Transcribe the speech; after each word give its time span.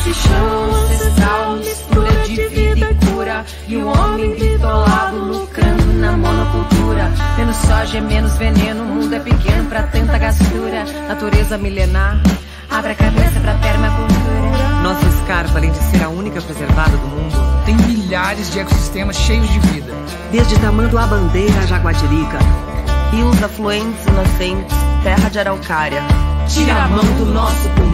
Esse 0.00 0.14
chão 0.14 0.70
ancestral, 0.82 1.56
mistura 1.56 2.10
de 2.24 2.48
vida 2.48 2.90
e 2.90 3.06
cura. 3.06 3.44
E 3.68 3.76
um 3.76 3.86
homem 3.86 4.34
bitolado 4.34 5.16
lucrando 5.18 5.92
na 5.92 6.12
monocultura. 6.12 7.12
Menos 7.36 7.56
soja, 7.56 8.00
menos 8.00 8.34
veneno, 8.38 8.82
o 8.82 8.86
mundo 8.86 9.14
é 9.14 9.20
pequeno 9.20 9.68
pra 9.68 9.82
tanta 9.82 10.16
gastura. 10.16 10.84
Natureza 11.06 11.58
milenar, 11.58 12.18
abre 12.70 12.92
a 12.92 12.94
cabeça 12.94 13.40
pra 13.40 13.52
permacultura. 13.56 14.80
Nossa 14.82 15.06
escarpa, 15.06 15.58
além 15.58 15.70
de 15.70 15.78
ser 15.78 16.02
a 16.02 16.08
única 16.08 16.40
preservada 16.40 16.96
do 16.96 17.06
mundo, 17.06 17.36
tem 17.66 17.76
milhares 17.76 18.50
de 18.50 18.58
ecossistemas 18.58 19.16
cheios 19.16 19.50
de 19.50 19.58
vida. 19.58 19.92
Desde 20.32 20.58
Tamanduá 20.60 21.06
Bandeira 21.08 21.60
a 21.60 21.66
Jaguatirica, 21.66 22.38
rios 23.12 23.42
afluentes 23.42 24.06
e 24.06 24.10
nascentes, 24.12 24.76
terra 25.02 25.28
de 25.28 25.38
araucária. 25.40 26.02
Tira 26.48 26.84
a 26.84 26.88
mão 26.88 27.04
do 27.04 27.26
nosso 27.26 27.68
pulmão, 27.76 27.89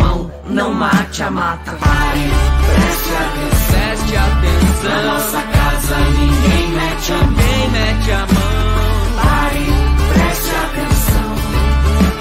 não 0.48 0.72
mate 0.74 1.22
a 1.22 1.30
mata. 1.30 1.72
Pare, 1.72 2.30
preste 2.66 3.12
atenção. 3.14 3.76
Preste 3.76 4.16
atenção. 4.16 4.90
Na 4.90 5.02
nossa 5.02 5.42
casa 5.42 5.96
ninguém 6.18 6.68
mete 6.70 7.12
a 7.12 7.16
mão. 7.16 7.26
Ninguém 7.30 7.70
mete 7.70 8.12
a 8.12 8.18
mão. 8.18 9.16
Pare, 9.22 9.66
preste 10.12 10.50
atenção. 10.64 11.30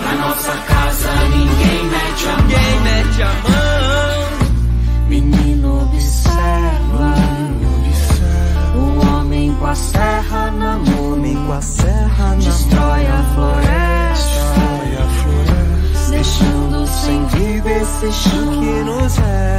Na 0.03 0.27
nossa 0.27 0.51
casa 0.51 1.11
ninguém 1.29 1.85
mete 1.85 2.25
a 2.25 2.31
mão. 2.31 2.41
Ninguém 2.47 2.79
mete 2.81 3.21
a 3.21 3.25
mão. 3.27 3.65
Menino 5.07 5.83
observa, 5.83 7.13
o 8.75 9.07
homem 9.07 9.55
com 9.55 9.67
a 9.67 9.75
serra 9.75 10.51
na 10.51 10.77
mão, 10.77 11.45
com 11.45 11.53
a 11.53 11.61
serra 11.61 12.29
na 12.29 12.35
destrói 12.35 13.07
a 13.07 13.14
vida 18.05 18.09
esse 18.09 18.29
chão 18.29 19.54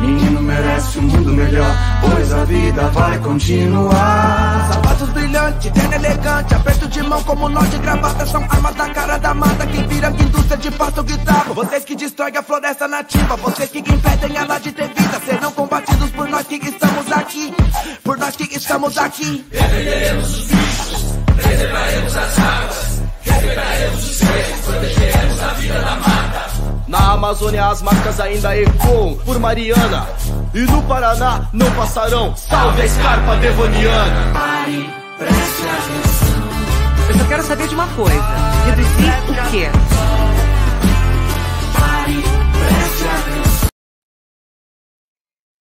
Menino 0.00 0.40
merece 0.42 0.98
um 0.98 1.02
mundo 1.02 1.32
melhor, 1.32 1.76
pois 2.00 2.32
a 2.32 2.44
vida 2.44 2.88
vai 2.88 3.18
continuar. 3.18 4.68
Sapatos 4.72 5.08
brilhantes, 5.10 5.72
terno 5.72 5.94
elegante, 5.94 6.54
aperto 6.54 6.88
de 6.88 7.02
mão 7.02 7.22
como 7.22 7.48
nó 7.48 7.62
de 7.62 7.78
gravata. 7.78 8.26
São 8.26 8.42
armas 8.42 8.74
da 8.74 8.88
cara 8.90 9.18
da 9.18 9.34
mata 9.34 9.66
que 9.66 9.82
vira 9.84 10.10
indústria 10.10 10.56
de 10.56 10.70
pasto 10.72 11.02
guitarra. 11.02 11.54
Vocês 11.54 11.84
que 11.84 11.96
destroem 11.96 12.36
a 12.36 12.42
floresta 12.42 12.88
nativa, 12.88 13.36
vocês 13.36 13.70
que 13.70 13.78
impedem 13.78 14.36
ela 14.36 14.58
de 14.58 14.72
ter 14.72 14.88
vida, 14.88 15.20
serão 15.24 15.52
combatidos 15.52 16.10
por 16.10 16.28
nós 16.28 16.46
que 16.46 16.56
estamos 16.56 17.12
aqui. 17.12 17.54
Por 18.02 18.18
nós 18.18 18.36
que 18.36 18.56
estamos 18.56 18.98
aqui. 18.98 19.44
Defenderemos 19.50 20.38
os 20.38 20.44
bichos, 20.46 21.18
preservaremos 21.36 22.16
as 22.16 22.38
águas, 22.38 23.02
respeitaremos 23.22 24.10
os 24.10 24.16
seres, 24.16 24.60
protegeremos 24.64 25.42
a 25.42 25.48
vida 25.54 25.80
da 25.80 25.96
mata. 25.96 26.63
Na 26.86 27.12
Amazônia 27.12 27.66
as 27.66 27.80
marcas 27.80 28.20
ainda 28.20 28.56
ecoam 28.56 29.16
por 29.24 29.38
Mariana. 29.38 30.06
E 30.52 30.60
no 30.60 30.82
Paraná 30.82 31.48
não 31.52 31.70
passarão 31.72 32.36
Salve 32.36 32.82
a 32.82 32.84
escarpa 32.84 33.36
devoniana. 33.36 34.32
Pare, 34.32 34.90
preste 35.18 35.62
atenção. 35.62 36.44
Eu 37.08 37.18
só 37.18 37.24
quero 37.24 37.42
saber 37.42 37.68
de 37.68 37.74
uma 37.74 37.86
coisa. 37.88 38.24
Reduzir 38.66 39.30
o 39.30 39.50
quê? 39.50 39.70
Pare, 41.72 42.22
preste 42.52 43.08
atenção. 43.08 43.68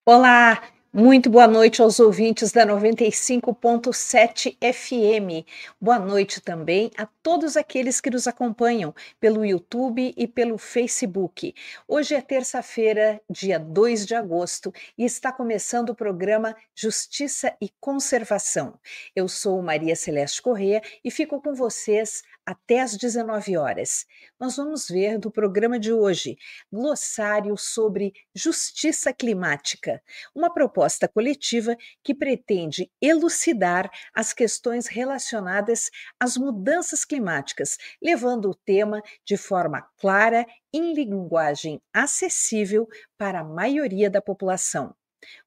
Olá, 0.05 0.59
muito 0.95 1.27
boa 1.27 1.47
noite 1.47 1.81
aos 1.81 1.99
ouvintes 1.99 2.51
da 2.51 2.63
95.7 2.67 4.55
FM. 4.61 5.43
Boa 5.81 5.97
noite 5.97 6.39
também 6.39 6.91
a 6.95 7.07
todos 7.23 7.57
aqueles 7.57 7.99
que 7.99 8.11
nos 8.11 8.27
acompanham 8.27 8.93
pelo 9.19 9.43
YouTube 9.43 10.13
e 10.15 10.27
pelo 10.27 10.55
Facebook. 10.59 11.55
Hoje 11.87 12.13
é 12.13 12.21
terça-feira, 12.21 13.19
dia 13.27 13.57
2 13.57 14.05
de 14.05 14.13
agosto, 14.13 14.71
e 14.95 15.03
está 15.03 15.31
começando 15.31 15.89
o 15.89 15.95
programa 15.95 16.55
Justiça 16.75 17.55
e 17.59 17.71
Conservação. 17.81 18.75
Eu 19.15 19.27
sou 19.27 19.63
Maria 19.63 19.95
Celeste 19.95 20.43
Corrêa 20.43 20.79
e 21.03 21.09
fico 21.09 21.41
com 21.41 21.55
vocês 21.55 22.21
até 22.45 22.81
às 22.81 22.97
19 22.97 23.57
horas. 23.57 24.05
Nós 24.39 24.57
vamos 24.57 24.87
ver 24.87 25.17
do 25.17 25.31
programa 25.31 25.79
de 25.79 25.91
hoje 25.91 26.37
glossário 26.71 27.57
sobre 27.57 28.13
justiça 28.33 29.13
climática, 29.13 30.01
uma 30.35 30.53
proposta 30.53 31.07
coletiva 31.07 31.75
que 32.03 32.13
pretende 32.13 32.91
elucidar 33.01 33.89
as 34.13 34.33
questões 34.33 34.87
relacionadas 34.87 35.89
às 36.19 36.37
mudanças 36.37 37.05
climáticas, 37.05 37.77
levando 38.01 38.49
o 38.49 38.55
tema 38.55 39.01
de 39.25 39.37
forma 39.37 39.81
clara, 39.97 40.45
em 40.73 40.93
linguagem 40.93 41.81
acessível 41.93 42.87
para 43.17 43.41
a 43.41 43.43
maioria 43.43 44.09
da 44.09 44.21
população 44.21 44.95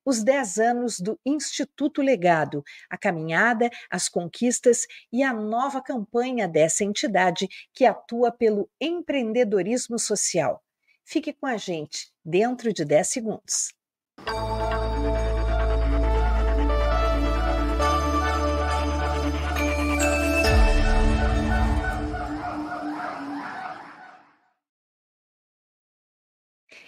os 0.04 0.22
10 0.22 0.59
anos 0.59 1.00
do 1.00 1.19
Instituto 1.25 2.03
Legado, 2.03 2.64
a 2.88 2.97
caminhada, 2.97 3.70
as 3.91 4.09
conquistas 4.09 4.87
e 5.12 5.22
a 5.22 5.32
nova 5.32 5.82
campanha 5.82 6.48
dessa 6.48 6.84
entidade 6.84 7.48
que 7.72 7.84
atua 7.84 8.31
pelo 8.31 8.69
empreendedorismo 8.81 9.98
social. 9.98 10.62
Fique 11.04 11.32
com 11.32 11.47
a 11.47 11.56
gente 11.56 12.12
dentro 12.25 12.72
de 12.72 12.84
10 12.84 13.09
segundos. 13.09 13.76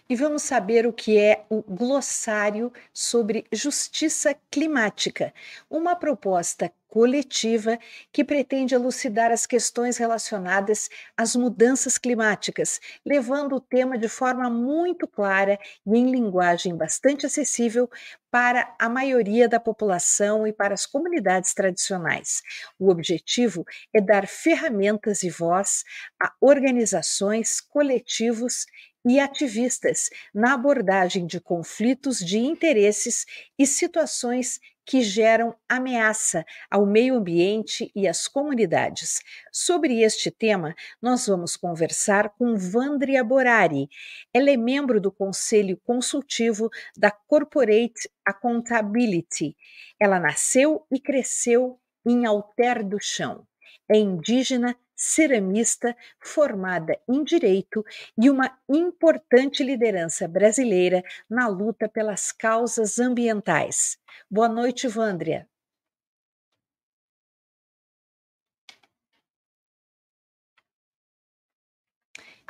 E 0.08 0.16
vamos 0.16 0.42
saber 0.42 0.86
o 0.86 0.92
que 0.92 1.18
é 1.18 1.44
o 1.50 1.62
glossário 1.62 2.72
sobre 2.92 3.44
justiça 3.52 4.34
climática, 4.50 5.34
uma 5.68 5.94
proposta 5.94 6.72
coletiva 6.88 7.78
que 8.10 8.24
pretende 8.24 8.74
elucidar 8.74 9.30
as 9.30 9.44
questões 9.44 9.98
relacionadas 9.98 10.88
às 11.14 11.36
mudanças 11.36 11.98
climáticas, 11.98 12.80
levando 13.04 13.56
o 13.56 13.60
tema 13.60 13.98
de 13.98 14.08
forma 14.08 14.48
muito 14.48 15.06
clara 15.06 15.58
e 15.86 15.98
em 15.98 16.10
linguagem 16.10 16.74
bastante 16.74 17.26
acessível 17.26 17.90
para 18.30 18.74
a 18.78 18.88
maioria 18.88 19.48
da 19.48 19.60
população 19.60 20.46
e 20.46 20.52
para 20.52 20.72
as 20.72 20.86
comunidades 20.86 21.52
tradicionais. 21.52 22.42
O 22.78 22.90
objetivo 22.90 23.64
é 23.92 24.00
dar 24.00 24.26
ferramentas 24.26 25.22
e 25.22 25.30
voz 25.30 25.84
a 26.20 26.32
organizações, 26.40 27.60
coletivos 27.60 28.64
e 29.06 29.20
ativistas 29.20 30.10
na 30.34 30.54
abordagem 30.54 31.26
de 31.26 31.40
conflitos 31.40 32.18
de 32.18 32.38
interesses 32.38 33.24
e 33.58 33.66
situações 33.66 34.60
que 34.88 35.02
geram 35.02 35.54
ameaça 35.68 36.46
ao 36.70 36.86
meio 36.86 37.16
ambiente 37.16 37.92
e 37.94 38.08
às 38.08 38.26
comunidades. 38.26 39.20
Sobre 39.52 40.00
este 40.00 40.30
tema, 40.30 40.74
nós 41.00 41.26
vamos 41.26 41.56
conversar 41.56 42.30
com 42.30 42.56
Vandria 42.56 43.22
Borari. 43.22 43.90
Ela 44.32 44.50
é 44.50 44.56
membro 44.56 44.98
do 44.98 45.12
Conselho 45.12 45.78
Consultivo 45.84 46.70
da 46.96 47.10
Corporate 47.10 48.10
Accountability. 48.24 49.54
Ela 50.00 50.18
nasceu 50.18 50.86
e 50.90 50.98
cresceu 50.98 51.78
em 52.06 52.24
Alter 52.24 52.82
do 52.82 52.98
Chão. 52.98 53.46
É 53.90 53.98
indígena, 53.98 54.74
ceramista 54.98 55.96
formada 56.18 56.98
em 57.08 57.22
direito 57.22 57.84
e 58.20 58.28
uma 58.28 58.58
importante 58.68 59.62
liderança 59.62 60.26
brasileira 60.26 61.04
na 61.30 61.46
luta 61.46 61.88
pelas 61.88 62.32
causas 62.32 62.98
ambientais. 62.98 63.96
Boa 64.28 64.48
noite, 64.48 64.88
Vândria. 64.88 65.48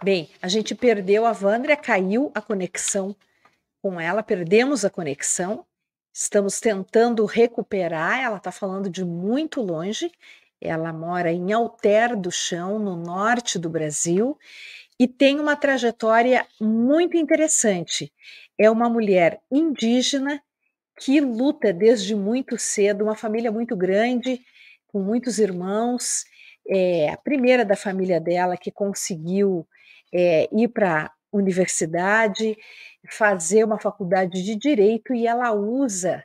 Bem, 0.02 0.30
a 0.40 0.48
gente 0.48 0.74
perdeu 0.74 1.26
a 1.26 1.32
Vândria, 1.32 1.76
caiu 1.76 2.30
a 2.34 2.40
conexão 2.40 3.14
com 3.82 4.00
ela, 4.00 4.22
perdemos 4.22 4.84
a 4.84 4.90
conexão. 4.90 5.66
Estamos 6.12 6.60
tentando 6.60 7.24
recuperar. 7.26 8.20
Ela 8.20 8.36
está 8.38 8.52
falando 8.52 8.88
de 8.88 9.04
muito 9.04 9.60
longe. 9.60 10.10
Ela 10.60 10.92
mora 10.92 11.32
em 11.32 11.52
Alter 11.52 12.16
do 12.16 12.30
Chão, 12.30 12.78
no 12.78 12.96
norte 12.96 13.58
do 13.58 13.70
Brasil, 13.70 14.36
e 14.98 15.06
tem 15.06 15.38
uma 15.38 15.54
trajetória 15.54 16.44
muito 16.60 17.16
interessante. 17.16 18.12
É 18.58 18.68
uma 18.68 18.88
mulher 18.88 19.40
indígena 19.50 20.42
que 20.98 21.20
luta 21.20 21.72
desde 21.72 22.14
muito 22.14 22.58
cedo, 22.58 23.04
uma 23.04 23.14
família 23.14 23.52
muito 23.52 23.76
grande, 23.76 24.40
com 24.88 25.00
muitos 25.00 25.38
irmãos. 25.38 26.24
É 26.68 27.10
a 27.10 27.16
primeira 27.16 27.64
da 27.64 27.76
família 27.76 28.20
dela 28.20 28.56
que 28.56 28.72
conseguiu 28.72 29.66
é, 30.12 30.48
ir 30.52 30.68
para 30.68 31.04
a 31.04 31.12
universidade, 31.32 32.56
fazer 33.08 33.64
uma 33.64 33.78
faculdade 33.78 34.42
de 34.42 34.56
direito 34.56 35.14
e 35.14 35.26
ela 35.26 35.52
usa 35.52 36.24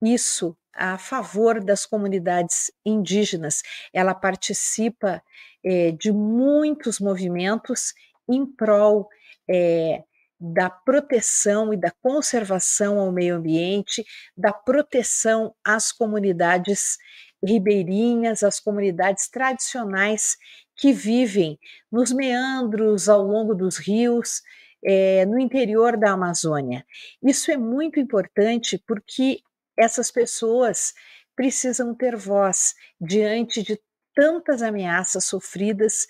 isso 0.00 0.56
a 0.74 0.98
favor 0.98 1.62
das 1.62 1.86
comunidades 1.86 2.70
indígenas. 2.84 3.62
Ela 3.92 4.14
participa 4.14 5.22
é, 5.64 5.92
de 5.92 6.12
muitos 6.12 7.00
movimentos 7.00 7.94
em 8.28 8.44
prol 8.44 9.08
é, 9.48 10.02
da 10.38 10.68
proteção 10.68 11.72
e 11.72 11.76
da 11.76 11.90
conservação 11.90 12.98
ao 12.98 13.12
meio 13.12 13.36
ambiente, 13.36 14.04
da 14.36 14.52
proteção 14.52 15.54
às 15.64 15.92
comunidades 15.92 16.98
ribeirinhas, 17.42 18.42
às 18.42 18.58
comunidades 18.58 19.28
tradicionais 19.28 20.36
que 20.76 20.92
vivem 20.92 21.58
nos 21.90 22.12
meandros 22.12 23.08
ao 23.08 23.22
longo 23.22 23.54
dos 23.54 23.76
rios, 23.76 24.42
é, 24.84 25.24
no 25.24 25.38
interior 25.38 25.96
da 25.96 26.10
Amazônia. 26.10 26.84
Isso 27.22 27.50
é 27.50 27.56
muito 27.56 27.98
importante 27.98 28.82
porque 28.86 29.40
essas 29.76 30.10
pessoas 30.10 30.94
precisam 31.34 31.94
ter 31.94 32.16
voz 32.16 32.74
diante 33.00 33.62
de 33.62 33.80
tantas 34.14 34.62
ameaças 34.62 35.24
sofridas 35.24 36.06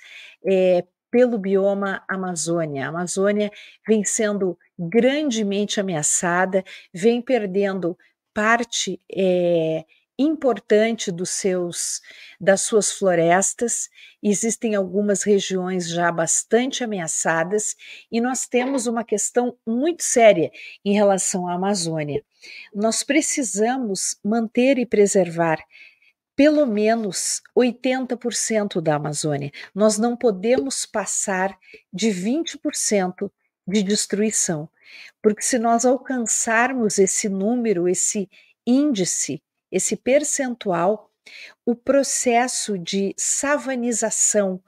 é, 0.47 0.85
pelo 1.11 1.39
bioma 1.39 2.05
Amazônia. 2.09 2.85
A 2.85 2.89
Amazônia 2.89 3.51
vem 3.87 4.05
sendo 4.05 4.59
grandemente 4.79 5.81
ameaçada, 5.81 6.63
vem 6.93 7.23
perdendo 7.23 7.97
parte 8.35 9.01
é, 9.11 9.85
importante 10.19 11.11
dos 11.11 11.31
seus 11.31 12.01
das 12.41 12.63
suas 12.63 12.93
florestas. 12.93 13.89
Existem 14.23 14.75
algumas 14.75 15.23
regiões 15.23 15.89
já 15.89 16.11
bastante 16.13 16.85
ameaçadas 16.85 17.75
e 18.11 18.21
nós 18.21 18.47
temos 18.47 18.87
uma 18.87 19.05
questão 19.05 19.57
muito 19.67 20.03
séria 20.03 20.51
em 20.85 20.95
relação 20.95 21.49
à 21.49 21.55
Amazônia. 21.55 22.25
Nós 22.75 23.03
precisamos 23.03 24.19
manter 24.23 24.79
e 24.79 24.87
preservar 24.87 25.59
pelo 26.37 26.67
menos 26.67 27.41
80% 27.57 28.81
da 28.81 28.97
Amazônia. 28.97 29.53
Nós 29.75 29.99
não 29.99 30.17
podemos 30.17 30.85
passar 30.85 31.57
de 31.93 32.09
20% 32.09 33.31
de 33.67 33.83
destruição, 33.83 34.69
porque 35.23 35.43
se 35.43 35.59
nós 35.59 35.85
alcançarmos 35.85 36.99
esse 36.99 37.29
número, 37.29 37.89
esse 37.89 38.29
índice 38.67 39.43
esse 39.75 39.97
percentual, 39.97 41.11
o 41.67 41.75
processo 41.75 42.79
de 42.79 43.13
savanização, 43.17 44.63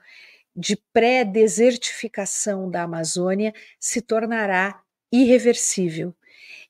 de 0.55 0.76
pré-desertificação 0.93 2.69
da 2.69 2.82
Amazônia 2.82 3.55
se 3.79 4.00
tornará 4.00 4.82
irreversível. 5.12 6.12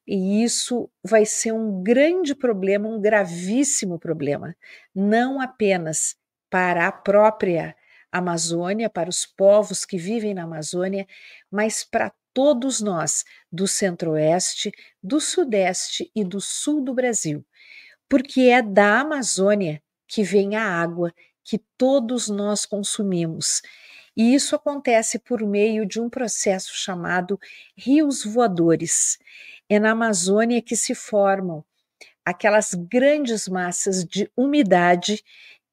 E 0.07 0.45
isso 0.45 0.91
vai 1.03 1.25
ser 1.25 1.53
um 1.53 1.83
grande 1.83 2.35
problema, 2.35 2.87
um 2.87 3.01
gravíssimo 3.01 3.99
problema, 3.99 4.55
não 4.95 5.41
apenas 5.41 6.15
para 6.51 6.87
a 6.87 6.93
própria 6.93 7.75
Amazônia, 8.13 8.91
para 8.91 9.09
os 9.09 9.25
povos 9.25 9.87
que 9.87 9.97
vivem 9.97 10.35
na 10.35 10.43
Amazônia, 10.43 11.07
mas 11.51 11.83
para 11.83 12.13
todos 12.35 12.83
nós 12.83 13.25
do 13.51 13.67
Centro-Oeste, 13.67 14.71
do 15.03 15.21
Sudeste 15.23 16.11
e 16.15 16.23
do 16.23 16.39
Sul 16.39 16.85
do 16.85 16.93
Brasil 16.93 17.43
porque 18.09 18.43
é 18.43 18.63
da 18.63 19.01
Amazônia 19.01 19.83
que 20.07 20.23
vem 20.23 20.57
a 20.57 20.65
água 20.65 21.13
que 21.43 21.59
todos 21.77 22.29
nós 22.29 22.67
consumimos. 22.67 23.63
E 24.17 24.35
isso 24.35 24.57
acontece 24.57 25.19
por 25.19 25.43
meio 25.43 25.85
de 25.85 26.01
um 26.01 26.09
processo 26.09 26.75
chamado 26.75 27.39
rios 27.77 28.25
voadores. 28.25 29.19
É 29.69 29.79
na 29.79 29.91
Amazônia 29.91 30.63
que 30.63 30.75
se 30.75 30.95
formam 30.95 31.65
aquelas 32.25 32.75
grandes 32.75 33.47
massas 33.47 34.05
de 34.05 34.31
umidade 34.37 35.23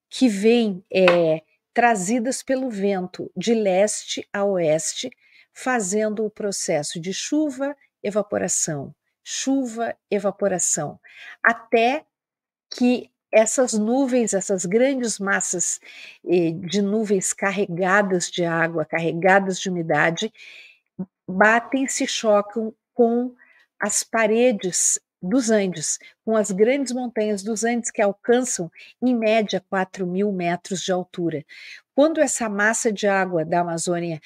que 0.09 0.27
vêm 0.27 0.83
é, 0.93 1.41
trazidas 1.73 2.43
pelo 2.43 2.69
vento 2.69 3.31
de 3.35 3.55
leste 3.55 4.27
a 4.31 4.43
oeste, 4.43 5.09
fazendo 5.51 6.25
o 6.25 6.29
processo 6.29 6.99
de 6.99 7.13
chuva, 7.13 7.75
evaporação, 8.03 8.93
chuva, 9.23 9.95
evaporação, 10.11 10.99
até 11.41 12.05
que 12.75 13.09
essas 13.31 13.73
nuvens, 13.73 14.33
essas 14.33 14.65
grandes 14.65 15.17
massas 15.17 15.79
eh, 16.25 16.51
de 16.51 16.81
nuvens 16.81 17.33
carregadas 17.33 18.29
de 18.29 18.45
água, 18.45 18.85
carregadas 18.85 19.59
de 19.59 19.69
umidade, 19.69 20.31
batem, 21.27 21.87
se 21.87 22.05
chocam 22.05 22.73
com 22.93 23.33
as 23.79 24.03
paredes 24.03 24.99
dos 25.21 25.49
Andes, 25.49 25.97
com 26.23 26.35
as 26.35 26.51
grandes 26.51 26.93
montanhas 26.93 27.41
dos 27.41 27.63
Andes 27.63 27.89
que 27.89 28.01
alcançam, 28.01 28.69
em 29.01 29.15
média, 29.15 29.63
4 29.69 30.05
mil 30.05 30.31
metros 30.31 30.81
de 30.83 30.91
altura. 30.91 31.43
Quando 31.95 32.19
essa 32.21 32.47
massa 32.49 32.91
de 32.91 33.07
água 33.07 33.43
da 33.45 33.61
Amazônia 33.61 34.21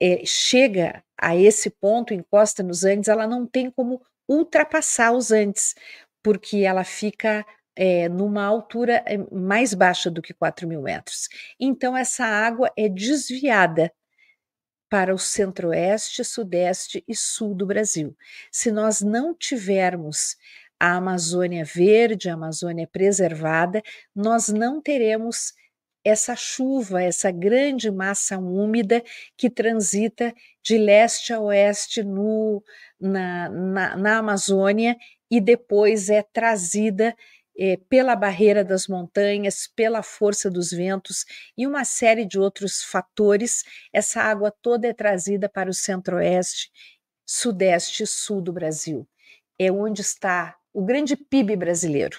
eh, 0.00 0.22
chega 0.26 1.02
a 1.16 1.36
esse 1.36 1.70
ponto, 1.70 2.12
encosta 2.12 2.62
nos 2.62 2.84
Andes, 2.84 3.08
ela 3.08 3.26
não 3.26 3.46
tem 3.46 3.70
como 3.70 4.02
ultrapassar 4.28 5.12
os 5.12 5.30
Andes, 5.30 5.74
porque 6.22 6.58
ela 6.58 6.84
fica 6.84 7.46
é, 7.76 8.08
numa 8.08 8.44
altura 8.44 9.02
eh, 9.06 9.18
mais 9.32 9.74
baixa 9.74 10.10
do 10.10 10.22
que 10.22 10.32
4 10.32 10.66
mil 10.68 10.82
metros. 10.82 11.28
Então, 11.58 11.96
essa 11.96 12.24
água 12.24 12.70
é 12.76 12.88
desviada 12.88 13.92
para 14.88 15.14
o 15.14 15.18
centro-oeste, 15.18 16.24
sudeste 16.24 17.04
e 17.08 17.14
sul 17.16 17.54
do 17.54 17.66
Brasil. 17.66 18.16
Se 18.52 18.70
nós 18.70 19.00
não 19.00 19.34
tivermos 19.34 20.36
a 20.78 20.96
Amazônia 20.96 21.64
verde, 21.64 22.28
a 22.28 22.34
Amazônia 22.34 22.86
preservada, 22.86 23.82
nós 24.14 24.48
não 24.48 24.80
teremos 24.80 25.52
essa 26.04 26.36
chuva, 26.36 27.02
essa 27.02 27.30
grande 27.30 27.90
massa 27.90 28.38
úmida 28.38 29.02
que 29.36 29.48
transita 29.48 30.34
de 30.62 30.76
leste 30.76 31.32
a 31.32 31.40
oeste 31.40 32.02
no, 32.02 32.62
na, 33.00 33.48
na, 33.48 33.96
na 33.96 34.18
Amazônia 34.18 34.96
e 35.30 35.40
depois 35.40 36.10
é 36.10 36.22
trazida 36.22 37.16
é, 37.56 37.76
pela 37.88 38.16
barreira 38.16 38.64
das 38.64 38.88
montanhas, 38.88 39.66
pela 39.66 40.02
força 40.02 40.50
dos 40.50 40.70
ventos 40.70 41.24
e 41.56 41.66
uma 41.66 41.84
série 41.84 42.24
de 42.24 42.38
outros 42.38 42.82
fatores, 42.82 43.64
essa 43.92 44.22
água 44.22 44.50
toda 44.50 44.88
é 44.88 44.92
trazida 44.92 45.48
para 45.48 45.70
o 45.70 45.74
centro-oeste, 45.74 46.70
sudeste 47.26 48.02
e 48.02 48.06
sul 48.06 48.40
do 48.40 48.52
Brasil. 48.52 49.08
É 49.58 49.70
onde 49.70 50.00
está 50.00 50.56
o 50.72 50.84
grande 50.84 51.16
PIB 51.16 51.56
brasileiro. 51.56 52.18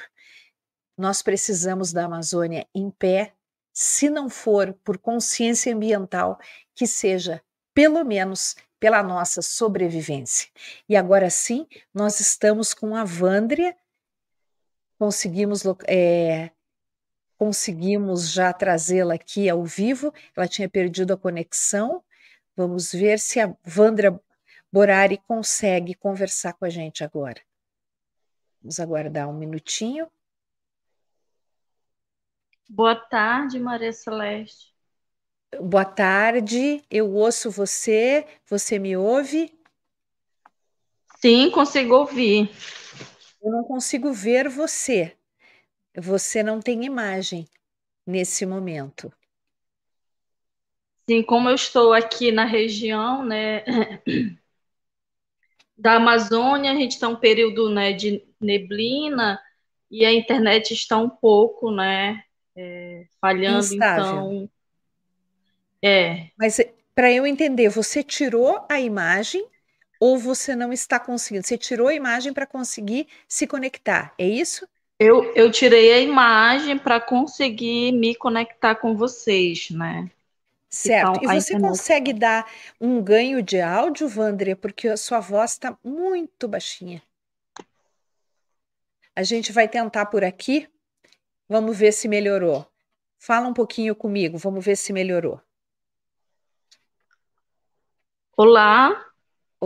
Nós 0.98 1.22
precisamos 1.22 1.92
da 1.92 2.06
Amazônia 2.06 2.66
em 2.74 2.90
pé, 2.90 3.34
se 3.74 4.10
não 4.10 4.30
for 4.30 4.74
por 4.84 4.98
consciência 4.98 5.76
ambiental, 5.76 6.40
que 6.74 6.88
seja 6.88 7.42
pelo 7.74 8.06
menos 8.06 8.56
pela 8.80 9.04
nossa 9.04 9.42
sobrevivência. 9.42 10.50
E 10.88 10.96
agora 10.96 11.30
sim, 11.30 11.68
nós 11.94 12.22
estamos 12.22 12.74
com 12.74 12.96
a 12.96 13.04
Vândria 13.04 13.76
conseguimos, 14.98 15.64
é, 15.88 16.52
conseguimos 17.38 18.32
já 18.32 18.52
trazê-la 18.54 19.16
aqui 19.16 19.50
ao 19.50 19.64
vivo. 19.64 20.14
Ela 20.36 20.48
tinha 20.48 20.70
perdido 20.70 21.14
a 21.14 21.18
conexão. 21.18 22.04
Vamos 22.56 22.92
ver 22.92 23.20
se 23.20 23.40
a 23.40 23.56
Vandra 23.64 24.20
Borari 24.72 25.18
consegue 25.28 25.94
conversar 25.94 26.54
com 26.54 26.66
a 26.66 26.70
gente 26.70 27.04
agora. 27.04 27.42
Vamos 28.62 28.80
aguardar 28.80 29.30
um 29.30 29.34
minutinho. 29.34 30.10
Boa 32.68 32.96
tarde, 32.96 33.60
Maria 33.60 33.94
Celeste. 33.94 34.74
Boa 35.62 35.86
tarde, 35.86 36.84
eu 36.90 37.14
ouço 37.14 37.50
você, 37.50 38.26
você 38.50 38.78
me 38.78 38.98
ouve? 38.98 39.58
Sim, 41.22 41.50
consigo 41.52 41.96
ouvir. 41.96 42.50
Eu 43.46 43.52
não 43.52 43.64
consigo 43.64 44.12
ver 44.12 44.50
você. 44.50 45.16
Você 45.96 46.42
não 46.42 46.60
tem 46.60 46.84
imagem 46.84 47.48
nesse 48.04 48.44
momento. 48.44 49.14
Sim, 51.08 51.22
como 51.22 51.48
eu 51.48 51.54
estou 51.54 51.94
aqui 51.94 52.32
na 52.32 52.44
região, 52.44 53.24
né, 53.24 53.64
da 55.78 55.98
Amazônia, 55.98 56.72
a 56.72 56.76
gente 56.76 56.94
está 56.94 57.08
um 57.08 57.16
período, 57.16 57.70
né, 57.70 57.94
de 57.94 58.26
neblina 58.42 59.40
e 59.92 60.04
a 60.04 60.12
internet 60.12 60.74
está 60.74 60.98
um 60.98 61.08
pouco, 61.08 61.70
né, 61.70 62.24
é, 62.56 63.06
falhando, 63.22 63.60
Instável. 63.60 64.04
então, 64.06 64.50
é. 65.84 66.32
Mas 66.36 66.60
para 66.96 67.14
eu 67.14 67.28
entender, 67.28 67.70
você 67.70 68.02
tirou 68.02 68.66
a 68.68 68.80
imagem 68.80 69.48
ou 70.00 70.18
você 70.18 70.56
não 70.56 70.72
está 70.74 71.00
conseguindo? 71.00 71.46
Você 71.46 71.58
tirou 71.58 71.88
a 71.88 71.94
imagem 71.94 72.34
para 72.34 72.46
conseguir 72.46 73.08
se 73.28 73.48
conectar, 73.48 74.14
é 74.18 74.28
isso? 74.28 74.68
Eu, 75.00 75.34
eu 75.36 75.52
tirei 75.52 75.92
a 75.94 76.00
imagem 76.00 76.78
para 76.78 77.02
conseguir 77.02 77.92
me 77.92 78.16
conectar 78.16 78.76
com 78.76 78.96
vocês, 78.96 79.70
né? 79.72 80.10
Certo. 80.70 81.20
Então, 81.20 81.24
e 81.24 81.42
você 81.42 81.54
internet- 81.54 81.62
consegue 81.62 82.14
dar 82.14 82.52
um 82.80 83.02
ganho 83.02 83.42
de 83.42 83.62
áudio, 83.62 84.08
Vandria? 84.08 84.56
Porque 84.56 84.88
a 84.88 84.98
sua 84.98 85.20
voz 85.20 85.52
está 85.52 85.78
muito 85.84 86.48
baixinha. 86.48 87.02
A 89.16 89.24
gente 89.24 89.52
vai 89.52 89.68
tentar 89.68 90.06
por 90.08 90.24
aqui. 90.24 90.68
Vamos 91.48 91.78
ver 91.78 91.92
se 91.92 92.08
melhorou. 92.08 92.66
Fala 93.18 93.48
um 93.48 93.54
pouquinho 93.54 93.96
comigo, 93.96 94.38
vamos 94.38 94.64
ver 94.64 94.76
se 94.76 94.92
melhorou. 94.92 95.42
Olá, 98.38 99.06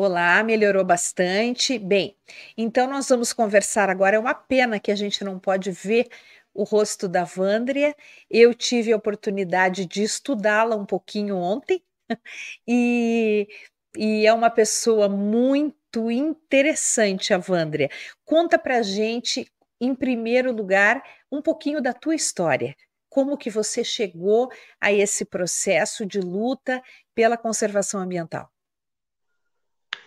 Olá, 0.02 0.42
melhorou 0.44 0.86
bastante. 0.86 1.78
Bem, 1.78 2.16
então 2.58 2.88
nós 2.90 3.10
vamos 3.10 3.34
conversar 3.34 3.90
agora. 3.90 4.16
É 4.16 4.20
uma 4.20 4.34
pena 4.34 4.80
que 4.80 4.92
a 4.94 4.96
gente 4.96 5.26
não 5.26 5.38
pode 5.38 5.72
ver 5.72 6.08
o 6.54 6.64
rosto 6.64 7.06
da 7.06 7.26
Vândria. 7.26 7.94
Eu 8.30 8.54
tive 8.54 8.94
a 8.94 8.96
oportunidade 8.96 9.86
de 9.86 10.02
estudá-la 10.02 10.78
um 10.78 10.86
pouquinho 10.86 11.36
ontem 11.36 11.84
e, 12.66 13.50
e 13.98 14.26
é 14.26 14.34
uma 14.34 14.50
pessoa 14.50 15.10
muito 15.10 16.10
interessante, 16.10 17.34
a 17.34 17.38
Vândria. 17.38 17.90
Conta 18.24 18.58
pra 18.58 18.82
gente, 18.82 19.52
em 19.82 19.94
primeiro 19.94 20.54
lugar, 20.54 21.04
um 21.30 21.42
pouquinho 21.42 21.82
da 21.82 21.92
tua 21.92 22.16
história. 22.16 22.74
Como 23.10 23.38
que 23.38 23.50
você 23.50 23.84
chegou 23.84 24.50
a 24.80 24.94
esse 24.94 25.26
processo 25.26 26.06
de 26.06 26.22
luta 26.22 26.82
pela 27.14 27.36
conservação 27.36 28.00
ambiental? 28.00 28.50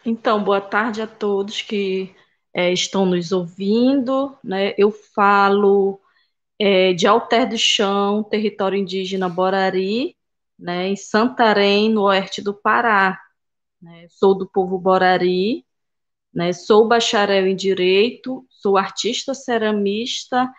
Então, 0.04 0.42
boa 0.42 0.60
tarde 0.60 1.00
a 1.00 1.06
todos 1.06 1.62
que 1.62 2.14
é, 2.52 2.72
estão 2.72 3.06
nos 3.06 3.30
ouvindo. 3.30 4.36
Né? 4.42 4.74
Eu 4.76 4.90
falo 4.90 6.00
é, 6.58 6.92
de 6.92 7.06
Alter 7.06 7.48
do 7.48 7.58
Chão, 7.58 8.22
território 8.24 8.78
indígena 8.78 9.28
Borari, 9.28 10.16
né, 10.58 10.88
em 10.88 10.96
Santarém, 10.96 11.88
no 11.90 12.02
oeste 12.02 12.42
do 12.42 12.54
Pará. 12.54 13.20
Né? 13.80 14.06
Sou 14.10 14.36
do 14.36 14.48
povo 14.48 14.78
Borari, 14.78 15.64
né? 16.34 16.52
sou 16.52 16.88
bacharel 16.88 17.46
em 17.46 17.56
Direito, 17.56 18.44
sou 18.50 18.76
artista 18.76 19.34
ceramista 19.34 20.50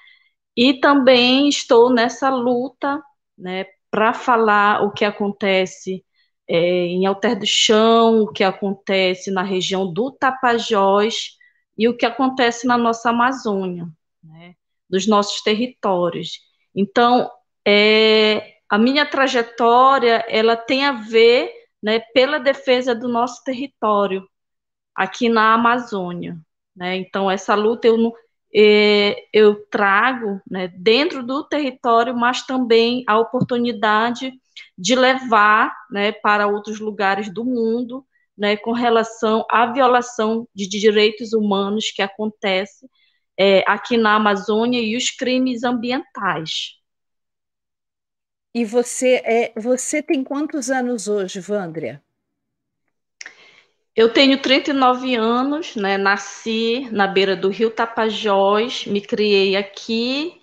e 0.55 0.75
também 0.75 1.49
estou 1.49 1.89
nessa 1.91 2.29
luta 2.29 3.01
né, 3.37 3.65
para 3.91 4.13
falar 4.13 4.83
o 4.83 4.91
que 4.91 5.05
acontece 5.05 6.05
é, 6.47 6.57
em 6.57 7.05
Alter 7.05 7.39
do 7.39 7.45
Chão, 7.45 8.21
o 8.21 8.31
que 8.31 8.43
acontece 8.43 9.31
na 9.31 9.43
região 9.43 9.91
do 9.91 10.11
Tapajós 10.11 11.37
e 11.77 11.87
o 11.87 11.95
que 11.95 12.05
acontece 12.05 12.67
na 12.67 12.77
nossa 12.77 13.09
Amazônia, 13.09 13.87
né, 14.23 14.55
dos 14.89 15.07
nossos 15.07 15.41
territórios. 15.41 16.39
Então, 16.75 17.29
é, 17.65 18.55
a 18.69 18.77
minha 18.77 19.05
trajetória 19.05 20.25
ela 20.27 20.55
tem 20.55 20.85
a 20.85 20.91
ver 20.93 21.51
né, 21.81 21.99
pela 22.13 22.39
defesa 22.39 22.93
do 22.93 23.07
nosso 23.07 23.43
território 23.43 24.27
aqui 24.95 25.29
na 25.29 25.53
Amazônia. 25.53 26.37
Né? 26.75 26.97
Então, 26.97 27.29
essa 27.29 27.55
luta 27.55 27.87
eu, 27.87 28.13
é, 28.53 29.25
eu 29.33 29.65
trago 29.67 30.41
né, 30.49 30.67
dentro 30.67 31.23
do 31.23 31.43
território, 31.43 32.15
mas 32.15 32.45
também 32.45 33.03
a 33.07 33.19
oportunidade 33.19 34.33
de 34.77 34.95
levar 34.95 35.75
né, 35.91 36.11
para 36.11 36.47
outros 36.47 36.79
lugares 36.79 37.31
do 37.33 37.43
mundo 37.43 38.05
né, 38.37 38.57
com 38.57 38.71
relação 38.71 39.45
à 39.49 39.65
violação 39.71 40.47
de 40.53 40.67
direitos 40.67 41.33
humanos 41.33 41.91
que 41.91 42.01
acontece 42.01 42.89
é, 43.37 43.63
aqui 43.67 43.97
na 43.97 44.15
Amazônia 44.15 44.81
e 44.81 44.95
os 44.95 45.09
crimes 45.09 45.63
ambientais. 45.63 46.79
E 48.53 48.63
você, 48.63 49.21
é, 49.25 49.53
você 49.59 50.01
tem 50.03 50.23
quantos 50.23 50.69
anos 50.69 51.07
hoje, 51.07 51.39
Vândria? 51.39 52.03
Eu 53.95 54.11
tenho 54.11 54.41
39 54.41 55.15
anos, 55.15 55.75
né, 55.75 55.97
nasci 55.97 56.87
na 56.91 57.05
beira 57.05 57.35
do 57.35 57.49
rio 57.49 57.69
Tapajós, 57.69 58.85
me 58.87 59.01
criei 59.01 59.55
aqui 59.55 60.42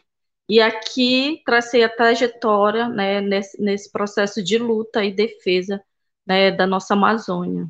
e 0.50 0.60
aqui 0.60 1.40
tracei 1.46 1.84
a 1.84 1.88
trajetória 1.88 2.88
né, 2.88 3.20
nesse, 3.20 3.62
nesse, 3.62 3.88
processo 3.92 4.42
de 4.42 4.58
luta 4.58 5.04
e 5.04 5.12
defesa 5.12 5.80
né, 6.26 6.50
da 6.50 6.66
nossa 6.66 6.94
Amazônia. 6.94 7.68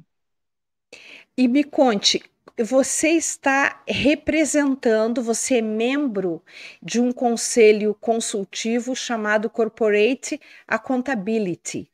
E 1.36 1.46
me 1.46 1.62
conte, 1.62 2.22
você 2.58 3.10
está 3.10 3.82
representando, 3.86 5.22
você 5.22 5.58
é 5.58 5.62
membro 5.62 6.42
de 6.82 6.98
um 6.98 7.12
conselho 7.12 7.94
consultivo 8.00 8.96
chamado 8.96 9.50
Corporate 9.50 10.40
Accountability. 10.66 11.86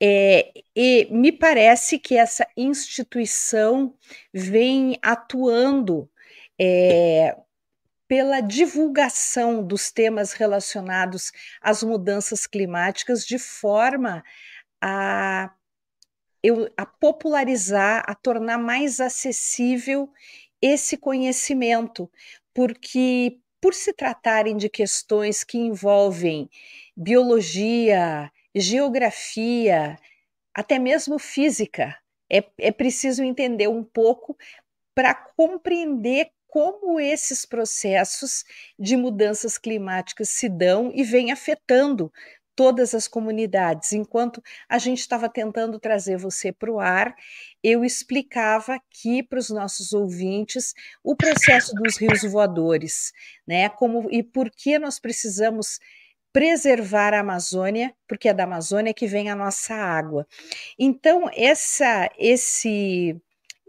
É, 0.00 0.50
e 0.74 1.06
me 1.10 1.32
parece 1.32 1.98
que 1.98 2.16
essa 2.16 2.46
instituição 2.56 3.92
vem 4.32 4.98
atuando. 5.02 6.08
É, 6.58 7.36
pela 8.10 8.40
divulgação 8.40 9.64
dos 9.64 9.92
temas 9.92 10.32
relacionados 10.32 11.30
às 11.60 11.80
mudanças 11.80 12.44
climáticas 12.44 13.24
de 13.24 13.38
forma 13.38 14.24
a, 14.82 15.54
eu, 16.42 16.68
a 16.76 16.84
popularizar, 16.84 18.02
a 18.04 18.12
tornar 18.12 18.58
mais 18.58 18.98
acessível 18.98 20.12
esse 20.60 20.96
conhecimento, 20.96 22.10
porque 22.52 23.38
por 23.60 23.74
se 23.74 23.92
tratarem 23.92 24.56
de 24.56 24.68
questões 24.68 25.44
que 25.44 25.56
envolvem 25.56 26.50
biologia, 26.96 28.28
geografia, 28.52 29.96
até 30.52 30.80
mesmo 30.80 31.16
física, 31.16 31.96
é, 32.28 32.42
é 32.58 32.72
preciso 32.72 33.22
entender 33.22 33.68
um 33.68 33.84
pouco 33.84 34.36
para 34.96 35.14
compreender 35.14 36.32
como 36.50 36.98
esses 37.00 37.46
processos 37.46 38.44
de 38.78 38.96
mudanças 38.96 39.56
climáticas 39.56 40.28
se 40.30 40.48
dão 40.48 40.90
e 40.94 41.02
vêm 41.04 41.30
afetando 41.32 42.12
todas 42.54 42.94
as 42.94 43.08
comunidades. 43.08 43.92
Enquanto 43.92 44.42
a 44.68 44.76
gente 44.76 44.98
estava 44.98 45.28
tentando 45.28 45.78
trazer 45.78 46.18
você 46.18 46.52
para 46.52 46.70
o 46.70 46.78
ar, 46.78 47.14
eu 47.62 47.84
explicava 47.84 48.74
aqui 48.74 49.22
para 49.22 49.38
os 49.38 49.48
nossos 49.48 49.92
ouvintes 49.92 50.74
o 51.02 51.16
processo 51.16 51.72
dos 51.74 51.96
rios 51.96 52.22
voadores, 52.22 53.12
né? 53.46 53.68
Como 53.70 54.10
e 54.10 54.22
por 54.22 54.50
que 54.50 54.78
nós 54.78 54.98
precisamos 54.98 55.78
preservar 56.32 57.14
a 57.14 57.20
Amazônia, 57.20 57.94
porque 58.06 58.28
é 58.28 58.34
da 58.34 58.44
Amazônia 58.44 58.94
que 58.94 59.06
vem 59.06 59.30
a 59.30 59.34
nossa 59.34 59.74
água. 59.74 60.26
Então, 60.78 61.30
essa 61.34 62.10
esse 62.18 63.16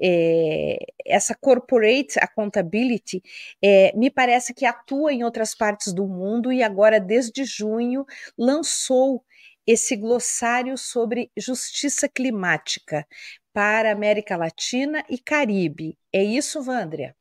é, 0.02 0.78
essa 1.06 1.36
corporate 1.36 2.20
accountability 2.20 3.22
é, 3.62 3.96
me 3.96 4.10
parece 4.10 4.54
que 4.54 4.66
atua 4.66 5.14
em 5.14 5.24
outras 5.24 5.54
partes 5.54 5.94
do 5.94 6.08
mundo 6.08 6.52
e 6.52 6.64
agora, 6.64 7.00
desde 7.00 7.44
junho, 7.44 8.06
lançou 8.38 9.24
esse 9.66 9.96
glossário 9.96 10.78
sobre 10.78 11.30
justiça 11.38 12.10
climática 12.10 13.06
para 13.54 13.92
América 13.92 14.36
Latina 14.36 15.04
e 15.10 15.18
Caribe. 15.18 15.98
É 16.12 16.24
isso, 16.24 16.62
Vandria? 16.62 17.16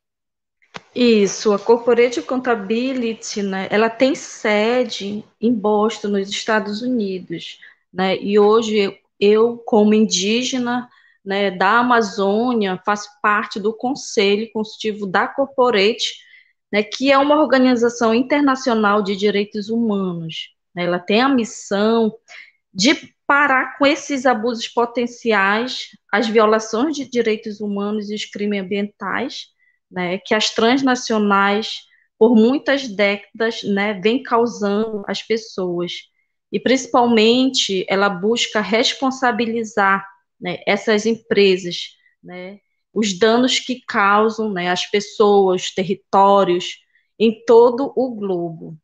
Isso, 0.95 1.53
a 1.53 1.59
Corporate 1.59 2.19
Accountability, 2.19 3.43
né, 3.43 3.67
ela 3.69 3.89
tem 3.89 4.15
sede 4.15 5.23
em 5.39 5.53
Boston, 5.53 6.09
nos 6.09 6.29
Estados 6.29 6.81
Unidos, 6.81 7.59
né, 7.93 8.17
e 8.17 8.39
hoje 8.39 8.97
eu, 9.19 9.57
como 9.57 9.93
indígena, 9.93 10.89
né, 11.23 11.51
da 11.51 11.79
Amazônia, 11.79 12.81
faz 12.85 13.05
parte 13.21 13.59
do 13.59 13.73
Conselho 13.75 14.51
Consultivo 14.51 15.05
da 15.05 15.27
Corporate, 15.27 16.15
né, 16.71 16.83
que 16.83 17.11
é 17.11 17.17
uma 17.17 17.39
organização 17.39 18.13
internacional 18.13 19.03
de 19.03 19.15
direitos 19.15 19.69
humanos. 19.69 20.49
Né, 20.73 20.85
ela 20.85 20.99
tem 20.99 21.21
a 21.21 21.29
missão 21.29 22.13
de 22.73 23.13
parar 23.27 23.77
com 23.77 23.85
esses 23.85 24.25
abusos 24.25 24.67
potenciais, 24.67 25.87
as 26.11 26.27
violações 26.27 26.95
de 26.95 27.09
direitos 27.09 27.61
humanos 27.61 28.09
e 28.09 28.15
os 28.15 28.25
crimes 28.25 28.61
ambientais, 28.61 29.45
né, 29.89 30.17
que 30.17 30.33
as 30.33 30.49
transnacionais, 30.49 31.81
por 32.17 32.35
muitas 32.35 32.87
décadas, 32.87 33.63
né, 33.63 33.93
vem 33.93 34.23
causando 34.23 35.03
às 35.07 35.21
pessoas. 35.21 35.93
E, 36.51 36.59
principalmente, 36.59 37.85
ela 37.87 38.09
busca 38.09 38.59
responsabilizar 38.59 40.05
né, 40.41 40.59
essas 40.65 41.05
empresas, 41.05 41.95
né, 42.23 42.59
os 42.93 43.17
danos 43.17 43.59
que 43.59 43.81
causam 43.87 44.51
né, 44.51 44.69
às 44.69 44.85
pessoas, 44.89 45.71
territórios, 45.71 46.79
em 47.17 47.43
todo 47.45 47.93
o 47.95 48.15
globo. 48.15 48.77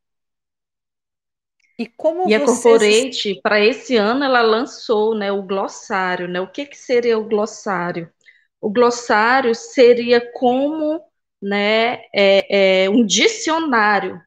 E 1.79 1.85
como 1.85 2.27
e 2.27 2.33
a 2.33 2.43
Corporate, 2.43 3.39
para 3.41 3.59
esse 3.59 3.95
ano, 3.97 4.23
ela 4.23 4.41
lançou 4.41 5.15
né, 5.15 5.31
o 5.31 5.43
glossário. 5.43 6.27
Né? 6.27 6.39
O 6.41 6.47
que, 6.47 6.65
que 6.65 6.77
seria 6.77 7.17
o 7.19 7.27
glossário? 7.27 8.11
O 8.59 8.69
glossário 8.69 9.53
seria 9.53 10.21
como 10.33 11.01
né, 11.41 12.01
é, 12.15 12.85
é 12.85 12.89
um 12.89 13.05
dicionário 13.05 14.19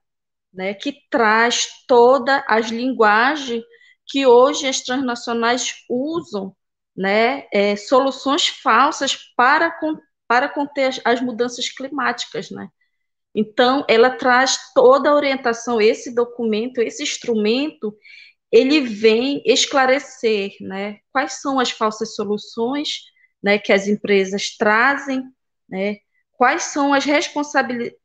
né, 0.53 0.75
que 0.75 0.93
traz 1.11 1.67
todas 1.87 2.43
as 2.47 2.71
linguagens 2.71 3.63
que 4.07 4.27
hoje 4.27 4.67
as 4.67 4.81
transnacionais 4.83 5.85
usam, 5.89 6.55
né, 7.01 7.47
é, 7.51 7.77
soluções 7.77 8.47
falsas 8.47 9.17
para, 9.35 9.75
para 10.29 10.51
conter 10.51 10.89
as, 10.89 11.01
as 11.03 11.21
mudanças 11.23 11.71
climáticas. 11.71 12.51
Né? 12.51 12.69
Então, 13.35 13.87
ela 13.89 14.11
traz 14.11 14.59
toda 14.75 15.09
a 15.09 15.15
orientação, 15.15 15.81
esse 15.81 16.15
documento, 16.15 16.79
esse 16.79 17.03
instrumento, 17.03 17.97
ele 18.53 18.83
vem 18.83 19.43
esclarecer 19.47 20.53
né, 20.61 20.99
quais 21.11 21.41
são 21.41 21.59
as 21.59 21.71
falsas 21.71 22.15
soluções 22.15 23.05
né, 23.43 23.59
que 23.59 23.73
as 23.73 23.89
empresas 23.89 24.55
trazem, 24.59 25.25
né, 25.67 25.97
quais 26.33 26.65
são 26.65 26.93
as 26.93 27.07
responsabilidades. 27.07 27.99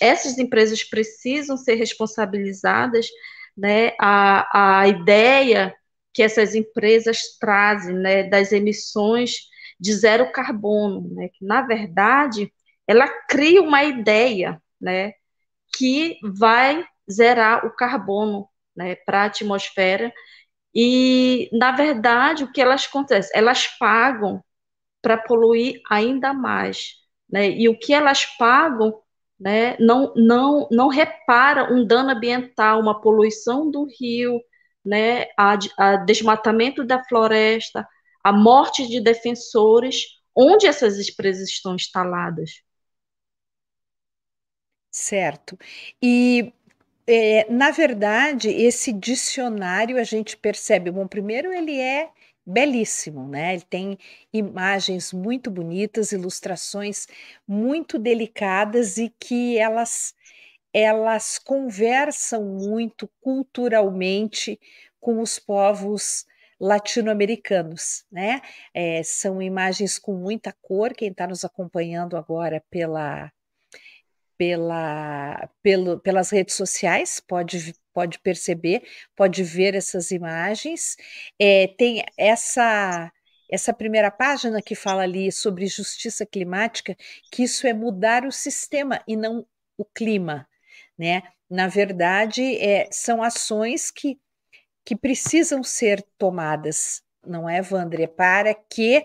Essas 0.00 0.38
empresas 0.38 0.84
precisam 0.84 1.56
ser 1.56 1.74
responsabilizadas, 1.74 3.08
né, 3.56 3.94
a, 3.98 4.82
a 4.82 4.86
ideia 4.86 5.74
que 6.18 6.22
essas 6.24 6.52
empresas 6.52 7.38
trazem 7.38 7.94
né, 7.94 8.24
das 8.24 8.50
emissões 8.50 9.36
de 9.78 9.92
zero 9.94 10.32
carbono, 10.32 11.08
né, 11.14 11.28
que 11.28 11.44
na 11.44 11.62
verdade 11.62 12.52
ela 12.88 13.06
cria 13.28 13.62
uma 13.62 13.84
ideia, 13.84 14.60
né, 14.80 15.12
que 15.76 16.18
vai 16.24 16.84
zerar 17.08 17.64
o 17.64 17.70
carbono, 17.70 18.48
né, 18.74 18.96
para 18.96 19.22
a 19.22 19.24
atmosfera. 19.26 20.12
E 20.74 21.48
na 21.52 21.70
verdade 21.70 22.42
o 22.42 22.50
que 22.50 22.60
elas 22.60 22.86
acontece? 22.86 23.30
Elas 23.32 23.68
pagam 23.78 24.42
para 25.00 25.16
poluir 25.18 25.80
ainda 25.88 26.34
mais, 26.34 26.94
né? 27.30 27.48
E 27.48 27.68
o 27.68 27.78
que 27.78 27.94
elas 27.94 28.26
pagam, 28.26 28.92
né, 29.38 29.76
não 29.78 30.12
não 30.16 30.68
não 30.72 30.88
repara 30.88 31.72
um 31.72 31.86
dano 31.86 32.10
ambiental, 32.10 32.80
uma 32.80 33.00
poluição 33.00 33.70
do 33.70 33.86
rio, 34.00 34.40
né, 34.88 35.26
a, 35.38 35.58
a 35.78 35.96
desmatamento 35.98 36.84
da 36.84 37.04
floresta, 37.04 37.86
a 38.24 38.32
morte 38.32 38.88
de 38.88 39.00
defensores, 39.02 40.04
onde 40.34 40.66
essas 40.66 40.98
empresas 41.08 41.48
estão 41.48 41.74
instaladas. 41.74 42.50
Certo. 44.90 45.58
E, 46.02 46.52
é, 47.06 47.50
na 47.52 47.70
verdade, 47.70 48.48
esse 48.50 48.92
dicionário 48.92 49.98
a 49.98 50.04
gente 50.04 50.36
percebe, 50.36 50.90
bom, 50.90 51.06
primeiro 51.06 51.52
ele 51.52 51.78
é 51.80 52.10
belíssimo, 52.46 53.28
né? 53.28 53.54
Ele 53.54 53.62
tem 53.64 53.98
imagens 54.32 55.12
muito 55.12 55.50
bonitas, 55.50 56.12
ilustrações 56.12 57.06
muito 57.46 57.98
delicadas 57.98 58.98
e 58.98 59.10
que 59.20 59.58
elas 59.58 60.14
elas 60.74 61.38
conversam 61.38 62.44
muito 62.44 63.08
culturalmente 63.20 64.60
com 65.00 65.20
os 65.20 65.38
povos 65.38 66.26
latino-americanos, 66.60 68.04
né? 68.10 68.40
É, 68.74 69.02
são 69.02 69.40
imagens 69.40 69.98
com 69.98 70.14
muita 70.14 70.52
cor. 70.60 70.92
Quem 70.92 71.10
está 71.10 71.26
nos 71.26 71.44
acompanhando 71.44 72.16
agora 72.16 72.62
pela 72.70 73.32
pela, 74.38 75.50
pelo, 75.60 75.98
pelas 75.98 76.30
redes 76.30 76.54
sociais, 76.54 77.18
pode, 77.18 77.74
pode 77.92 78.20
perceber, 78.20 78.84
pode 79.16 79.42
ver 79.42 79.74
essas 79.74 80.12
imagens. 80.12 80.96
É, 81.38 81.66
tem 81.76 82.04
essa 82.16 83.12
essa 83.50 83.72
primeira 83.72 84.10
página 84.10 84.60
que 84.60 84.74
fala 84.74 85.02
ali 85.02 85.32
sobre 85.32 85.66
justiça 85.66 86.26
climática, 86.26 86.94
que 87.32 87.44
isso 87.44 87.66
é 87.66 87.72
mudar 87.72 88.26
o 88.26 88.30
sistema 88.30 89.02
e 89.08 89.16
não 89.16 89.46
o 89.76 89.86
clima, 89.86 90.46
né? 90.98 91.22
Na 91.48 91.66
verdade, 91.66 92.42
é, 92.58 92.88
são 92.92 93.22
ações 93.22 93.90
que, 93.90 94.20
que 94.88 94.96
precisam 94.96 95.62
ser 95.62 96.02
tomadas, 96.16 97.02
não 97.22 97.46
é, 97.46 97.60
Vandre? 97.60 98.08
Para 98.08 98.54
que, 98.54 99.04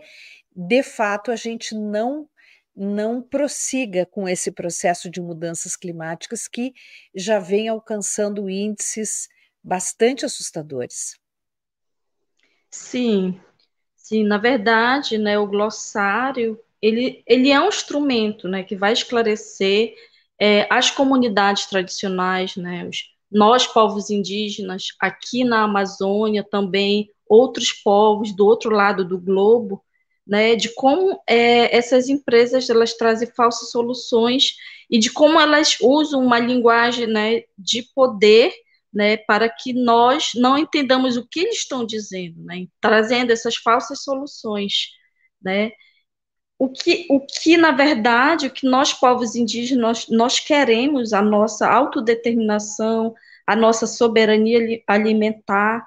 de 0.56 0.82
fato, 0.82 1.30
a 1.30 1.36
gente 1.36 1.76
não 1.76 2.30
não 2.74 3.22
prossiga 3.22 4.06
com 4.06 4.28
esse 4.28 4.50
processo 4.50 5.10
de 5.10 5.22
mudanças 5.22 5.76
climáticas 5.76 6.48
que 6.48 6.74
já 7.14 7.38
vem 7.38 7.68
alcançando 7.68 8.50
índices 8.50 9.28
bastante 9.62 10.26
assustadores. 10.26 11.20
Sim, 12.72 13.40
sim, 13.94 14.24
na 14.24 14.38
verdade, 14.38 15.18
né, 15.18 15.38
o 15.38 15.46
glossário 15.46 16.58
ele, 16.82 17.22
ele 17.28 17.52
é 17.52 17.60
um 17.60 17.68
instrumento, 17.68 18.48
né, 18.48 18.64
que 18.64 18.76
vai 18.76 18.94
esclarecer 18.94 19.94
é, 20.40 20.66
as 20.74 20.90
comunidades 20.90 21.66
tradicionais, 21.66 22.56
né, 22.56 22.88
os, 22.88 23.13
nós 23.34 23.68
povos 23.68 24.10
indígenas 24.10 24.88
aqui 25.00 25.44
na 25.44 25.64
Amazônia 25.64 26.44
também 26.44 27.10
outros 27.28 27.74
povos 27.74 28.36
do 28.36 28.46
outro 28.46 28.70
lado 28.70 29.04
do 29.04 29.20
globo 29.20 29.84
né, 30.26 30.56
de 30.56 30.74
como 30.74 31.20
é, 31.28 31.76
essas 31.76 32.08
empresas 32.08 32.70
elas 32.70 32.94
trazem 32.94 33.28
falsas 33.36 33.72
soluções 33.72 34.56
e 34.90 34.98
de 34.98 35.12
como 35.12 35.40
elas 35.40 35.78
usam 35.82 36.24
uma 36.24 36.40
linguagem 36.40 37.08
né, 37.08 37.44
de 37.58 37.84
poder 37.94 38.54
né, 38.94 39.18
para 39.18 39.50
que 39.50 39.74
nós 39.74 40.32
não 40.36 40.58
entendamos 40.58 41.18
o 41.18 41.28
que 41.28 41.42
eles 41.42 41.58
estão 41.58 41.86
dizendo, 41.86 42.42
né, 42.44 42.68
trazendo 42.80 43.32
essas 43.32 43.56
falsas 43.56 44.04
soluções, 44.04 44.92
né, 45.42 45.72
o 46.64 46.70
que, 46.70 47.06
o 47.10 47.20
que 47.20 47.58
na 47.58 47.72
verdade, 47.72 48.48
o 48.48 48.52
que 48.52 48.66
nós 48.66 48.94
povos 48.94 49.36
indígenas 49.36 49.82
nós, 49.82 50.08
nós 50.10 50.40
queremos 50.40 51.12
a 51.12 51.22
nossa 51.22 51.68
autodeterminação, 51.68 53.14
a 53.46 53.54
nossa 53.54 53.86
soberania 53.86 54.82
alimentar, 54.88 55.86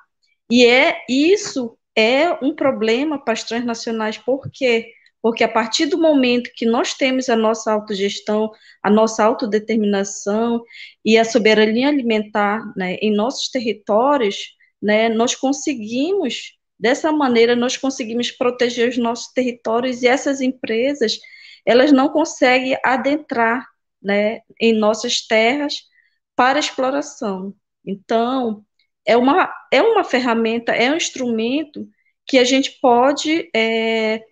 e 0.51 0.67
é 0.67 1.03
isso 1.09 1.79
é 1.97 2.31
um 2.45 2.55
problema 2.55 3.19
para 3.19 3.33
as 3.33 3.43
transnacionais, 3.43 4.19
por 4.19 4.51
quê? 4.53 4.93
Porque 5.23 5.43
a 5.43 5.49
partir 5.49 5.87
do 5.87 5.97
momento 5.99 6.51
que 6.55 6.67
nós 6.67 6.93
temos 6.93 7.31
a 7.31 7.37
nossa 7.37 7.73
autogestão, 7.73 8.53
a 8.83 8.91
nossa 8.91 9.25
autodeterminação 9.25 10.63
e 11.03 11.17
a 11.17 11.25
soberania 11.25 11.89
alimentar 11.89 12.61
né, 12.77 12.97
em 12.97 13.11
nossos 13.17 13.49
territórios, 13.49 14.55
né, 14.81 15.09
nós 15.09 15.35
conseguimos, 15.35 16.53
dessa 16.79 17.11
maneira, 17.13 17.57
nós 17.57 17.77
conseguimos 17.77 18.31
proteger 18.31 18.89
os 18.89 18.99
nossos 18.99 19.33
territórios 19.33 20.03
e 20.03 20.07
essas 20.07 20.41
empresas, 20.41 21.19
elas 21.65 21.93
não 21.93 22.09
conseguem 22.09 22.77
adentrar 22.85 23.67
né, 24.03 24.41
em 24.61 24.73
nossas 24.73 25.27
terras 25.27 25.75
para 26.35 26.59
exploração. 26.59 27.55
Então, 27.85 28.65
é 29.07 29.17
uma, 29.17 29.53
é 29.73 29.81
uma 29.81 30.05
ferramenta, 30.05 30.73
é 30.73 30.91
um 30.91 30.97
instrumento 30.97 31.89
que 32.27 32.39
a 32.39 32.45
gente 32.45 32.79
pode 32.81 33.49
é, 33.55 34.23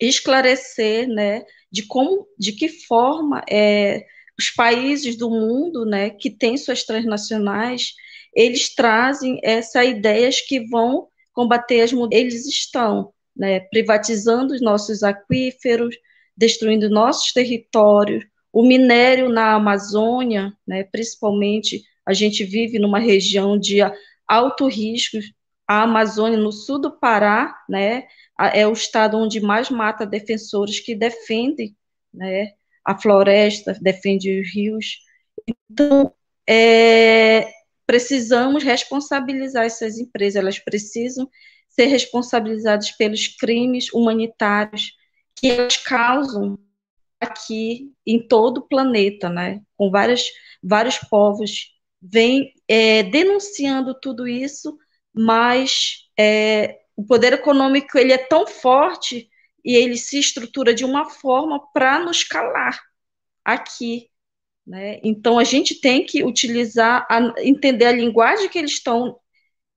esclarecer, 0.00 1.08
né, 1.08 1.44
de 1.70 1.86
como, 1.86 2.26
de 2.38 2.52
que 2.52 2.68
forma 2.68 3.42
é, 3.48 4.04
os 4.38 4.50
países 4.50 5.16
do 5.16 5.30
mundo, 5.30 5.84
né, 5.84 6.10
que 6.10 6.30
têm 6.30 6.56
suas 6.56 6.84
transnacionais, 6.84 7.94
eles 8.34 8.74
trazem 8.74 9.38
essas 9.42 9.86
ideias 9.86 10.40
que 10.40 10.66
vão 10.68 11.08
combater 11.32 11.80
as 11.82 11.92
mudanças. 11.92 12.20
Eles 12.20 12.46
estão, 12.46 13.12
né, 13.36 13.60
privatizando 13.60 14.54
os 14.54 14.60
nossos 14.60 15.02
aquíferos, 15.02 15.96
destruindo 16.36 16.88
nossos 16.88 17.32
territórios, 17.32 18.24
o 18.52 18.62
minério 18.62 19.28
na 19.28 19.54
Amazônia, 19.54 20.52
né, 20.66 20.84
principalmente 20.84 21.82
a 22.04 22.12
gente 22.12 22.44
vive 22.44 22.78
numa 22.78 22.98
região 22.98 23.58
de 23.58 23.78
alto 24.26 24.66
risco, 24.66 25.18
a 25.66 25.82
Amazônia, 25.82 26.38
no 26.38 26.50
sul 26.50 26.80
do 26.80 26.90
Pará, 26.90 27.54
né, 27.68 28.04
é 28.52 28.66
o 28.66 28.72
estado 28.72 29.16
onde 29.18 29.40
mais 29.40 29.70
mata 29.70 30.06
defensores 30.06 30.80
que 30.80 30.94
defendem 30.94 31.76
né, 32.12 32.52
a 32.84 32.98
floresta, 32.98 33.78
defende 33.80 34.40
os 34.40 34.52
rios. 34.52 34.98
Então, 35.70 36.12
é, 36.48 37.48
precisamos 37.90 38.62
responsabilizar 38.62 39.64
essas 39.64 39.98
empresas, 39.98 40.36
elas 40.36 40.60
precisam 40.60 41.28
ser 41.68 41.86
responsabilizados 41.86 42.92
pelos 42.92 43.26
crimes 43.26 43.92
humanitários 43.92 44.92
que 45.34 45.48
eles 45.48 45.76
causam 45.76 46.56
aqui 47.18 47.92
em 48.06 48.24
todo 48.28 48.58
o 48.58 48.68
planeta, 48.68 49.28
né? 49.28 49.60
Com 49.76 49.90
várias, 49.90 50.24
vários 50.62 50.98
povos 50.98 51.72
vem 52.00 52.54
é, 52.68 53.02
denunciando 53.02 53.92
tudo 54.00 54.28
isso, 54.28 54.78
mas 55.12 56.08
é, 56.16 56.82
o 56.94 57.04
poder 57.04 57.32
econômico 57.32 57.98
ele 57.98 58.12
é 58.12 58.18
tão 58.18 58.46
forte 58.46 59.28
e 59.64 59.74
ele 59.74 59.96
se 59.96 60.16
estrutura 60.16 60.72
de 60.72 60.84
uma 60.84 61.10
forma 61.10 61.60
para 61.72 61.98
nos 61.98 62.22
calar 62.22 62.80
aqui. 63.44 64.08
Né? 64.66 65.00
Então 65.02 65.38
a 65.38 65.44
gente 65.44 65.80
tem 65.80 66.04
que 66.04 66.22
utilizar, 66.22 67.06
a, 67.10 67.34
entender 67.38 67.86
a 67.86 67.92
linguagem 67.92 68.48
que 68.48 68.58
eles 68.58 68.72
estão 68.72 69.18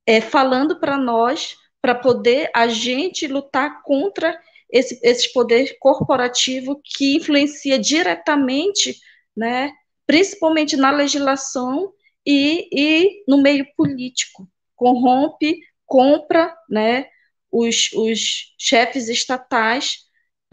é, 0.05 0.21
falando 0.21 0.79
para 0.79 0.97
nós, 0.97 1.55
para 1.81 1.95
poder 1.95 2.49
a 2.55 2.67
gente 2.67 3.27
lutar 3.27 3.81
contra 3.83 4.39
esse, 4.69 4.99
esse 5.03 5.31
poder 5.31 5.77
corporativo 5.79 6.81
que 6.83 7.17
influencia 7.17 7.77
diretamente, 7.77 8.99
né, 9.35 9.71
principalmente 10.05 10.75
na 10.75 10.91
legislação 10.91 11.93
e, 12.25 12.67
e 12.71 13.23
no 13.27 13.41
meio 13.41 13.65
político. 13.75 14.47
Corrompe, 14.75 15.59
compra 15.85 16.55
né, 16.69 17.07
os, 17.51 17.91
os 17.93 18.53
chefes 18.57 19.09
estatais 19.09 19.99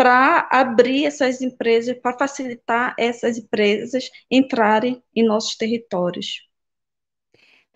para 0.00 0.48
abrir 0.50 1.04
essas 1.04 1.42
empresas, 1.42 1.94
para 1.98 2.16
facilitar 2.16 2.94
essas 2.98 3.36
empresas 3.36 4.10
entrarem 4.30 5.02
em 5.14 5.22
nossos 5.22 5.56
territórios. 5.56 6.48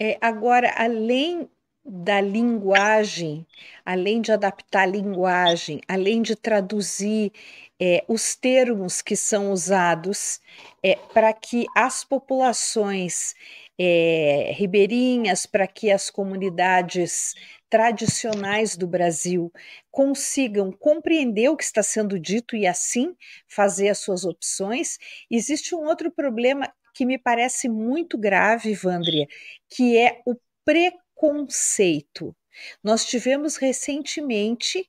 É, 0.01 0.17
agora, 0.23 0.73
além 0.75 1.51
da 1.85 2.23
linguagem, 2.23 3.47
além 3.85 4.23
de 4.23 4.33
adaptar 4.33 4.85
a 4.85 4.87
linguagem, 4.87 5.83
além 5.87 6.23
de 6.23 6.35
traduzir 6.35 7.31
é, 7.79 8.03
os 8.09 8.35
termos 8.35 9.03
que 9.03 9.17
são 9.17 9.53
usados 9.53 10.41
é, 10.83 10.97
para 11.13 11.31
que 11.31 11.67
as 11.77 12.05
populações 12.05 13.35
é, 13.79 14.51
ribeirinhas, 14.57 15.45
para 15.45 15.67
que 15.67 15.91
as 15.91 16.09
comunidades 16.09 17.35
tradicionais 17.75 18.77
do 18.77 18.87
Brasil 18.87 19.53
consigam 19.91 20.71
compreender 20.71 21.49
o 21.49 21.57
que 21.57 21.65
está 21.65 21.83
sendo 21.83 22.21
dito 22.21 22.55
e 22.55 22.69
assim 22.69 23.17
fazer 23.49 23.89
as 23.89 23.99
suas 23.99 24.25
opções. 24.25 24.97
Existe 25.29 25.75
um 25.75 25.85
outro 25.85 26.09
problema 26.09 26.73
que 26.95 27.05
me 27.05 27.19
parece 27.19 27.69
muito 27.69 28.17
grave, 28.17 28.73
Vandria, 28.75 29.27
que 29.69 29.99
é 29.99 30.23
o 30.25 30.37
preconceito. 30.65 32.33
Nós 32.81 33.05
tivemos 33.05 33.57
recentemente 33.57 34.89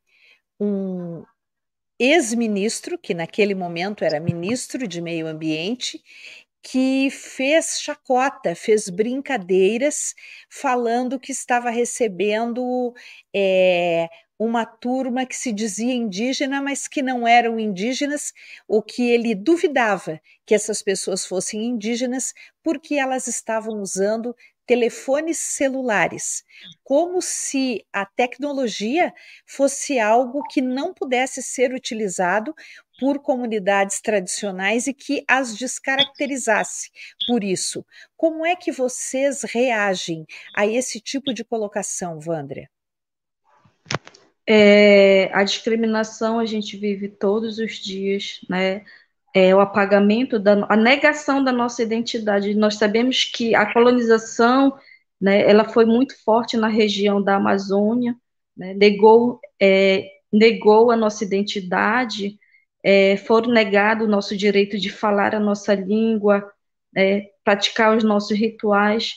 um 0.59 1.23
ex-ministro, 1.97 2.99
que 2.99 3.15
naquele 3.15 3.55
momento 3.55 4.03
era 4.03 4.19
ministro 4.19 4.87
de 4.87 5.01
Meio 5.01 5.25
Ambiente, 5.25 6.03
que 6.67 7.11
fez 7.11 7.79
chacota, 7.79 8.55
fez 8.55 8.89
brincadeiras, 8.89 10.15
falando 10.49 11.19
que 11.19 11.31
estava 11.31 11.69
recebendo 11.69 12.91
é, 13.31 14.09
uma 14.39 14.65
turma 14.65 15.27
que 15.27 15.35
se 15.35 15.53
dizia 15.53 15.93
indígena, 15.93 16.63
mas 16.63 16.87
que 16.87 17.03
não 17.03 17.27
eram 17.27 17.59
indígenas, 17.59 18.33
ou 18.67 18.81
que 18.81 19.07
ele 19.11 19.35
duvidava 19.35 20.19
que 20.43 20.55
essas 20.55 20.81
pessoas 20.81 21.23
fossem 21.23 21.63
indígenas, 21.63 22.33
porque 22.63 22.95
elas 22.95 23.27
estavam 23.27 23.79
usando 23.79 24.35
telefones 24.65 25.37
celulares, 25.37 26.43
como 26.83 27.21
se 27.21 27.85
a 27.93 28.07
tecnologia 28.07 29.13
fosse 29.45 29.99
algo 29.99 30.41
que 30.49 30.61
não 30.61 30.95
pudesse 30.95 31.43
ser 31.43 31.71
utilizado 31.73 32.55
por 32.99 33.19
comunidades 33.19 33.99
tradicionais 34.01 34.87
e 34.87 34.93
que 34.93 35.23
as 35.27 35.55
descaracterizasse 35.55 36.89
por 37.27 37.43
isso. 37.43 37.85
Como 38.15 38.45
é 38.45 38.55
que 38.55 38.71
vocês 38.71 39.43
reagem 39.43 40.25
a 40.55 40.65
esse 40.65 40.99
tipo 40.99 41.33
de 41.33 41.43
colocação, 41.43 42.19
Vandria? 42.19 42.69
É, 44.47 45.31
a 45.33 45.43
discriminação 45.43 46.39
a 46.39 46.45
gente 46.45 46.77
vive 46.77 47.09
todos 47.09 47.57
os 47.57 47.73
dias, 47.73 48.39
né? 48.49 48.83
É, 49.33 49.53
o 49.53 49.59
apagamento, 49.59 50.39
da, 50.39 50.65
a 50.69 50.77
negação 50.77 51.43
da 51.43 51.51
nossa 51.51 51.83
identidade. 51.83 52.55
Nós 52.55 52.75
sabemos 52.75 53.25
que 53.25 53.53
a 53.53 53.71
colonização, 53.73 54.77
né, 55.19 55.41
ela 55.41 55.65
foi 55.65 55.85
muito 55.85 56.15
forte 56.23 56.55
na 56.55 56.69
região 56.69 57.21
da 57.21 57.35
Amazônia, 57.35 58.15
né, 58.55 58.73
negou, 58.73 59.41
é, 59.59 60.05
negou 60.31 60.89
a 60.89 60.95
nossa 60.95 61.25
identidade, 61.25 62.39
é, 62.85 63.15
negado 63.47 64.05
o 64.05 64.07
nosso 64.07 64.37
direito 64.37 64.77
de 64.77 64.91
falar 64.91 65.33
a 65.33 65.39
nossa 65.39 65.73
língua, 65.73 66.47
é, 66.95 67.31
praticar 67.43 67.97
os 67.97 68.03
nossos 68.03 68.37
rituais. 68.37 69.15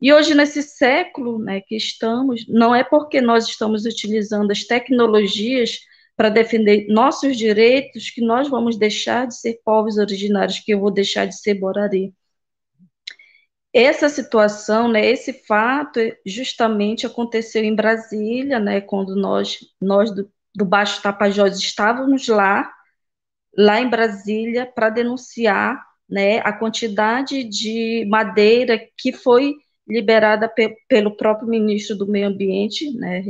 E 0.00 0.12
hoje, 0.12 0.36
nesse 0.36 0.62
século 0.62 1.40
né, 1.40 1.60
que 1.60 1.74
estamos, 1.76 2.46
não 2.46 2.72
é 2.72 2.84
porque 2.84 3.20
nós 3.20 3.48
estamos 3.48 3.84
utilizando 3.86 4.52
as 4.52 4.62
tecnologias 4.62 5.80
para 6.16 6.28
defender 6.28 6.86
nossos 6.88 7.36
direitos 7.36 8.08
que 8.08 8.20
nós 8.20 8.48
vamos 8.48 8.78
deixar 8.78 9.26
de 9.26 9.36
ser 9.36 9.60
povos 9.64 9.98
originários, 9.98 10.60
que 10.60 10.72
eu 10.72 10.78
vou 10.78 10.90
deixar 10.92 11.26
de 11.26 11.36
ser 11.36 11.54
Borari. 11.54 12.14
Essa 13.72 14.08
situação, 14.08 14.86
né, 14.86 15.04
esse 15.04 15.32
fato, 15.32 15.98
justamente 16.24 17.04
aconteceu 17.04 17.64
em 17.64 17.74
Brasília, 17.74 18.60
né, 18.60 18.80
quando 18.80 19.16
nós, 19.16 19.58
nós 19.80 20.14
do, 20.14 20.30
do 20.54 20.64
Baixo 20.64 21.02
Tapajós 21.02 21.58
estávamos 21.58 22.28
lá, 22.28 22.70
lá 23.56 23.80
em 23.80 23.88
Brasília 23.88 24.66
para 24.66 24.88
denunciar 24.88 25.82
né, 26.08 26.38
a 26.40 26.52
quantidade 26.52 27.44
de 27.44 28.06
madeira 28.08 28.80
que 28.98 29.12
foi 29.12 29.54
liberada 29.88 30.48
pe 30.48 30.76
pelo 30.88 31.16
próprio 31.16 31.48
ministro 31.48 31.96
do 31.96 32.06
Meio 32.06 32.28
Ambiente, 32.28 32.92
né, 32.92 33.24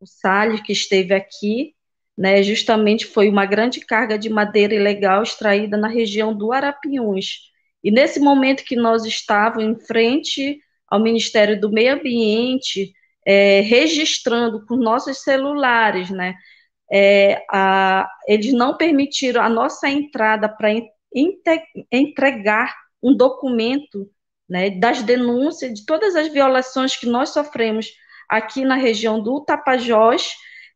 o 0.00 0.06
Salles, 0.06 0.60
que 0.60 0.72
esteve 0.72 1.14
aqui, 1.14 1.74
né, 2.16 2.42
justamente 2.42 3.06
foi 3.06 3.28
uma 3.28 3.46
grande 3.46 3.80
carga 3.80 4.18
de 4.18 4.28
madeira 4.28 4.74
ilegal 4.74 5.22
extraída 5.22 5.76
na 5.76 5.88
região 5.88 6.34
do 6.36 6.52
Arapiuns. 6.52 7.50
E 7.82 7.90
nesse 7.90 8.20
momento 8.20 8.64
que 8.64 8.76
nós 8.76 9.04
estávamos 9.04 9.64
em 9.64 9.86
frente 9.86 10.58
ao 10.88 11.00
Ministério 11.00 11.60
do 11.60 11.70
Meio 11.70 11.94
Ambiente, 11.94 12.92
é, 13.26 13.60
registrando 13.60 14.64
com 14.66 14.76
nossos 14.76 15.22
celulares, 15.22 16.10
né, 16.10 16.34
é, 16.92 17.44
a, 17.50 18.08
eles 18.26 18.52
não 18.52 18.76
permitiram 18.76 19.42
a 19.42 19.48
nossa 19.48 19.88
entrada 19.88 20.48
para 20.48 20.70
entregar 21.90 22.74
um 23.02 23.16
documento 23.16 24.10
né, 24.48 24.70
das 24.70 25.02
denúncias 25.02 25.72
de 25.72 25.86
todas 25.86 26.14
as 26.16 26.28
violações 26.28 26.96
que 26.96 27.06
nós 27.06 27.30
sofremos 27.30 27.88
aqui 28.28 28.64
na 28.64 28.76
região 28.76 29.22
do 29.22 29.40
Tapajós. 29.44 30.34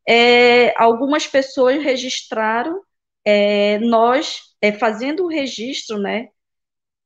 É, 0.08 0.74
algumas 0.80 1.26
pessoas 1.26 1.82
registraram, 1.82 2.80
é, 3.24 3.78
nós 3.78 4.40
é, 4.60 4.72
fazendo 4.72 5.24
o 5.24 5.28
registro, 5.28 5.98
né, 5.98 6.28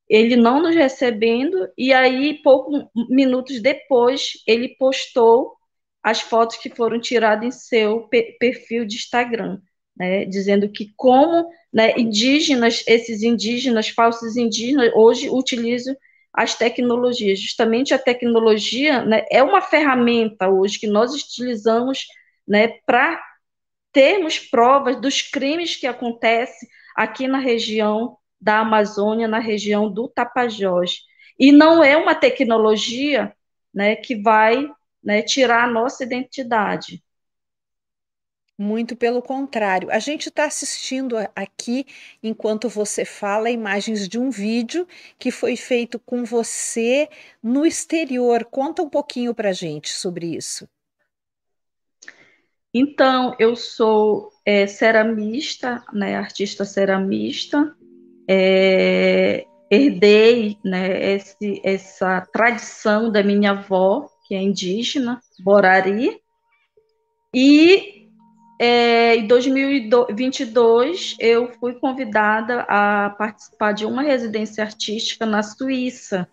ele 0.09 0.37
não 0.37 0.61
nos 0.61 0.75
recebendo, 0.75 1.69
e 1.77 1.93
aí, 1.93 2.35
poucos 2.43 2.85
minutos 3.09 3.63
depois, 3.63 4.33
ele 4.47 4.77
postou 4.77 5.57
as 6.03 6.21
fotos 6.21 6.57
que 6.57 6.69
foram 6.69 7.01
tiradas 7.01 7.45
em 7.47 7.51
seu 7.51 8.09
perfil 8.39 8.85
de 8.85 8.97
Instagram, 8.97 9.61
né, 9.97 10.25
dizendo 10.25 10.69
que 10.69 10.93
como 10.97 11.49
né, 11.73 11.93
indígenas, 11.97 12.83
esses 12.87 13.23
indígenas, 13.23 13.89
falsos 13.89 14.37
indígenas, 14.37 14.91
hoje 14.95 15.31
utilizam 15.31 15.95
as 16.33 16.55
tecnologias. 16.55 17.39
Justamente 17.39 17.95
a 17.95 17.99
tecnologia 17.99 19.05
né, 19.05 19.25
é 19.31 19.43
uma 19.43 19.61
ferramenta 19.61 20.49
hoje 20.49 20.79
que 20.79 20.87
nós 20.87 21.15
utilizamos 21.15 22.07
né, 22.49 22.69
para 22.87 23.23
termos 23.93 24.39
provas 24.39 25.01
dos 25.01 25.21
crimes 25.23 25.77
que 25.77 25.87
acontecem 25.87 26.69
aqui 26.97 27.29
na 27.29 27.39
região 27.39 28.17
da 28.41 28.61
Amazônia, 28.61 29.29
na 29.29 29.39
região 29.39 29.91
do 29.93 30.09
Tapajós. 30.09 31.03
E 31.39 31.53
não 31.53 31.85
é 31.85 31.97
uma 31.97 32.15
tecnologia 32.15 33.33
né, 33.73 33.95
que 33.95 34.17
vai 34.17 34.69
né, 35.03 35.23
tirar 35.23 35.65
a 35.65 35.71
nossa 35.71 36.05
identidade. 36.05 37.03
Muito 38.59 38.95
pelo 38.95 39.23
contrário. 39.23 39.91
A 39.91 39.99
gente 39.99 40.29
está 40.29 40.45
assistindo 40.45 41.17
aqui, 41.35 41.87
enquanto 42.23 42.69
você 42.69 43.05
fala, 43.05 43.51
imagens 43.51 44.07
de 44.09 44.19
um 44.19 44.31
vídeo 44.31 44.87
que 45.19 45.31
foi 45.31 45.57
feito 45.57 45.99
com 45.99 46.25
você 46.25 47.09
no 47.43 47.67
exterior. 47.67 48.45
Conta 48.45 48.83
um 48.83 48.89
pouquinho 48.89 49.35
para 49.35 49.49
a 49.49 49.53
gente 49.53 49.89
sobre 49.89 50.37
isso. 50.37 50.69
Então, 52.75 53.35
eu 53.39 53.57
sou 53.57 54.31
é, 54.47 54.67
ceramista, 54.67 55.83
né, 55.93 56.17
artista 56.17 56.65
ceramista, 56.65 57.75
é, 58.29 59.45
herdei 59.71 60.57
né, 60.65 61.15
esse, 61.15 61.61
essa 61.65 62.21
tradição 62.33 63.11
da 63.11 63.23
minha 63.23 63.51
avó, 63.51 64.09
que 64.33 64.37
é 64.37 64.41
indígena, 64.41 65.21
Borari, 65.41 66.19
e 67.35 68.09
é, 68.59 69.17
em 69.17 69.27
2022 69.27 71.17
eu 71.21 71.53
fui 71.61 71.75
convidada 71.75 72.63
a 72.63 73.11
participar 73.11 73.73
de 73.73 73.85
uma 73.85 74.01
residência 74.01 74.65
artística 74.65 75.27
na 75.27 75.43
Suíça, 75.43 76.27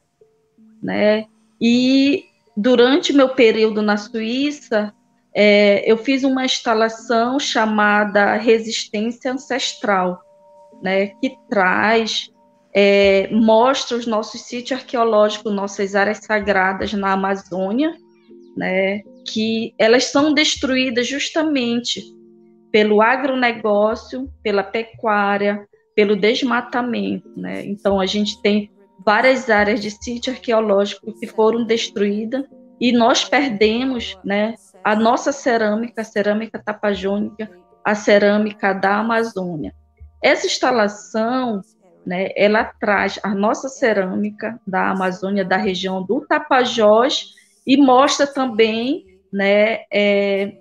né? 0.82 1.26
E 1.60 2.24
durante 2.56 3.12
meu 3.12 3.36
período 3.36 3.82
na 3.82 3.98
Suíça, 3.98 4.96
é, 5.36 5.84
eu 5.86 5.98
fiz 5.98 6.24
uma 6.24 6.46
instalação 6.46 7.38
chamada 7.38 8.36
Resistência 8.36 9.34
Ancestral, 9.34 10.22
né, 10.82 11.08
que 11.08 11.36
traz, 11.50 12.32
é, 12.73 13.27
mostra 13.32 13.97
os 13.97 14.05
nossos 14.05 14.41
sítios 14.41 14.79
arqueológicos, 14.79 15.53
nossas 15.53 15.95
áreas 15.95 16.19
sagradas 16.19 16.93
na 16.93 17.13
Amazônia, 17.13 17.93
né, 18.55 19.01
que 19.27 19.73
elas 19.77 20.05
são 20.05 20.34
destruídas 20.34 21.08
justamente 21.08 22.03
pelo 22.71 23.01
agronegócio, 23.01 24.32
pela 24.43 24.63
pecuária, 24.63 25.67
pelo 25.95 26.15
desmatamento. 26.15 27.29
Né? 27.36 27.65
Então, 27.65 27.99
a 27.99 28.05
gente 28.05 28.41
tem 28.41 28.71
várias 29.05 29.49
áreas 29.49 29.82
de 29.82 29.89
sítio 29.91 30.34
arqueológico 30.34 31.17
que 31.19 31.27
foram 31.27 31.63
destruídas 31.63 32.45
e 32.79 32.91
nós 32.91 33.25
perdemos 33.25 34.17
né, 34.23 34.55
a 34.84 34.95
nossa 34.95 35.32
cerâmica, 35.32 36.01
a 36.01 36.05
cerâmica 36.05 36.62
tapajônica, 36.63 37.49
a 37.84 37.95
cerâmica 37.95 38.73
da 38.73 38.97
Amazônia. 38.97 39.73
Essa 40.23 40.47
instalação, 40.47 41.62
né, 42.06 42.30
ela 42.36 42.64
traz 42.64 43.20
a 43.24 43.34
nossa 43.36 43.70
cerâmica 43.70 44.60
da 44.66 44.90
Amazônia, 44.90 45.46
da 45.46 45.58
região 45.58 46.04
do 46.04 46.22
Tapajós, 46.22 47.36
e 47.66 47.78
mostra 47.78 48.26
também 48.26 49.06
né, 49.32 49.82
é, 49.92 50.58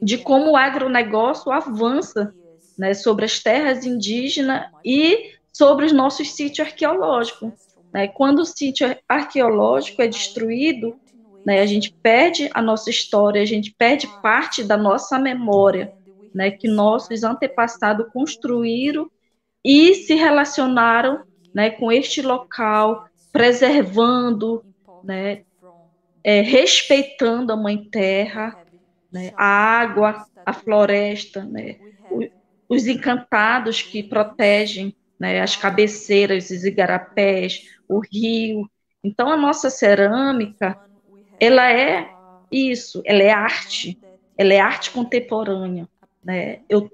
de 0.00 0.18
como 0.18 0.50
o 0.50 0.56
agronegócio 0.56 1.52
avança 1.52 2.34
né, 2.76 2.94
sobre 2.94 3.24
as 3.24 3.38
terras 3.38 3.86
indígenas 3.86 4.66
e 4.84 5.34
sobre 5.52 5.86
os 5.86 5.92
nossos 5.92 6.34
sítios 6.34 6.66
arqueológicos. 6.66 7.52
Né? 7.92 8.08
Quando 8.08 8.40
o 8.40 8.46
sítio 8.46 8.96
arqueológico 9.08 10.02
é 10.02 10.08
destruído, 10.08 10.96
né, 11.44 11.60
a 11.60 11.66
gente 11.66 11.92
perde 12.02 12.50
a 12.54 12.62
nossa 12.62 12.90
história, 12.90 13.42
a 13.42 13.46
gente 13.46 13.74
perde 13.76 14.08
parte 14.20 14.64
da 14.64 14.76
nossa 14.76 15.18
memória, 15.18 15.92
né, 16.34 16.50
que 16.50 16.66
nossos 16.66 17.22
antepassados 17.22 18.06
construíram 18.12 19.10
e 19.64 19.94
se 19.94 20.14
relacionaram 20.14 21.22
né, 21.54 21.70
com 21.70 21.92
este 21.92 22.22
local, 22.22 23.06
preservando, 23.32 24.64
né, 25.04 25.42
é, 26.24 26.40
respeitando 26.40 27.52
a 27.52 27.56
Mãe 27.56 27.84
Terra, 27.90 28.56
né, 29.12 29.32
a 29.36 29.44
água, 29.44 30.26
a 30.44 30.52
floresta, 30.52 31.44
né, 31.44 31.76
os 32.68 32.86
encantados 32.86 33.82
que 33.82 34.02
protegem 34.02 34.96
né, 35.18 35.40
as 35.40 35.54
cabeceiras, 35.54 36.50
os 36.50 36.64
igarapés, 36.64 37.68
o 37.88 38.00
rio. 38.00 38.68
Então, 39.04 39.28
a 39.28 39.36
nossa 39.36 39.70
cerâmica, 39.70 40.78
ela 41.38 41.70
é 41.70 42.08
isso, 42.50 43.02
ela 43.04 43.22
é 43.22 43.30
arte, 43.30 44.00
ela 44.36 44.52
é 44.52 44.60
arte 44.60 44.90
contemporânea. 44.90 45.88
Né? 46.24 46.60
Eu 46.68 46.90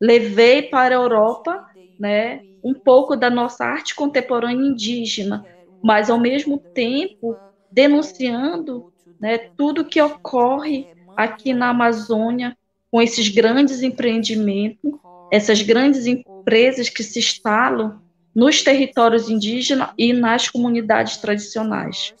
levei 0.00 0.62
para 0.62 0.94
a 0.94 0.98
Europa 0.98 1.69
né, 2.00 2.40
um 2.64 2.72
pouco 2.72 3.14
da 3.14 3.28
nossa 3.28 3.64
arte 3.64 3.94
contemporânea 3.94 4.66
indígena, 4.66 5.44
mas, 5.82 6.08
ao 6.08 6.18
mesmo 6.18 6.58
tempo, 6.58 7.36
denunciando 7.70 8.90
né, 9.20 9.38
tudo 9.56 9.84
que 9.84 10.00
ocorre 10.00 10.88
aqui 11.16 11.52
na 11.52 11.68
Amazônia 11.68 12.56
com 12.90 13.00
esses 13.00 13.28
grandes 13.28 13.82
empreendimentos, 13.82 14.92
essas 15.30 15.62
grandes 15.62 16.06
empresas 16.06 16.88
que 16.88 17.02
se 17.02 17.18
instalam 17.18 18.00
nos 18.34 18.62
territórios 18.62 19.28
indígenas 19.28 19.90
e 19.98 20.12
nas 20.12 20.48
comunidades 20.48 21.18
tradicionais. 21.18 22.14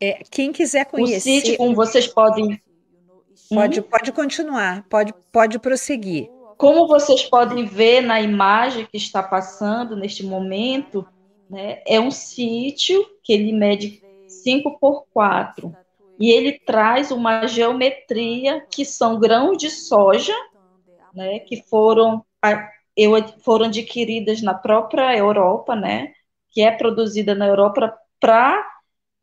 É, 0.00 0.22
quem 0.30 0.52
quiser 0.52 0.84
conhecer. 0.86 1.16
O 1.16 1.20
sítio, 1.40 1.56
como 1.56 1.74
vocês 1.74 2.06
podem. 2.06 2.60
Pode, 3.48 3.80
hum? 3.80 3.82
pode 3.82 4.12
continuar, 4.12 4.84
pode, 4.88 5.14
pode 5.30 5.58
prosseguir. 5.58 6.28
Como 6.56 6.86
vocês 6.86 7.22
podem 7.24 7.64
ver 7.64 8.00
na 8.02 8.20
imagem 8.20 8.86
que 8.90 8.96
está 8.96 9.22
passando 9.22 9.96
neste 9.96 10.24
momento, 10.24 11.06
né, 11.48 11.82
é 11.86 12.00
um 12.00 12.10
sítio 12.10 13.04
que 13.22 13.32
ele 13.32 13.52
mede 13.52 14.02
5 14.28 14.78
por 14.78 15.06
4 15.12 15.74
e 16.18 16.30
ele 16.30 16.52
traz 16.52 17.10
uma 17.10 17.46
geometria 17.46 18.64
que 18.70 18.84
são 18.84 19.18
grãos 19.18 19.58
de 19.58 19.68
soja, 19.70 20.34
né, 21.14 21.40
que 21.40 21.62
foram, 21.68 22.24
foram 23.42 23.66
adquiridas 23.66 24.40
na 24.40 24.54
própria 24.54 25.16
Europa, 25.16 25.74
né, 25.74 26.12
que 26.50 26.62
é 26.62 26.70
produzida 26.70 27.34
na 27.34 27.46
Europa 27.46 27.94
para 28.20 28.64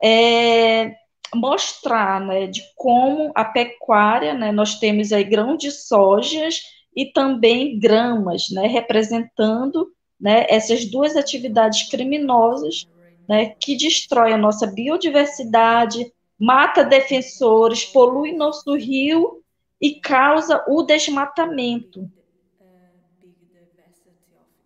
é, 0.04 0.94
mostrar, 1.34 2.22
né, 2.22 2.48
de 2.48 2.62
como 2.76 3.32
a 3.36 3.46
pecuária, 3.46 4.34
né, 4.34 4.52
nós 4.52 4.80
temos 4.80 5.12
aí 5.12 5.24
grão 5.24 5.56
de 5.56 5.72
sojas 5.72 6.62
e 6.96 7.06
também 7.06 7.80
gramas, 7.80 8.50
né, 8.52 8.68
representando, 8.68 9.92
né, 10.20 10.46
essas 10.50 10.86
duas 10.86 11.16
atividades 11.16 11.90
criminosas, 11.90 12.88
né, 13.28 13.56
que 13.60 13.78
destrói 13.78 14.34
a 14.34 14.38
nossa 14.38 14.68
biodiversidade, 14.68 16.12
mata 16.38 16.84
defensores, 16.84 17.86
polui 17.86 18.34
nosso 18.34 18.76
rio 18.76 19.44
e 19.80 19.96
causa 19.96 20.64
o 20.68 20.84
desmatamento. 20.84 22.10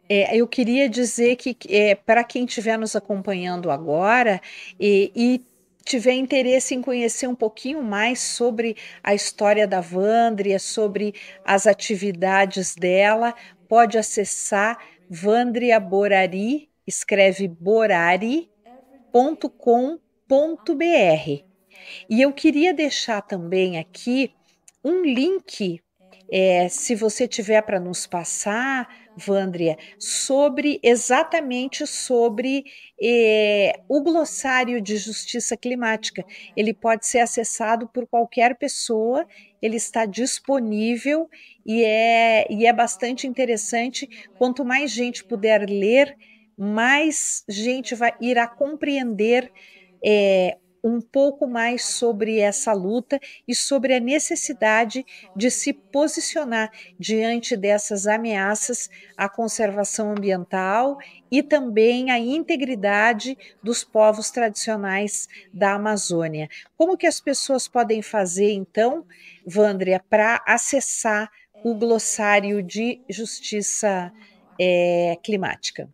É, 0.09 0.35
eu 0.35 0.47
queria 0.47 0.89
dizer 0.89 1.35
que 1.37 1.55
é, 1.69 1.95
para 1.95 2.23
quem 2.23 2.45
estiver 2.45 2.77
nos 2.77 2.95
acompanhando 2.95 3.71
agora 3.71 4.41
e, 4.79 5.11
e 5.15 5.41
tiver 5.83 6.13
interesse 6.13 6.73
em 6.73 6.81
conhecer 6.81 7.27
um 7.27 7.35
pouquinho 7.35 7.83
mais 7.83 8.19
sobre 8.19 8.75
a 9.03 9.13
história 9.13 9.67
da 9.67 9.81
Vandria, 9.81 10.59
sobre 10.59 11.13
as 11.45 11.67
atividades 11.67 12.75
dela, 12.75 13.33
pode 13.67 13.97
acessar 13.97 14.77
Vandria 15.09 15.79
Borari, 15.79 16.69
escreve 16.87 17.47
borari.com.br. 17.47 18.47
E 22.09 22.21
eu 22.21 22.31
queria 22.31 22.73
deixar 22.73 23.21
também 23.21 23.77
aqui 23.77 24.33
um 24.83 25.03
link, 25.03 25.81
é, 26.31 26.67
se 26.69 26.95
você 26.95 27.27
tiver 27.27 27.61
para 27.61 27.79
nos 27.79 28.07
passar, 28.07 28.87
Vandria, 29.15 29.77
sobre 29.99 30.79
exatamente 30.83 31.85
sobre 31.85 32.63
é, 33.01 33.79
o 33.87 34.01
glossário 34.01 34.81
de 34.81 34.97
justiça 34.97 35.55
climática. 35.55 36.25
Ele 36.55 36.73
pode 36.73 37.05
ser 37.05 37.19
acessado 37.19 37.87
por 37.87 38.07
qualquer 38.07 38.57
pessoa, 38.57 39.27
ele 39.61 39.77
está 39.77 40.05
disponível 40.05 41.29
e 41.65 41.83
é, 41.83 42.45
e 42.49 42.65
é 42.65 42.73
bastante 42.73 43.27
interessante. 43.27 44.09
Quanto 44.37 44.65
mais 44.65 44.91
gente 44.91 45.23
puder 45.23 45.69
ler, 45.69 46.15
mais 46.57 47.43
gente 47.47 47.95
vai 47.95 48.13
irá 48.19 48.47
compreender 48.47 49.51
é, 50.03 50.57
um 50.83 50.99
pouco 50.99 51.47
mais 51.47 51.85
sobre 51.85 52.39
essa 52.39 52.73
luta 52.73 53.19
e 53.47 53.55
sobre 53.55 53.93
a 53.95 53.99
necessidade 53.99 55.05
de 55.35 55.49
se 55.49 55.71
posicionar 55.71 56.71
diante 56.99 57.55
dessas 57.55 58.05
ameaças 58.05 58.89
à 59.15 59.29
conservação 59.29 60.11
ambiental 60.11 60.97
e 61.31 61.41
também 61.41 62.11
à 62.11 62.19
integridade 62.19 63.37
dos 63.63 63.83
povos 63.83 64.29
tradicionais 64.29 65.29
da 65.53 65.75
Amazônia. 65.75 66.49
Como 66.75 66.97
que 66.97 67.07
as 67.07 67.21
pessoas 67.21 67.67
podem 67.67 68.01
fazer, 68.01 68.51
então, 68.51 69.05
Vandria, 69.45 70.03
para 70.09 70.43
acessar 70.45 71.31
o 71.63 71.73
glossário 71.73 72.61
de 72.61 72.99
justiça 73.09 74.11
é, 74.59 75.17
climática? 75.23 75.89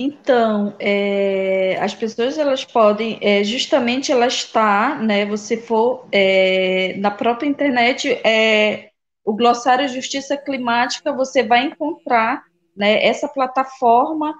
Então, 0.00 0.76
é, 0.78 1.76
as 1.80 1.92
pessoas 1.92 2.38
elas 2.38 2.64
podem, 2.64 3.18
é, 3.20 3.42
justamente 3.42 4.12
ela 4.12 4.28
está, 4.28 4.94
né? 4.94 5.26
Você 5.26 5.56
for 5.56 6.06
é, 6.12 6.94
na 6.98 7.10
própria 7.10 7.48
internet, 7.48 8.08
é, 8.24 8.90
o 9.24 9.34
glossário 9.34 9.88
Justiça 9.88 10.36
Climática, 10.36 11.12
você 11.12 11.42
vai 11.42 11.64
encontrar, 11.64 12.44
né? 12.76 13.04
Essa 13.04 13.26
plataforma 13.26 14.32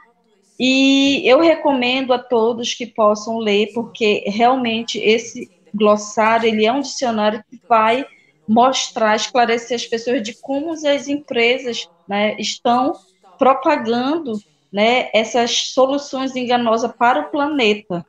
e 0.60 1.28
eu 1.28 1.40
recomendo 1.40 2.12
a 2.12 2.20
todos 2.20 2.72
que 2.72 2.86
possam 2.86 3.38
ler, 3.38 3.72
porque 3.74 4.22
realmente 4.28 4.96
esse 5.00 5.50
glossário 5.74 6.46
ele 6.48 6.66
é 6.66 6.72
um 6.72 6.80
dicionário 6.80 7.42
que 7.50 7.60
vai 7.68 8.06
mostrar, 8.46 9.16
esclarecer 9.16 9.74
as 9.74 9.86
pessoas 9.86 10.22
de 10.22 10.34
como 10.40 10.70
as 10.70 11.08
empresas, 11.08 11.88
né? 12.08 12.36
Estão 12.38 12.92
propagando 13.36 14.38
né, 14.72 15.10
essas 15.12 15.72
soluções 15.72 16.36
enganosas 16.36 16.92
para 16.92 17.20
o 17.20 17.30
planeta. 17.30 18.04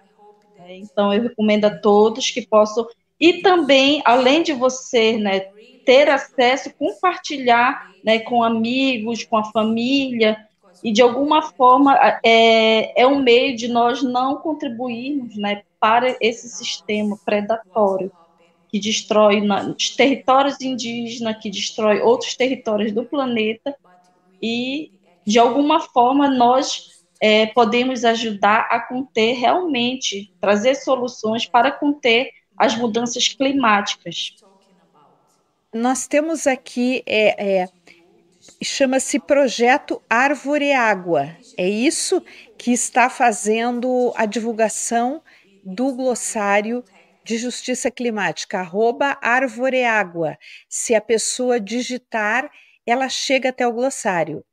Então, 0.70 1.14
eu 1.14 1.24
recomendo 1.24 1.66
a 1.66 1.78
todos 1.78 2.30
que 2.30 2.46
possam 2.46 2.88
e 3.20 3.42
também, 3.42 4.02
além 4.06 4.44
de 4.44 4.54
você 4.54 5.18
né, 5.18 5.42
ter 5.86 6.10
acesso, 6.10 6.74
compartilhar 6.78 7.92
né, 8.04 8.20
com 8.20 8.44
amigos, 8.44 9.26
com 9.26 9.38
a 9.38 9.44
família, 9.52 10.38
e 10.84 10.92
de 10.92 11.02
alguma 11.02 11.42
forma 11.42 11.98
é, 12.24 13.02
é 13.02 13.06
um 13.06 13.22
meio 13.22 13.58
de 13.58 13.68
nós 13.68 14.02
não 14.02 14.38
contribuirmos 14.38 15.36
né, 15.36 15.64
para 15.80 16.16
esse 16.22 16.48
sistema 16.48 17.18
predatório 17.26 18.12
que 18.70 18.80
destrói 18.80 19.42
na, 19.42 19.64
os 19.78 19.96
territórios 19.96 20.62
indígenas, 20.62 21.38
que 21.42 21.50
destrói 21.50 22.00
outros 22.02 22.36
territórios 22.36 22.92
do 22.92 23.04
planeta, 23.04 23.76
e 24.42 24.92
de 25.30 25.38
alguma 25.38 25.80
forma 25.80 26.28
nós 26.28 27.06
é, 27.22 27.46
podemos 27.46 28.04
ajudar 28.04 28.68
a 28.72 28.80
conter 28.80 29.34
realmente, 29.34 30.34
trazer 30.42 30.74
soluções 30.74 31.46
para 31.46 31.72
conter 31.72 32.32
as 32.58 32.76
mudanças 32.76 33.28
climáticas. 33.28 34.36
Nós 35.72 36.08
temos 36.08 36.48
aqui, 36.48 37.04
é, 37.06 37.62
é 37.62 37.70
chama-se 38.60 39.20
Projeto 39.20 40.02
Árvore 40.10 40.74
Água. 40.74 41.38
É 41.56 41.70
isso 41.70 42.24
que 42.58 42.72
está 42.72 43.08
fazendo 43.08 44.12
a 44.16 44.26
divulgação 44.26 45.22
do 45.64 45.94
glossário 45.94 46.84
de 47.24 47.38
justiça 47.38 47.92
climática, 47.92 48.58
arroba 48.58 49.16
Árvore 49.22 49.84
Água. 49.84 50.40
Se 50.68 50.96
a 50.96 51.02
pessoa 51.02 51.60
digitar, 51.60 52.50
ela 52.84 53.08
chega 53.08 53.50
até 53.50 53.68
o 53.68 53.72
glossário. 53.72 54.44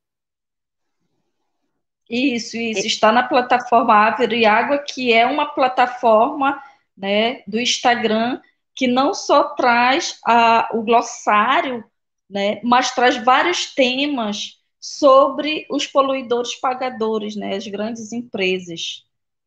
Isso, 2.09 2.57
isso. 2.57 2.87
Está 2.87 3.11
na 3.11 3.23
plataforma 3.23 3.95
Árvore 3.95 4.47
Água, 4.47 4.79
que 4.79 5.13
é 5.13 5.27
uma 5.27 5.47
plataforma 5.47 6.63
né, 6.97 7.43
do 7.47 7.61
Instagram 7.61 8.41
que 8.75 8.87
não 8.87 9.15
só 9.15 9.55
traz 9.55 10.19
a, 10.25 10.69
o 10.73 10.83
glossário, 10.83 11.85
né, 12.29 12.61
mas 12.63 12.95
traz 12.95 13.17
vários 13.17 13.75
temas 13.75 14.61
sobre 14.79 15.67
os 15.71 15.87
poluidores 15.87 16.55
pagadores, 16.55 17.35
né, 17.35 17.57
as 17.57 17.67
grandes 17.67 18.13
empresas. 18.13 19.05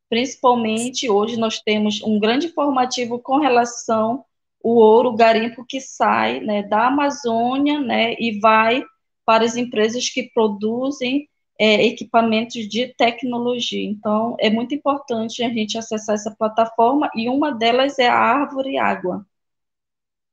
Principalmente 0.09 1.09
hoje 1.09 1.37
nós 1.37 1.61
temos 1.61 2.01
um 2.01 2.19
grande 2.19 2.47
informativo 2.47 3.19
com 3.19 3.37
relação 3.37 4.25
ao 4.63 4.71
ouro, 4.71 5.09
o 5.09 5.15
garimpo 5.15 5.63
que 5.65 5.79
sai 5.79 6.39
né, 6.41 6.63
da 6.63 6.87
Amazônia 6.87 7.79
né, 7.79 8.15
e 8.19 8.39
vai 8.39 8.83
para 9.23 9.45
as 9.45 9.55
empresas 9.55 10.09
que 10.09 10.23
produzem 10.23 11.29
é, 11.59 11.85
equipamentos 11.85 12.67
de 12.69 12.87
tecnologia. 12.95 13.83
Então, 13.83 14.37
é 14.39 14.49
muito 14.49 14.73
importante 14.73 15.43
a 15.43 15.49
gente 15.49 15.77
acessar 15.77 16.15
essa 16.15 16.33
plataforma 16.33 17.11
e 17.13 17.27
uma 17.27 17.51
delas 17.51 17.99
é 17.99 18.07
a 18.07 18.15
Árvore 18.15 18.77
Água. 18.77 19.25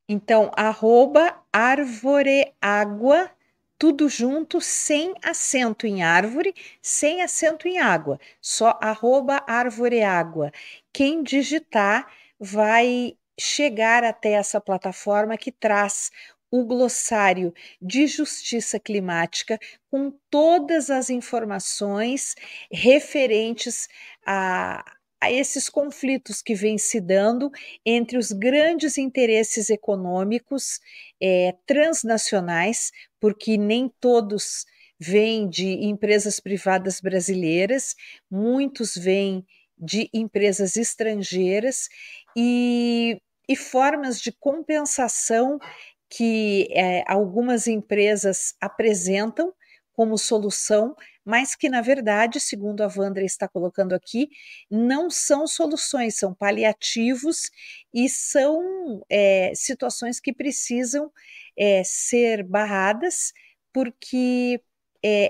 Então, 0.08 0.52
arroba 0.56 1.36
Árvore 1.52 2.52
Água, 2.62 3.28
tudo 3.76 4.08
junto, 4.08 4.60
sem 4.60 5.14
acento 5.20 5.84
em 5.84 6.02
árvore, 6.04 6.54
sem 6.80 7.22
acento 7.22 7.66
em 7.66 7.78
água, 7.78 8.18
só 8.40 8.78
arroba 8.80 9.42
Árvore 9.48 10.02
Água. 10.02 10.52
Quem 10.92 11.24
digitar 11.24 12.06
vai 12.38 13.16
chegar 13.38 14.04
até 14.04 14.32
essa 14.32 14.60
plataforma 14.60 15.36
que 15.36 15.52
traz 15.52 16.10
o 16.50 16.64
glossário 16.64 17.52
de 17.80 18.06
justiça 18.06 18.78
climática 18.78 19.58
com 19.90 20.12
todas 20.30 20.90
as 20.90 21.10
informações 21.10 22.34
referentes 22.70 23.88
a, 24.24 24.84
a 25.20 25.30
esses 25.30 25.68
conflitos 25.68 26.42
que 26.42 26.54
vêm 26.54 26.78
se 26.78 27.00
dando 27.00 27.50
entre 27.84 28.16
os 28.18 28.30
grandes 28.32 28.96
interesses 28.98 29.70
econômicos 29.70 30.80
é, 31.20 31.54
transnacionais, 31.66 32.92
porque 33.20 33.56
nem 33.56 33.88
todos 34.00 34.66
vêm 34.98 35.48
de 35.48 35.84
empresas 35.84 36.40
privadas 36.40 37.00
brasileiras, 37.00 37.94
muitos 38.30 38.94
vêm 38.94 39.44
de 39.78 40.08
empresas 40.12 40.76
estrangeiras 40.76 41.88
e, 42.34 43.20
e 43.48 43.56
formas 43.56 44.20
de 44.20 44.32
compensação 44.32 45.58
que 46.08 46.68
é, 46.72 47.04
algumas 47.06 47.66
empresas 47.66 48.54
apresentam 48.60 49.52
como 49.92 50.18
solução, 50.18 50.94
mas 51.24 51.56
que, 51.56 51.68
na 51.68 51.80
verdade, 51.80 52.38
segundo 52.38 52.82
a 52.82 52.86
Vandra 52.86 53.24
está 53.24 53.48
colocando 53.48 53.94
aqui, 53.94 54.28
não 54.70 55.08
são 55.08 55.46
soluções, 55.46 56.16
são 56.16 56.34
paliativos 56.34 57.50
e 57.92 58.08
são 58.08 59.02
é, 59.08 59.52
situações 59.54 60.20
que 60.20 60.32
precisam 60.34 61.10
é, 61.56 61.82
ser 61.82 62.44
barradas, 62.44 63.32
porque 63.72 64.60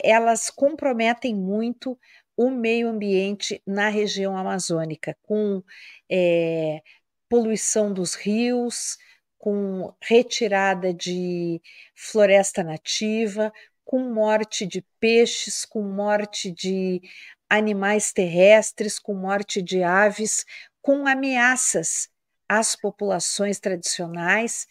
elas 0.03 0.49
comprometem 0.49 1.35
muito 1.35 1.99
o 2.35 2.51
meio 2.51 2.89
ambiente 2.89 3.63
na 3.67 3.91
região 3.91 4.35
amazônica, 4.35 5.15
com 5.23 5.63
poluição 7.29 7.93
dos 7.93 8.15
rios, 8.15 8.97
com 9.39 9.95
retirada 10.01 10.93
de 10.93 11.61
floresta 11.95 12.65
nativa, 12.65 13.53
com 13.85 14.01
morte 14.13 14.67
de 14.67 14.85
peixes, 14.99 15.65
com 15.65 15.83
morte 15.83 16.51
de 16.51 17.01
animais 17.49 18.13
terrestres, 18.13 18.99
com 18.99 19.15
morte 19.15 19.63
de 19.63 19.83
aves, 19.83 20.45
com 20.83 21.07
ameaças 21.07 22.09
às 22.49 22.75
populações 22.77 23.59
tradicionais 23.59 24.67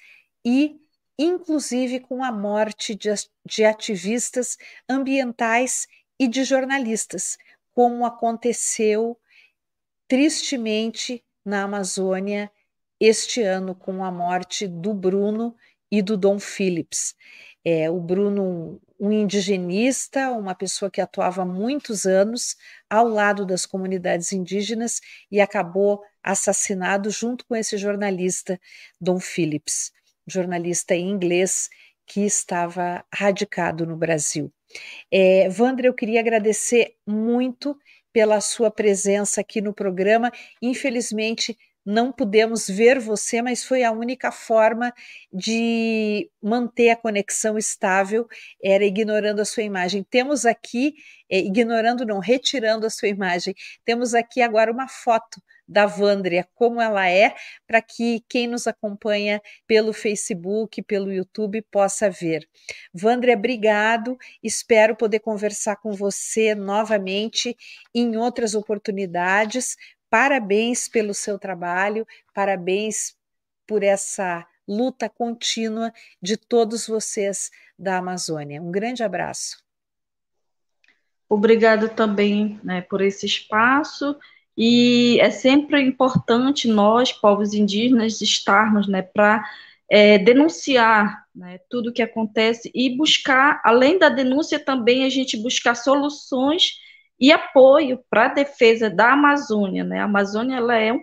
e, 0.46 0.76
inclusive, 1.18 2.00
com 2.00 2.24
a 2.24 2.32
morte 2.32 2.96
de, 2.96 3.64
ativistas 3.66 4.58
ambientais 4.90 5.88
e 6.20 6.28
de 6.28 6.44
jornalistas, 6.44 7.38
como 7.74 8.06
aconteceu 8.06 9.18
tristemente 10.08 11.24
na 11.44 11.64
Amazônia 11.64 12.52
este 13.00 13.42
ano 13.42 13.76
com 13.76 14.04
a 14.04 14.12
morte 14.12 14.68
do 14.68 14.94
Bruno 14.94 15.56
e 15.92 16.02
do 16.02 16.18
Dom 16.18 16.40
Phillips. 16.40 17.16
É, 17.64 17.90
o 17.90 18.00
Bruno, 18.00 18.80
um 19.00 19.12
indigenista, 19.12 20.32
uma 20.32 20.54
pessoa 20.54 20.92
que 20.92 21.02
atuava 21.02 21.42
há 21.42 21.46
muitos 21.46 22.06
anos 22.06 22.56
ao 22.90 23.08
lado 23.08 23.46
das 23.46 23.66
comunidades 23.66 24.32
indígenas 24.32 25.02
e 25.32 25.42
acabou 25.42 26.02
assassinado 26.24 27.10
junto 27.10 27.46
com 27.46 27.56
esse 27.56 27.78
jornalista, 27.78 28.60
Dom 29.02 29.20
Phillips, 29.20 29.92
jornalista 30.28 30.96
inglês 30.96 31.70
que 32.06 32.22
estava 32.22 33.04
radicado 33.14 33.86
no 33.86 33.98
Brasil. 33.98 34.52
É, 35.12 35.50
Vandra, 35.50 35.88
eu 35.88 35.94
queria 35.94 36.20
agradecer 36.20 36.96
muito 37.06 37.78
pela 38.14 38.40
sua 38.42 38.72
presença 38.72 39.42
aqui 39.42 39.60
no 39.60 39.74
programa. 39.74 40.32
Infelizmente, 40.62 41.58
não 41.86 42.12
pudemos 42.12 42.68
ver 42.68 43.00
você, 43.00 43.42
mas 43.42 43.64
foi 43.64 43.84
a 43.84 43.92
única 43.92 44.32
forma 44.32 44.92
de 45.32 46.30
manter 46.42 46.90
a 46.90 46.96
conexão 46.96 47.58
estável, 47.58 48.28
era 48.64 48.84
ignorando 48.84 49.42
a 49.42 49.46
sua 49.46 49.64
imagem. 49.64 50.04
Temos 50.04 50.46
aqui, 50.46 50.96
é, 51.30 51.40
ignorando 51.40 52.06
não, 52.06 52.20
retirando 52.20 52.88
a 52.88 52.90
sua 52.90 53.08
imagem, 53.10 53.54
temos 53.86 54.14
aqui 54.16 54.42
agora 54.42 54.72
uma 54.72 54.88
foto 54.88 55.42
da 55.68 55.86
Vandria, 55.86 56.48
como 56.54 56.80
ela 56.80 57.10
é, 57.10 57.34
para 57.66 57.82
que 57.82 58.24
quem 58.30 58.48
nos 58.48 58.68
acompanha 58.68 59.42
pelo 59.66 59.94
Facebook, 59.94 60.82
pelo 60.84 61.12
YouTube, 61.12 61.62
possa 61.72 62.10
ver. 62.10 62.48
Vandria, 62.94 63.36
obrigado. 63.36 64.18
Espero 64.44 64.96
poder 64.96 65.20
conversar 65.20 65.78
com 65.78 65.92
você 65.92 66.54
novamente 66.54 67.56
em 67.94 68.16
outras 68.16 68.54
oportunidades 68.54 69.76
Parabéns 70.10 70.88
pelo 70.88 71.14
seu 71.14 71.38
trabalho, 71.38 72.08
parabéns 72.34 73.16
por 73.68 73.84
essa 73.84 74.46
luta 74.68 75.10
contínua 75.10 75.92
de 76.22 76.38
todos 76.38 76.88
vocês 76.88 77.52
da 77.78 77.98
Amazônia. 77.98 78.62
Um 78.62 78.72
grande 78.72 79.04
abraço. 79.04 79.64
Obrigada 81.28 81.90
também 81.90 82.60
né, 82.64 82.82
por 82.82 83.02
esse 83.02 83.26
espaço. 83.26 84.16
E 84.58 85.20
é 85.20 85.30
sempre 85.32 85.82
importante 85.82 86.68
nós, 86.68 87.12
povos 87.12 87.54
indígenas, 87.54 88.22
estarmos 88.22 88.88
né, 88.88 89.02
para 89.02 89.44
é, 89.90 90.18
denunciar 90.18 91.26
né, 91.36 91.60
tudo 91.70 91.90
o 91.90 91.94
que 91.94 92.02
acontece 92.02 92.72
e 92.74 92.96
buscar, 92.96 93.62
além 93.66 94.00
da 94.00 94.08
denúncia, 94.08 94.60
também 94.60 95.04
a 95.04 95.10
gente 95.10 95.36
buscar 95.36 95.76
soluções 95.76 96.80
e 97.20 97.32
apoio 97.32 98.04
para 98.10 98.26
a 98.26 98.34
defesa 98.34 98.90
da 98.90 99.14
Amazônia, 99.14 99.84
né? 99.84 100.00
A 100.00 100.06
Amazônia 100.06 100.58
ela 100.58 100.78
é, 100.78 100.94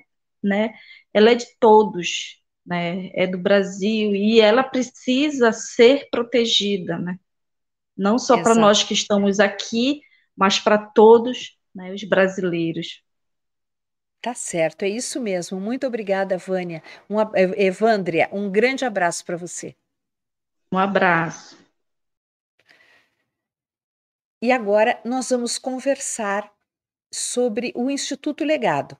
né? 0.42 0.74
Ela 1.12 1.30
é 1.30 1.34
de 1.34 1.46
todos, 1.58 2.42
né? 2.64 3.10
É 3.14 3.26
do 3.26 3.38
Brasil 3.38 4.14
e 4.14 4.40
ela 4.40 4.62
precisa 4.62 5.52
ser 5.52 6.08
protegida, 6.10 6.98
né? 6.98 7.18
Não 7.96 8.18
só 8.18 8.36
para 8.38 8.54
nós 8.54 8.82
que 8.82 8.94
estamos 8.94 9.38
aqui, 9.38 10.00
mas 10.36 10.58
para 10.58 10.78
todos, 10.78 11.58
né, 11.74 11.92
os 11.92 12.04
brasileiros. 12.04 13.02
Tá 14.20 14.34
certo, 14.34 14.84
é 14.84 14.88
isso 14.88 15.20
mesmo. 15.20 15.60
Muito 15.60 15.86
obrigada, 15.86 16.38
Vânia. 16.38 16.82
Um, 17.10 17.16
Evandria, 17.56 18.28
um 18.32 18.50
grande 18.50 18.84
abraço 18.84 19.24
para 19.24 19.36
você. 19.36 19.74
Um 20.72 20.78
abraço. 20.78 21.61
E 24.42 24.50
agora 24.50 25.00
nós 25.04 25.30
vamos 25.30 25.56
conversar 25.56 26.52
sobre 27.12 27.72
o 27.76 27.88
Instituto 27.88 28.42
Legado. 28.42 28.98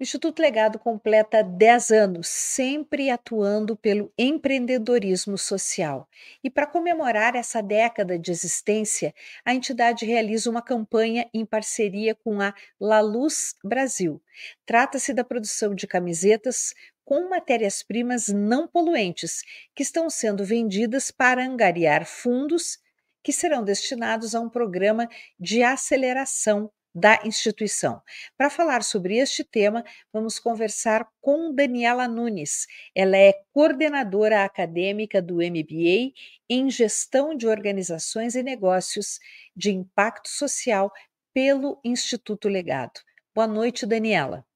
O 0.00 0.02
Instituto 0.02 0.40
Legado 0.40 0.78
completa 0.78 1.42
10 1.42 1.90
anos, 1.90 2.28
sempre 2.28 3.10
atuando 3.10 3.76
pelo 3.76 4.10
empreendedorismo 4.16 5.36
social. 5.36 6.08
E 6.42 6.48
para 6.48 6.66
comemorar 6.66 7.36
essa 7.36 7.62
década 7.62 8.18
de 8.18 8.30
existência, 8.30 9.14
a 9.44 9.54
entidade 9.54 10.06
realiza 10.06 10.48
uma 10.48 10.62
campanha 10.62 11.28
em 11.34 11.44
parceria 11.44 12.14
com 12.14 12.40
a 12.40 12.54
La 12.80 13.00
Luz 13.00 13.54
Brasil. 13.62 14.18
Trata-se 14.64 15.12
da 15.12 15.22
produção 15.22 15.74
de 15.74 15.86
camisetas 15.86 16.72
com 17.04 17.28
matérias-primas 17.28 18.28
não 18.28 18.66
poluentes, 18.66 19.42
que 19.74 19.82
estão 19.82 20.08
sendo 20.08 20.42
vendidas 20.42 21.10
para 21.10 21.44
angariar 21.44 22.06
fundos 22.06 22.82
que 23.24 23.32
serão 23.32 23.64
destinados 23.64 24.34
a 24.34 24.40
um 24.40 24.48
programa 24.48 25.08
de 25.40 25.62
aceleração 25.62 26.70
da 26.94 27.18
instituição. 27.24 28.00
Para 28.36 28.48
falar 28.48 28.84
sobre 28.84 29.16
este 29.16 29.42
tema, 29.42 29.84
vamos 30.12 30.38
conversar 30.38 31.08
com 31.20 31.52
Daniela 31.52 32.06
Nunes. 32.06 32.68
Ela 32.94 33.16
é 33.16 33.32
coordenadora 33.52 34.44
acadêmica 34.44 35.20
do 35.20 35.36
MBA 35.36 36.12
em 36.48 36.70
Gestão 36.70 37.34
de 37.34 37.48
Organizações 37.48 38.36
e 38.36 38.42
Negócios 38.44 39.18
de 39.56 39.72
Impacto 39.72 40.28
Social 40.28 40.92
pelo 41.32 41.80
Instituto 41.82 42.48
Legado. 42.48 43.00
Boa 43.34 43.48
noite, 43.48 43.84
Daniela. 43.84 44.46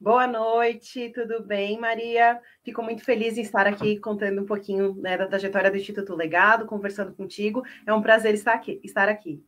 Boa 0.00 0.26
noite, 0.26 1.10
tudo 1.10 1.42
bem, 1.42 1.78
Maria? 1.78 2.40
Fico 2.64 2.82
muito 2.82 3.04
feliz 3.04 3.36
em 3.36 3.42
estar 3.42 3.66
aqui 3.66 3.98
contando 4.00 4.40
um 4.40 4.46
pouquinho 4.46 4.94
né, 4.94 5.18
da 5.18 5.26
trajetória 5.26 5.70
do 5.70 5.76
Instituto 5.76 6.16
Legado, 6.16 6.64
conversando 6.64 7.12
contigo. 7.12 7.62
É 7.86 7.92
um 7.92 8.00
prazer 8.00 8.32
estar 8.32 8.54
aqui. 8.54 8.80
Estar 8.82 9.10
aqui. 9.10 9.44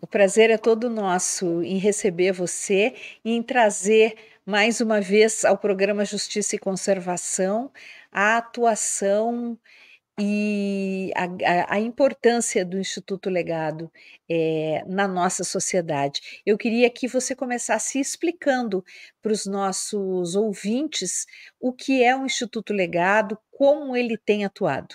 O 0.00 0.06
prazer 0.08 0.50
é 0.50 0.58
todo 0.58 0.90
nosso 0.90 1.62
em 1.62 1.78
receber 1.78 2.32
você 2.32 2.92
e 3.24 3.36
em 3.36 3.40
trazer 3.40 4.16
mais 4.44 4.80
uma 4.80 5.00
vez 5.00 5.44
ao 5.44 5.56
programa 5.56 6.04
Justiça 6.04 6.56
e 6.56 6.58
Conservação 6.58 7.70
a 8.10 8.38
atuação 8.38 9.56
e 10.20 11.10
a, 11.16 11.74
a, 11.76 11.80
importância 11.80 12.64
do 12.64 12.78
Instituto 12.78 13.30
Legado 13.30 13.90
é, 14.28 14.84
na 14.86 15.08
nossa 15.08 15.42
sociedade. 15.42 16.42
Eu 16.44 16.58
queria 16.58 16.90
que 16.90 17.08
você 17.08 17.34
começasse 17.34 17.98
explicando 17.98 18.84
para 19.22 19.32
os 19.32 19.46
nossos 19.46 20.36
ouvintes 20.36 21.26
o 21.58 21.72
que 21.72 22.02
é 22.02 22.14
o 22.16 22.26
Instituto 22.26 22.72
Legado, 22.74 23.38
como 23.50 23.96
ele 23.96 24.18
tem 24.18 24.44
atuado. 24.44 24.94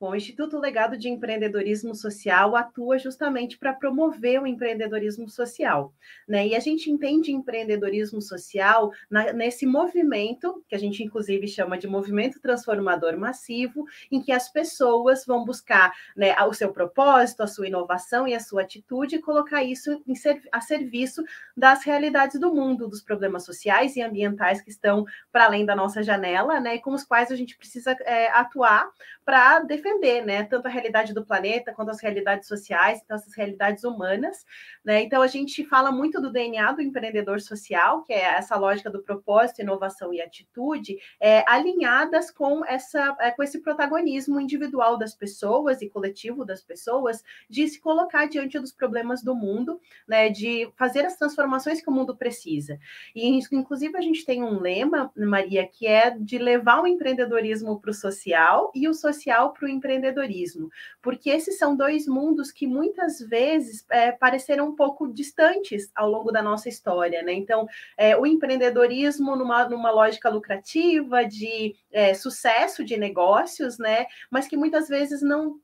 Bom, 0.00 0.10
o 0.10 0.16
Instituto 0.16 0.58
Legado 0.58 0.98
de 0.98 1.08
Empreendedorismo 1.08 1.94
Social 1.94 2.56
atua 2.56 2.98
justamente 2.98 3.56
para 3.56 3.72
promover 3.72 4.42
o 4.42 4.46
empreendedorismo 4.46 5.28
social, 5.28 5.94
né? 6.26 6.48
E 6.48 6.56
a 6.56 6.58
gente 6.58 6.90
entende 6.90 7.30
empreendedorismo 7.30 8.20
social 8.20 8.90
na, 9.08 9.32
nesse 9.32 9.64
movimento, 9.64 10.64
que 10.68 10.74
a 10.74 10.78
gente 10.78 11.04
inclusive 11.04 11.46
chama 11.46 11.78
de 11.78 11.86
movimento 11.86 12.40
transformador 12.40 13.16
massivo, 13.16 13.84
em 14.10 14.20
que 14.20 14.32
as 14.32 14.50
pessoas 14.50 15.24
vão 15.24 15.44
buscar 15.44 15.92
né, 16.16 16.34
o 16.42 16.52
seu 16.52 16.72
propósito, 16.72 17.44
a 17.44 17.46
sua 17.46 17.68
inovação 17.68 18.26
e 18.26 18.34
a 18.34 18.40
sua 18.40 18.62
atitude 18.62 19.16
e 19.16 19.22
colocar 19.22 19.62
isso 19.62 20.02
ser, 20.16 20.42
a 20.50 20.60
serviço 20.60 21.22
das 21.56 21.84
realidades 21.84 22.40
do 22.40 22.52
mundo, 22.52 22.88
dos 22.88 23.00
problemas 23.00 23.44
sociais 23.44 23.94
e 23.94 24.02
ambientais 24.02 24.60
que 24.60 24.70
estão 24.70 25.04
para 25.30 25.44
além 25.44 25.64
da 25.64 25.76
nossa 25.76 26.02
janela, 26.02 26.58
né? 26.58 26.74
E 26.74 26.80
com 26.80 26.92
os 26.92 27.04
quais 27.04 27.30
a 27.30 27.36
gente 27.36 27.56
precisa 27.56 27.92
é, 28.00 28.28
atuar 28.32 28.90
para 29.24 29.60
defender 29.84 30.24
né, 30.24 30.42
tanto 30.44 30.66
a 30.66 30.70
realidade 30.70 31.12
do 31.12 31.24
planeta 31.24 31.72
quanto 31.72 31.90
as 31.90 32.00
realidades 32.00 32.48
sociais, 32.48 33.00
então 33.04 33.16
essas 33.16 33.34
realidades 33.34 33.84
humanas, 33.84 34.44
né? 34.84 35.02
Então 35.02 35.20
a 35.20 35.26
gente 35.26 35.64
fala 35.64 35.92
muito 35.92 36.20
do 36.20 36.32
DNA 36.32 36.72
do 36.72 36.82
empreendedor 36.82 37.40
social, 37.40 38.02
que 38.02 38.12
é 38.12 38.22
essa 38.22 38.56
lógica 38.56 38.90
do 38.90 39.02
propósito, 39.02 39.60
inovação 39.60 40.12
e 40.12 40.20
atitude, 40.20 40.96
é, 41.20 41.44
alinhadas 41.46 42.30
com 42.30 42.64
essa 42.64 43.14
é, 43.20 43.30
com 43.30 43.42
esse 43.42 43.60
protagonismo 43.60 44.40
individual 44.40 44.96
das 44.96 45.14
pessoas 45.14 45.82
e 45.82 45.90
coletivo 45.90 46.44
das 46.44 46.62
pessoas 46.62 47.22
de 47.48 47.68
se 47.68 47.80
colocar 47.80 48.26
diante 48.26 48.58
dos 48.58 48.72
problemas 48.72 49.22
do 49.22 49.34
mundo, 49.34 49.80
né, 50.08 50.30
de 50.30 50.70
fazer 50.76 51.04
as 51.04 51.16
transformações 51.16 51.82
que 51.82 51.90
o 51.90 51.92
mundo 51.92 52.16
precisa. 52.16 52.78
E 53.14 53.28
inclusive 53.52 53.96
a 53.96 54.00
gente 54.00 54.24
tem 54.24 54.42
um 54.42 54.60
lema, 54.60 55.12
Maria, 55.16 55.66
que 55.66 55.86
é 55.86 56.10
de 56.10 56.38
levar 56.38 56.80
o 56.80 56.86
empreendedorismo 56.86 57.78
para 57.80 57.90
o 57.90 57.94
social 57.94 58.70
e 58.74 58.88
o 58.88 58.94
social 58.94 59.52
para 59.52 59.66
o 59.66 59.73
empreendedorismo, 59.74 60.70
porque 61.02 61.30
esses 61.30 61.58
são 61.58 61.76
dois 61.76 62.06
mundos 62.06 62.50
que 62.50 62.66
muitas 62.66 63.18
vezes 63.20 63.84
é, 63.90 64.12
pareceram 64.12 64.68
um 64.68 64.76
pouco 64.76 65.12
distantes 65.12 65.90
ao 65.94 66.10
longo 66.10 66.32
da 66.32 66.42
nossa 66.42 66.68
história, 66.68 67.22
né? 67.22 67.32
Então, 67.32 67.66
é, 67.96 68.16
o 68.16 68.26
empreendedorismo 68.26 69.36
numa, 69.36 69.68
numa 69.68 69.90
lógica 69.90 70.28
lucrativa 70.28 71.24
de 71.24 71.74
é, 71.92 72.14
sucesso 72.14 72.84
de 72.84 72.96
negócios, 72.96 73.78
né? 73.78 74.06
Mas 74.30 74.46
que 74.46 74.56
muitas 74.56 74.88
vezes 74.88 75.22
não 75.22 75.60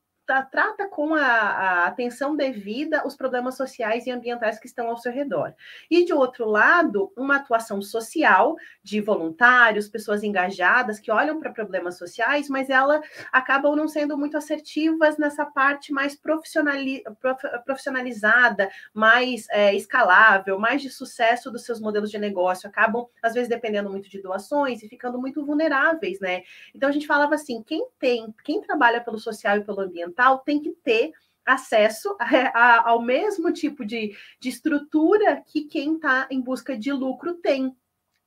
trata 0.50 0.88
com 0.88 1.14
a, 1.14 1.20
a, 1.20 1.86
atenção 1.86 2.36
devida 2.36 3.06
os 3.06 3.16
problemas 3.16 3.56
sociais 3.56 4.06
e 4.06 4.10
ambientais 4.10 4.58
que 4.58 4.66
estão 4.66 4.88
ao 4.88 4.96
seu 4.96 5.12
redor. 5.12 5.54
E, 5.90 6.04
de 6.04 6.12
outro 6.12 6.48
lado, 6.48 7.12
uma 7.16 7.36
atuação 7.36 7.82
social 7.82 8.56
de 8.82 9.00
voluntários, 9.00 9.88
pessoas 9.88 10.22
engajadas 10.22 10.98
que 11.00 11.10
olham 11.10 11.40
para 11.40 11.52
problemas 11.52 11.98
sociais, 11.98 12.48
mas 12.48 12.70
elas 12.70 13.00
acabam 13.32 13.74
não 13.74 13.88
sendo 13.88 14.16
muito 14.16 14.36
assertivas 14.36 15.18
nessa 15.18 15.44
parte 15.44 15.92
mais 15.92 16.14
profissionali, 16.14 17.02
prof, 17.20 17.42
profissionalizada, 17.64 18.70
mais 18.94 19.46
é, 19.50 19.74
escalável, 19.74 20.58
mais 20.58 20.80
de 20.82 20.90
sucesso 20.90 21.50
dos 21.50 21.64
seus 21.64 21.80
modelos 21.80 22.10
de 22.10 22.18
negócio. 22.18 22.68
Acabam, 22.68 23.06
às 23.22 23.34
vezes, 23.34 23.48
dependendo 23.48 23.90
muito 23.90 24.08
de 24.08 24.22
doações 24.22 24.82
e 24.82 24.88
ficando 24.88 25.18
muito 25.18 25.44
vulneráveis, 25.44 26.20
né? 26.20 26.42
Então, 26.74 26.88
a 26.88 26.92
gente 26.92 27.06
falava 27.06 27.34
assim: 27.34 27.62
quem 27.62 27.86
tem, 27.98 28.32
quem 28.44 28.60
trabalha 28.60 29.00
pelo 29.00 29.18
social 29.18 29.56
e 29.56 29.64
pelo 29.64 29.80
ambiental, 29.80 30.19
tem 30.44 30.60
que 30.60 30.70
ter 30.84 31.12
acesso 31.44 32.16
a, 32.20 32.58
a, 32.58 32.88
ao 32.90 33.02
mesmo 33.02 33.52
tipo 33.52 33.84
de, 33.84 34.16
de 34.40 34.48
estrutura 34.48 35.42
que 35.46 35.64
quem 35.64 35.96
está 35.96 36.26
em 36.30 36.40
busca 36.40 36.76
de 36.76 36.92
lucro 36.92 37.34
tem. 37.34 37.74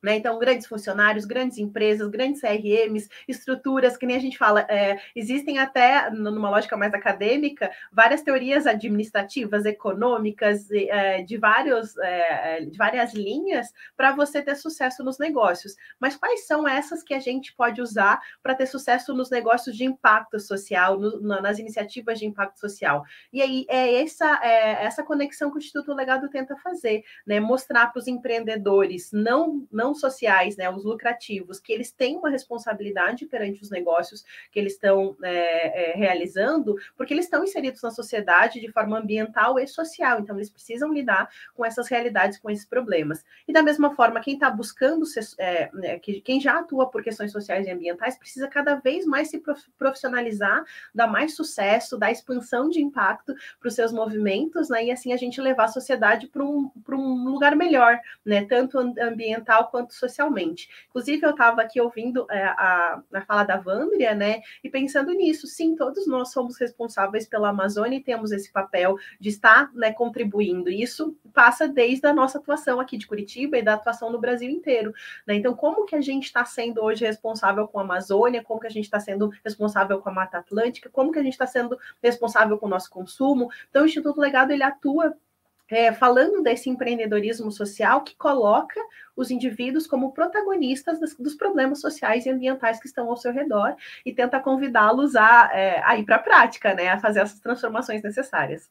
Né? 0.03 0.17
Então, 0.17 0.37
grandes 0.37 0.67
funcionários, 0.67 1.23
grandes 1.23 1.57
empresas, 1.57 2.09
grandes 2.09 2.41
CRMs, 2.41 3.07
estruturas, 3.25 3.95
que 3.95 4.05
nem 4.05 4.17
a 4.17 4.19
gente 4.19 4.37
fala, 4.37 4.67
é, 4.69 4.99
existem 5.15 5.59
até, 5.59 6.09
numa 6.09 6.49
lógica 6.49 6.75
mais 6.75 6.93
acadêmica, 6.93 7.71
várias 7.89 8.21
teorias 8.21 8.67
administrativas, 8.67 9.63
econômicas, 9.63 10.69
é, 10.71 11.21
de, 11.21 11.37
vários, 11.37 11.97
é, 11.99 12.65
de 12.65 12.77
várias 12.77 13.13
linhas 13.13 13.71
para 13.95 14.11
você 14.11 14.41
ter 14.41 14.55
sucesso 14.55 15.05
nos 15.05 15.17
negócios. 15.17 15.73
Mas 15.97 16.17
quais 16.17 16.45
são 16.45 16.67
essas 16.67 17.01
que 17.01 17.13
a 17.13 17.19
gente 17.19 17.55
pode 17.55 17.81
usar 17.81 18.19
para 18.41 18.55
ter 18.55 18.65
sucesso 18.65 19.13
nos 19.13 19.29
negócios 19.29 19.73
de 19.77 19.85
impacto 19.85 20.37
social, 20.37 20.99
no, 20.99 21.41
nas 21.41 21.59
iniciativas 21.59 22.19
de 22.19 22.25
impacto 22.25 22.59
social? 22.59 23.05
E 23.31 23.41
aí 23.41 23.65
é 23.69 24.01
essa, 24.01 24.37
é 24.43 24.83
essa 24.83 25.01
conexão 25.01 25.49
que 25.49 25.55
o 25.55 25.59
Instituto 25.59 25.93
Legado 25.93 26.29
tenta 26.29 26.57
fazer, 26.57 27.05
né? 27.25 27.39
mostrar 27.39 27.87
para 27.87 27.99
os 27.99 28.07
empreendedores 28.07 29.13
não, 29.13 29.65
não 29.71 29.92
sociais, 29.95 30.57
né, 30.57 30.69
os 30.69 30.83
lucrativos, 30.83 31.59
que 31.59 31.71
eles 31.71 31.91
têm 31.91 32.17
uma 32.17 32.29
responsabilidade 32.29 33.25
perante 33.25 33.61
os 33.61 33.69
negócios 33.69 34.23
que 34.51 34.59
eles 34.59 34.73
estão 34.73 35.15
é, 35.23 35.91
é, 35.91 35.95
realizando, 35.95 36.75
porque 36.95 37.13
eles 37.13 37.25
estão 37.25 37.43
inseridos 37.43 37.81
na 37.81 37.91
sociedade 37.91 38.59
de 38.59 38.71
forma 38.71 38.97
ambiental 38.97 39.59
e 39.59 39.67
social, 39.67 40.19
então 40.19 40.35
eles 40.35 40.49
precisam 40.49 40.91
lidar 40.93 41.29
com 41.53 41.65
essas 41.65 41.87
realidades, 41.87 42.37
com 42.37 42.49
esses 42.49 42.65
problemas. 42.65 43.23
E 43.47 43.53
da 43.53 43.61
mesma 43.61 43.95
forma, 43.95 44.19
quem 44.19 44.35
está 44.35 44.49
buscando, 44.49 45.03
é, 45.37 45.69
né, 45.73 45.99
quem 45.99 46.39
já 46.39 46.59
atua 46.59 46.89
por 46.89 47.03
questões 47.03 47.31
sociais 47.31 47.67
e 47.67 47.71
ambientais, 47.71 48.17
precisa 48.17 48.47
cada 48.47 48.75
vez 48.75 49.05
mais 49.05 49.29
se 49.29 49.41
profissionalizar, 49.77 50.63
dar 50.93 51.07
mais 51.07 51.35
sucesso, 51.35 51.97
dar 51.97 52.11
expansão 52.11 52.69
de 52.69 52.81
impacto 52.81 53.33
para 53.59 53.67
os 53.67 53.75
seus 53.75 53.91
movimentos, 53.91 54.69
né, 54.69 54.85
e 54.85 54.91
assim 54.91 55.13
a 55.13 55.17
gente 55.17 55.41
levar 55.41 55.65
a 55.65 55.69
sociedade 55.69 56.27
para 56.27 56.43
um, 56.43 56.71
um 56.89 57.29
lugar 57.29 57.55
melhor, 57.55 57.99
né, 58.25 58.45
tanto 58.45 58.77
ambiental 58.79 59.69
quanto 59.69 59.82
quanto 59.83 59.93
socialmente. 59.93 60.69
Inclusive, 60.89 61.25
eu 61.25 61.31
estava 61.31 61.61
aqui 61.61 61.79
ouvindo 61.79 62.25
é, 62.31 62.43
a, 62.43 63.01
a 63.13 63.21
fala 63.21 63.43
da 63.43 63.57
Vandria, 63.57 64.15
né, 64.15 64.41
e 64.63 64.69
pensando 64.69 65.11
nisso, 65.11 65.45
sim, 65.45 65.75
todos 65.75 66.07
nós 66.07 66.31
somos 66.31 66.57
responsáveis 66.57 67.27
pela 67.27 67.49
Amazônia 67.49 67.97
e 67.97 68.03
temos 68.03 68.31
esse 68.31 68.51
papel 68.51 68.97
de 69.19 69.29
estar 69.29 69.71
né, 69.73 69.91
contribuindo. 69.91 70.69
Isso 70.69 71.17
passa 71.33 71.67
desde 71.67 72.07
a 72.07 72.13
nossa 72.13 72.37
atuação 72.37 72.79
aqui 72.79 72.97
de 72.97 73.07
Curitiba 73.07 73.57
e 73.57 73.61
da 73.61 73.73
atuação 73.73 74.11
no 74.11 74.19
Brasil 74.19 74.49
inteiro. 74.49 74.93
Né? 75.27 75.35
Então, 75.35 75.53
como 75.53 75.85
que 75.85 75.95
a 75.95 76.01
gente 76.01 76.25
está 76.25 76.45
sendo 76.45 76.81
hoje 76.81 77.05
responsável 77.05 77.67
com 77.67 77.79
a 77.79 77.83
Amazônia, 77.83 78.43
como 78.43 78.59
que 78.59 78.67
a 78.67 78.71
gente 78.71 78.85
está 78.85 78.99
sendo 78.99 79.31
responsável 79.43 79.99
com 79.99 80.09
a 80.09 80.13
Mata 80.13 80.37
Atlântica, 80.37 80.89
como 80.89 81.11
que 81.11 81.19
a 81.19 81.23
gente 81.23 81.33
está 81.33 81.47
sendo 81.47 81.77
responsável 82.01 82.57
com 82.57 82.65
o 82.65 82.69
nosso 82.69 82.89
consumo. 82.89 83.49
Então, 83.69 83.83
o 83.83 83.85
Instituto 83.85 84.19
Legado 84.19 84.51
ele 84.51 84.63
atua 84.63 85.13
é, 85.73 85.91
falando 85.91 86.41
desse 86.43 86.69
empreendedorismo 86.69 87.51
social 87.51 88.03
que 88.03 88.15
coloca 88.15 88.79
os 89.15 89.31
indivíduos 89.31 89.87
como 89.87 90.13
protagonistas 90.13 90.99
dos, 90.99 91.15
dos, 91.15 91.35
problemas 91.35 91.81
sociais 91.81 92.25
e 92.25 92.29
ambientais 92.29 92.79
que 92.79 92.87
estão 92.87 93.09
ao 93.09 93.17
seu 93.17 93.31
redor 93.31 93.75
e 94.05 94.13
tenta 94.13 94.39
convidá-los 94.39 95.15
a, 95.15 95.49
é, 95.53 95.81
a 95.83 95.97
ir 95.97 96.05
para 96.05 96.17
a 96.17 96.19
prática, 96.19 96.73
né, 96.73 96.89
a 96.89 96.99
fazer 96.99 97.21
essas 97.21 97.39
transformações 97.39 98.03
necessárias. 98.03 98.69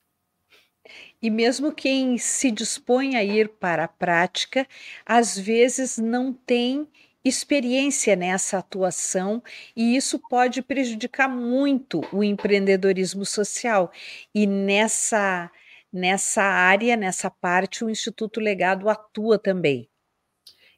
E 1.21 1.31
mesmo 1.31 1.73
quem 1.73 2.19
se 2.19 2.51
dispõe 2.51 3.17
a 3.17 3.25
ir 3.25 3.49
para 3.49 3.85
a 3.85 3.89
prática, 3.89 4.67
às 5.05 5.39
vezes 5.39 5.99
não 5.99 6.33
tem 6.33 6.89
experiência 7.25 8.17
nessa 8.17 8.59
atuação 8.59 9.41
e 9.77 9.97
isso 9.97 10.19
pode 10.19 10.61
prejudicar 10.61 11.29
muito 11.29 12.01
o 12.13 12.25
empreendedorismo 12.25 13.25
social. 13.25 13.93
E 14.35 14.45
nessa 14.45 15.51
nessa 15.93 16.43
área, 16.43 16.97
nessa 16.97 17.31
parte, 17.31 17.85
o 17.85 17.91
Instituto 17.91 18.41
Legado 18.41 18.89
atua 18.89 19.39
também. 19.39 19.89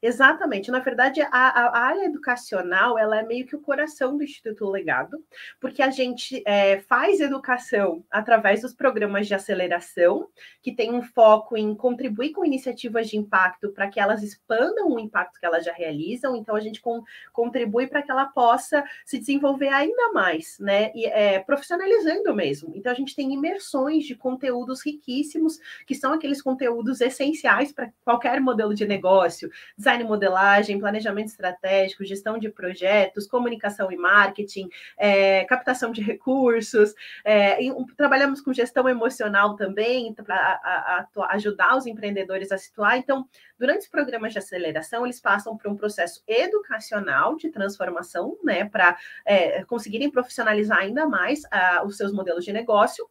Exatamente. 0.07 0.71
Na 0.71 0.81
verdade, 0.81 1.23
a, 1.23 1.29
a, 1.31 1.79
área 1.79 2.05
educacional 2.05 2.99
ela 2.99 3.21
é 3.21 3.23
meio 3.23 3.47
que 3.47 3.57
o 3.57 3.61
coração 3.61 4.19
do 4.19 4.23
Instituto 4.23 4.69
Legado, 4.69 5.25
porque 5.59 5.81
a 5.83 5.91
gente 5.91 6.43
é, 6.45 6.81
faz 6.81 7.21
educação 7.21 8.05
através 8.11 8.61
dos 8.61 8.75
programas 8.75 9.27
de 9.27 9.33
aceleração, 9.35 10.29
que 10.61 10.75
tem 10.75 10.93
um 10.93 11.01
foco 11.01 11.57
em 11.57 11.75
contribuir 11.75 12.33
com 12.33 12.45
iniciativas 12.45 13.09
de 13.09 13.17
impacto 13.17 13.71
para 13.71 13.89
que 13.89 13.99
elas 13.99 14.23
expandam 14.23 14.91
o 14.91 15.01
impacto 15.01 15.41
que 15.41 15.47
elas 15.47 15.65
já 15.65 15.73
realizam. 15.73 16.37
Então, 16.37 16.55
a 16.55 16.61
gente 16.61 16.83
com, 16.83 17.03
contribui 17.33 17.87
para 17.87 18.03
que 18.03 18.11
ela 18.11 18.27
possa 18.27 18.85
se 19.07 19.19
desenvolver 19.19 19.69
ainda 19.69 20.13
mais, 20.13 20.59
né? 20.61 20.93
E 20.95 21.07
é, 21.07 21.39
profissionalizando 21.39 22.35
mesmo. 22.35 22.75
Então, 22.77 22.93
a 22.93 22.95
gente 22.95 23.17
tem 23.17 23.33
imersões 23.33 24.05
de 24.05 24.15
conteúdos 24.15 24.85
riquíssimos, 24.85 25.59
que 25.87 25.95
são 25.95 26.13
aqueles 26.13 26.43
conteúdos 26.43 27.01
essenciais 27.01 27.73
para 27.73 27.91
qualquer 28.05 28.39
modelo 28.39 28.75
de 28.75 28.87
negócio, 28.87 29.51
design 29.79 29.94
design 29.95 30.05
e 30.05 30.07
modelagem, 30.07 30.79
planejamento 30.79 31.29
estratégico, 31.29 32.05
gestão 32.05 32.39
de 32.39 32.49
projetos, 32.51 33.27
comunicação 33.27 33.91
e 33.91 33.97
marketing, 33.97 34.69
é, 34.97 35.45
captação 35.45 35.93
de 35.93 36.03
recursos, 36.03 36.95
é, 37.25 37.59
trabalhamos 37.97 38.41
com 38.41 38.53
gestão 38.53 38.89
emocional 38.89 39.57
também 39.57 40.13
para 40.15 41.09
ajudar 41.31 41.77
os 41.77 41.87
empreendedores 41.87 42.51
a 42.51 42.59
situar. 42.59 42.99
Então, 42.99 43.27
durante 43.59 43.83
os 43.83 43.89
programas 43.89 44.33
de 44.33 44.39
aceleração, 44.39 45.05
eles 45.05 45.21
passam 45.21 45.57
por 45.57 45.71
um 45.71 45.77
processo 45.77 46.23
educacional 46.27 47.37
de 47.37 47.51
transformação, 47.51 48.37
né, 48.43 48.65
para 48.65 48.97
é, 49.25 49.65
conseguirem 49.65 50.11
profissionalizar 50.11 50.79
ainda 50.79 51.07
mais 51.07 51.43
uh, 51.45 51.87
os 51.87 51.97
seus 51.97 52.13
modelos 52.13 52.45
de 52.45 52.53
negócio 52.53 53.09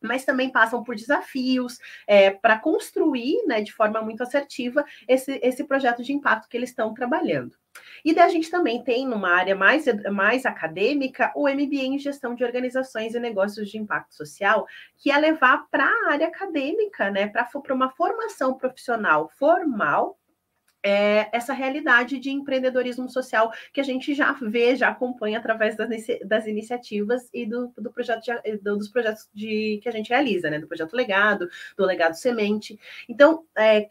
mas 0.00 0.24
também 0.24 0.50
passam 0.50 0.82
por 0.82 0.94
desafios 0.94 1.78
é, 2.06 2.30
para 2.30 2.58
construir 2.58 3.44
né, 3.46 3.60
de 3.60 3.72
forma 3.72 4.00
muito 4.02 4.22
assertiva 4.22 4.84
esse, 5.08 5.38
esse 5.42 5.64
projeto 5.64 6.02
de 6.02 6.12
impacto 6.12 6.48
que 6.48 6.56
eles 6.56 6.70
estão 6.70 6.94
trabalhando. 6.94 7.56
E 8.04 8.14
daí 8.14 8.24
a 8.24 8.28
gente 8.28 8.50
também 8.50 8.82
tem, 8.82 9.06
numa 9.06 9.30
área 9.30 9.54
mais, 9.54 9.84
mais 10.10 10.44
acadêmica, 10.44 11.32
o 11.36 11.48
MBA 11.48 11.82
em 11.82 11.98
Gestão 11.98 12.34
de 12.34 12.44
Organizações 12.44 13.14
e 13.14 13.20
Negócios 13.20 13.68
de 13.68 13.78
Impacto 13.78 14.14
Social, 14.14 14.66
que 14.98 15.10
é 15.10 15.18
levar 15.18 15.66
para 15.70 15.84
a 15.84 16.12
área 16.12 16.26
acadêmica, 16.26 17.10
né, 17.10 17.28
para 17.28 17.48
uma 17.72 17.90
formação 17.90 18.54
profissional 18.54 19.30
formal 19.38 20.19
é, 20.82 21.28
essa 21.36 21.52
realidade 21.52 22.18
de 22.18 22.30
empreendedorismo 22.30 23.08
social 23.08 23.52
que 23.72 23.80
a 23.80 23.84
gente 23.84 24.14
já 24.14 24.32
vê, 24.32 24.74
já 24.76 24.88
acompanha 24.88 25.38
através 25.38 25.76
das, 25.76 25.88
das 26.24 26.46
iniciativas 26.46 27.28
e 27.32 27.46
do, 27.46 27.72
do 27.76 27.92
projeto 27.92 28.22
de, 28.22 28.56
do, 28.58 28.76
dos 28.76 28.88
projetos 28.88 29.28
de, 29.34 29.78
que 29.82 29.88
a 29.88 29.92
gente 29.92 30.10
realiza, 30.10 30.50
né? 30.50 30.58
Do 30.58 30.68
projeto 30.68 30.94
Legado, 30.94 31.48
do 31.76 31.84
Legado 31.84 32.14
Semente. 32.14 32.78
Então, 33.08 33.44
é, 33.56 33.86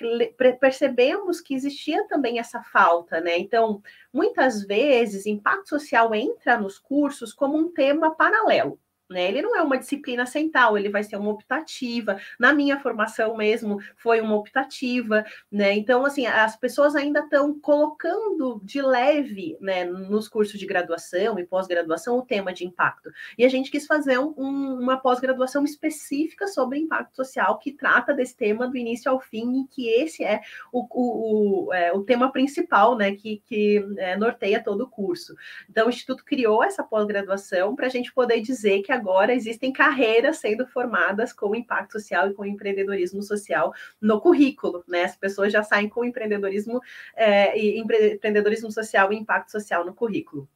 percebemos 0.59 1.41
que 1.41 1.53
existia 1.53 2.07
também 2.07 2.39
essa 2.39 2.61
falta, 2.63 3.21
né? 3.21 3.37
Então, 3.37 3.81
muitas 4.11 4.63
vezes, 4.63 5.25
impacto 5.25 5.69
social 5.69 6.13
entra 6.15 6.59
nos 6.59 6.79
cursos 6.79 7.33
como 7.33 7.57
um 7.57 7.71
tema 7.71 8.15
paralelo. 8.15 8.79
Né? 9.09 9.27
Ele 9.27 9.41
não 9.41 9.55
é 9.55 9.61
uma 9.63 9.77
disciplina 9.77 10.23
central, 10.25 10.77
ele 10.77 10.89
vai 10.89 11.03
ser 11.03 11.15
uma 11.15 11.31
optativa. 11.31 12.19
Na 12.39 12.53
minha 12.53 12.79
formação 12.79 13.35
mesmo 13.35 13.79
foi 13.97 14.21
uma 14.21 14.35
optativa, 14.35 15.25
né? 15.51 15.73
Então, 15.73 16.05
assim, 16.05 16.27
as 16.27 16.55
pessoas 16.55 16.95
ainda 16.95 17.21
estão 17.21 17.59
colocando 17.59 18.61
de 18.63 18.81
leve, 18.81 19.57
né, 19.59 19.83
nos 19.83 20.27
cursos 20.27 20.59
de 20.59 20.65
graduação 20.65 21.39
e 21.39 21.45
pós-graduação 21.45 22.19
o 22.19 22.21
tema 22.21 22.53
de 22.53 22.65
impacto. 22.65 23.09
E 23.35 23.43
a 23.43 23.49
gente 23.49 23.71
quis 23.71 23.87
fazer 23.87 24.19
um, 24.19 24.29
uma 24.37 24.97
pós-graduação 24.97 25.63
específica 25.63 26.47
sobre 26.47 26.77
impacto 26.77 27.15
social 27.15 27.57
que 27.57 27.71
trata 27.71 28.13
desse 28.13 28.37
tema 28.37 28.67
do 28.67 28.77
início 28.77 29.09
ao 29.09 29.19
fim 29.19 29.61
e 29.61 29.67
que 29.67 29.89
esse 29.89 30.23
é 30.23 30.41
o, 30.71 30.85
o, 30.91 31.67
o, 31.67 31.73
é, 31.73 31.91
o 31.93 32.03
tema 32.03 32.31
principal, 32.31 32.95
né, 32.95 33.15
que, 33.15 33.41
que 33.47 33.83
é, 33.97 34.15
norteia 34.15 34.63
todo 34.63 34.81
o 34.81 34.89
curso. 34.89 35.33
Então, 35.67 35.87
o 35.87 35.89
Instituto 35.89 36.23
criou 36.23 36.63
essa 36.63 36.83
pós-graduação 36.83 37.75
para 37.75 37.87
a 37.87 37.89
gente 37.89 38.13
poder 38.13 38.39
dizer 38.41 38.81
que 38.81 38.98
agora 38.99 39.33
existem 39.33 39.71
carreiras 39.71 40.37
sendo 40.37 40.67
formadas 40.67 41.33
com 41.33 41.55
impacto 41.55 41.93
social 41.93 42.29
e 42.29 42.33
com 42.33 42.45
empreendedorismo 42.45 43.23
social 43.23 43.73
no 44.01 44.19
currículo, 44.19 44.83
né? 44.87 45.03
As 45.05 45.15
pessoas 45.15 45.51
já 45.51 45.63
saem 45.63 45.89
com 45.89 46.03
empreendedorismo 46.03 46.81
é, 47.15 47.57
e 47.57 47.79
empreendedorismo 47.79 48.71
social 48.71 49.11
e 49.11 49.17
impacto 49.17 49.51
social 49.51 49.85
no 49.85 49.93
currículo. 49.93 50.47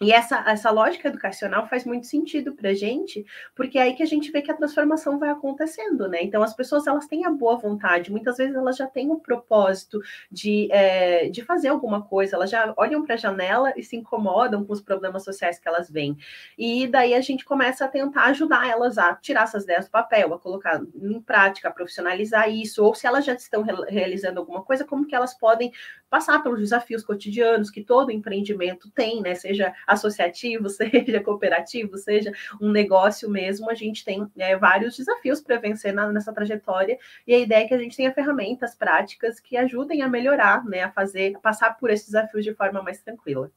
E 0.00 0.12
essa, 0.12 0.44
essa 0.46 0.70
lógica 0.70 1.08
educacional 1.08 1.66
faz 1.66 1.84
muito 1.84 2.06
sentido 2.06 2.54
para 2.54 2.70
a 2.70 2.74
gente, 2.74 3.26
porque 3.54 3.78
é 3.78 3.82
aí 3.82 3.94
que 3.94 4.02
a 4.02 4.06
gente 4.06 4.30
vê 4.30 4.40
que 4.40 4.50
a 4.50 4.56
transformação 4.56 5.18
vai 5.18 5.28
acontecendo, 5.28 6.06
né? 6.06 6.22
Então, 6.22 6.40
as 6.40 6.54
pessoas, 6.54 6.86
elas 6.86 7.08
têm 7.08 7.24
a 7.24 7.30
boa 7.30 7.56
vontade, 7.56 8.12
muitas 8.12 8.36
vezes 8.36 8.54
elas 8.54 8.76
já 8.76 8.86
têm 8.86 9.10
o 9.10 9.18
propósito 9.18 10.00
de, 10.30 10.68
é, 10.70 11.28
de 11.28 11.42
fazer 11.42 11.68
alguma 11.68 12.00
coisa, 12.02 12.36
elas 12.36 12.48
já 12.48 12.72
olham 12.76 13.04
para 13.04 13.14
a 13.14 13.18
janela 13.18 13.72
e 13.76 13.82
se 13.82 13.96
incomodam 13.96 14.64
com 14.64 14.72
os 14.72 14.80
problemas 14.80 15.24
sociais 15.24 15.58
que 15.58 15.66
elas 15.66 15.90
veem. 15.90 16.16
E 16.56 16.86
daí 16.86 17.14
a 17.14 17.20
gente 17.20 17.44
começa 17.44 17.84
a 17.84 17.88
tentar 17.88 18.26
ajudar 18.26 18.68
elas 18.68 18.98
a 18.98 19.16
tirar 19.16 19.44
essas 19.44 19.64
ideias 19.64 19.86
do 19.86 19.90
papel, 19.90 20.32
a 20.32 20.38
colocar 20.38 20.80
em 20.94 21.20
prática, 21.20 21.68
a 21.68 21.72
profissionalizar 21.72 22.48
isso, 22.48 22.84
ou 22.84 22.94
se 22.94 23.04
elas 23.04 23.24
já 23.24 23.34
estão 23.34 23.62
re 23.62 23.74
realizando 23.88 24.38
alguma 24.38 24.62
coisa, 24.62 24.84
como 24.84 25.06
que 25.06 25.14
elas 25.14 25.34
podem 25.34 25.72
passar 26.08 26.42
pelos 26.42 26.60
desafios 26.60 27.04
cotidianos 27.04 27.70
que 27.70 27.82
todo 27.82 28.10
empreendimento 28.10 28.90
tem, 28.90 29.20
né? 29.20 29.34
Seja 29.34 29.74
associativo, 29.86 30.68
seja 30.70 31.20
cooperativo, 31.22 31.96
seja 31.96 32.32
um 32.60 32.70
negócio 32.70 33.28
mesmo, 33.30 33.70
a 33.70 33.74
gente 33.74 34.04
tem 34.04 34.26
é, 34.38 34.56
vários 34.56 34.96
desafios 34.96 35.40
para 35.40 35.58
vencer 35.58 35.92
na, 35.92 36.10
nessa 36.12 36.32
trajetória, 36.32 36.98
e 37.26 37.34
a 37.34 37.38
ideia 37.38 37.64
é 37.64 37.68
que 37.68 37.74
a 37.74 37.78
gente 37.78 37.96
tenha 37.96 38.12
ferramentas 38.12 38.74
práticas 38.74 39.40
que 39.40 39.56
ajudem 39.56 40.02
a 40.02 40.08
melhorar, 40.08 40.64
né? 40.64 40.82
A 40.82 40.90
fazer, 40.90 41.36
a 41.36 41.38
passar 41.38 41.76
por 41.76 41.90
esses 41.90 42.06
desafios 42.06 42.44
de 42.44 42.54
forma 42.54 42.82
mais 42.82 43.00
tranquila. 43.00 43.50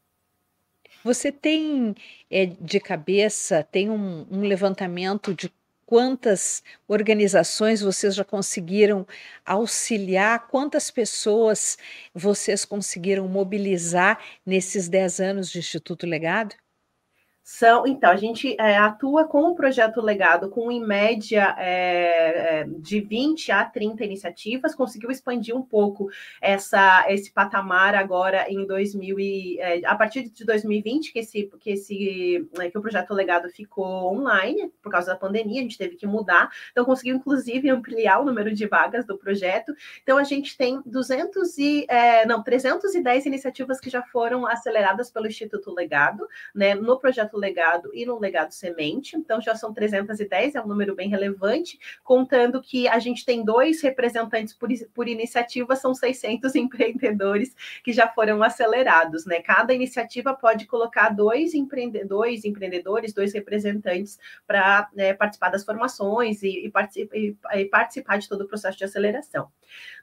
Você 1.04 1.32
tem 1.32 1.96
é, 2.30 2.46
de 2.46 2.80
cabeça, 2.80 3.64
tem 3.64 3.90
um, 3.90 4.26
um 4.30 4.42
levantamento 4.42 5.34
de 5.34 5.52
quantas 5.92 6.64
organizações 6.88 7.82
vocês 7.82 8.16
já 8.16 8.24
conseguiram 8.24 9.06
auxiliar, 9.46 10.48
quantas 10.48 10.90
pessoas 10.90 11.78
vocês 12.14 12.64
conseguiram 12.64 13.28
mobilizar 13.28 14.18
nesses 14.46 14.88
10 14.88 15.20
anos 15.20 15.52
de 15.52 15.60
Instituto 15.60 16.08
Legado? 16.08 16.56
São, 17.54 17.86
então, 17.86 18.10
a 18.10 18.16
gente 18.16 18.56
é, 18.58 18.78
atua 18.78 19.26
com 19.26 19.42
o 19.42 19.54
projeto 19.54 20.02
legado 20.02 20.50
com, 20.50 20.72
em 20.72 20.80
média, 20.80 21.54
é, 21.60 22.62
é 22.62 22.64
de 22.66 23.02
20 23.02 23.52
a 23.52 23.66
30 23.66 24.06
iniciativas, 24.06 24.74
conseguiu 24.74 25.12
expandir 25.12 25.54
um 25.56 25.62
pouco 25.62 26.10
essa, 26.42 27.06
esse 27.10 27.30
patamar 27.30 27.94
agora 27.94 28.50
em 28.50 28.66
2000 28.66 29.20
e, 29.20 29.60
é, 29.60 29.86
a 29.86 29.96
partir 29.96 30.30
de 30.30 30.46
2020, 30.46 31.12
que, 31.12 31.20
esse, 31.20 31.52
que, 31.60 31.72
esse, 31.72 32.50
é, 32.58 32.72
que 32.72 32.78
o 32.78 32.82
projeto 32.82 33.14
legado 33.14 33.50
ficou 33.50 34.16
online, 34.16 34.72
por 34.82 34.90
causa 34.90 35.08
da 35.12 35.18
pandemia, 35.18 35.60
a 35.60 35.64
gente 35.64 35.78
teve 35.78 35.98
que 35.98 36.08
mudar, 36.08 36.50
então 36.72 36.86
conseguiu, 36.86 37.18
inclusive, 37.18 37.70
ampliar 37.70 38.22
o 38.22 38.26
número 38.26 38.54
de 38.54 38.66
vagas 38.66 39.06
do 39.06 39.18
projeto, 39.18 39.74
então 40.02 40.18
a 40.18 40.24
gente 40.24 40.58
tem 40.58 40.82
200 40.86 41.58
e, 41.58 41.86
é, 41.90 42.26
não, 42.26 42.42
310 42.42 43.26
iniciativas 43.26 43.82
que 43.82 43.90
já 43.90 44.02
foram 44.02 44.48
aceleradas 44.48 45.12
pelo 45.12 45.28
Instituto 45.28 45.70
Legado, 45.76 46.26
né, 46.56 46.74
no 46.74 46.98
projeto 46.98 47.41
legado 47.42 47.90
e 47.94 48.06
no 48.06 48.20
legado 48.20 48.52
semente, 48.52 49.18
então 49.18 49.42
já 49.42 49.56
são 49.56 49.74
310, 49.74 50.56
é 50.56 50.62
um 50.62 50.68
número 50.68 50.96
bem 50.96 51.10
relevante, 51.10 51.80
contando 52.04 52.62
que 52.62 52.88
a 52.88 53.00
gente 53.00 53.26
tem 53.26 53.44
dois 53.44 53.82
representantes 53.82 54.54
por, 54.54 54.70
por 54.94 55.08
iniciativa, 55.08 55.76
são 55.76 55.94
600 55.94 56.54
empreendedores 56.56 57.56
que 57.84 57.92
já 57.92 58.08
foram 58.08 58.44
acelerados, 58.44 59.26
né? 59.26 59.42
Cada 59.42 59.74
iniciativa 59.74 60.34
pode 60.34 60.68
colocar 60.68 61.10
dois, 61.10 61.54
empreende 61.54 62.06
dois 62.06 62.46
empreendedores, 62.46 63.14
dois 63.14 63.34
representantes 63.34 64.20
para 64.46 64.90
né, 64.94 65.14
participar 65.14 65.50
das 65.50 65.66
formações 65.66 66.44
e, 66.44 66.68
e, 66.68 66.72
e, 67.14 67.36
e 67.56 67.66
participar 67.66 68.18
de 68.18 68.30
todo 68.30 68.42
o 68.42 68.48
processo 68.48 68.78
de 68.78 68.84
aceleração. 68.84 69.50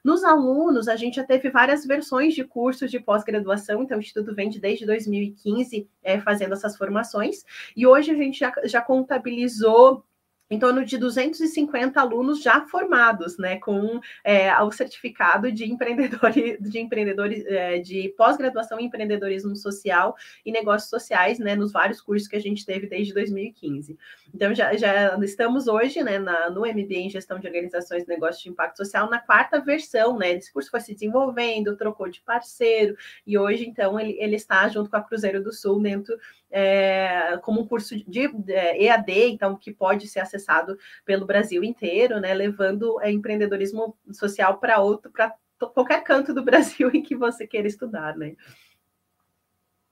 Nos 0.03 0.23
alunos, 0.23 0.87
a 0.87 0.95
gente 0.95 1.15
já 1.15 1.23
teve 1.23 1.49
várias 1.49 1.85
versões 1.85 2.33
de 2.33 2.43
cursos 2.43 2.89
de 2.89 2.99
pós-graduação, 2.99 3.83
então 3.83 3.97
o 3.97 4.01
Instituto 4.01 4.33
vem 4.33 4.49
desde 4.49 4.85
2015 4.85 5.89
é, 6.03 6.19
fazendo 6.19 6.53
essas 6.53 6.75
formações, 6.77 7.43
e 7.75 7.85
hoje 7.85 8.11
a 8.11 8.15
gente 8.15 8.39
já, 8.39 8.53
já 8.65 8.81
contabilizou 8.81 10.05
em 10.49 10.57
torno 10.57 10.83
de 10.83 10.97
250 10.97 11.99
alunos 11.99 12.41
já 12.41 12.61
formados, 12.61 13.37
né, 13.37 13.57
com 13.57 13.99
é, 14.23 14.51
o 14.61 14.71
certificado 14.71 15.51
de 15.51 15.65
empreendedor, 15.65 16.31
de 16.31 16.79
empreendedores 16.79 17.45
é, 17.45 17.79
de 17.79 18.09
pós-graduação 18.17 18.79
em 18.79 18.85
empreendedorismo 18.85 19.55
social 19.55 20.15
e 20.45 20.51
negócios 20.51 20.89
sociais, 20.89 21.37
né, 21.37 21.55
nos 21.55 21.71
vários 21.71 22.01
cursos 22.01 22.27
que 22.27 22.35
a 22.35 22.41
gente 22.41 22.65
teve 22.65 22.87
desde 22.87 23.13
2015. 23.13 23.97
Então 24.33 24.53
já, 24.53 24.75
já 24.75 25.17
estamos 25.23 25.67
hoje, 25.67 26.01
né, 26.03 26.17
na, 26.17 26.49
no 26.49 26.61
MBA 26.61 26.95
em 26.95 27.09
Gestão 27.09 27.39
de 27.39 27.47
Organizações 27.47 28.03
e 28.03 28.07
Negócios 28.07 28.43
de 28.43 28.49
Impacto 28.49 28.77
Social 28.77 29.09
na 29.09 29.19
quarta 29.19 29.59
versão, 29.59 30.17
né, 30.17 30.33
esse 30.33 30.51
curso 30.51 30.71
foi 30.71 30.79
se 30.79 30.93
desenvolvendo, 30.93 31.77
trocou 31.77 32.09
de 32.09 32.21
parceiro 32.21 32.97
e 33.25 33.37
hoje 33.37 33.67
então 33.67 33.99
ele, 33.99 34.17
ele 34.19 34.35
está 34.35 34.67
junto 34.67 34.89
com 34.89 34.97
a 34.97 35.03
Cruzeiro 35.03 35.43
do 35.43 35.53
Sul 35.53 35.79
dentro 35.81 36.17
é, 36.51 37.37
como 37.43 37.61
um 37.61 37.67
curso 37.67 37.95
de, 38.07 38.29
é, 38.47 38.83
EAD, 38.83 39.11
então 39.29 39.55
que 39.55 39.71
pode 39.71 40.07
ser 40.07 40.19
acessado 40.19 40.77
pelo 41.05 41.25
Brasil 41.25 41.63
inteiro, 41.63 42.19
né, 42.19 42.33
levando 42.33 42.99
é, 43.01 43.11
empreendedorismo 43.11 43.95
social 44.11 44.57
para 44.57 44.79
outro, 44.79 45.11
para 45.11 45.35
qualquer 45.73 46.03
canto 46.03 46.33
do 46.33 46.43
Brasil 46.45 46.89
em 46.93 47.01
que 47.01 47.15
você 47.15 47.45
queira 47.45 47.67
estudar, 47.67 48.15
né? 48.15 48.35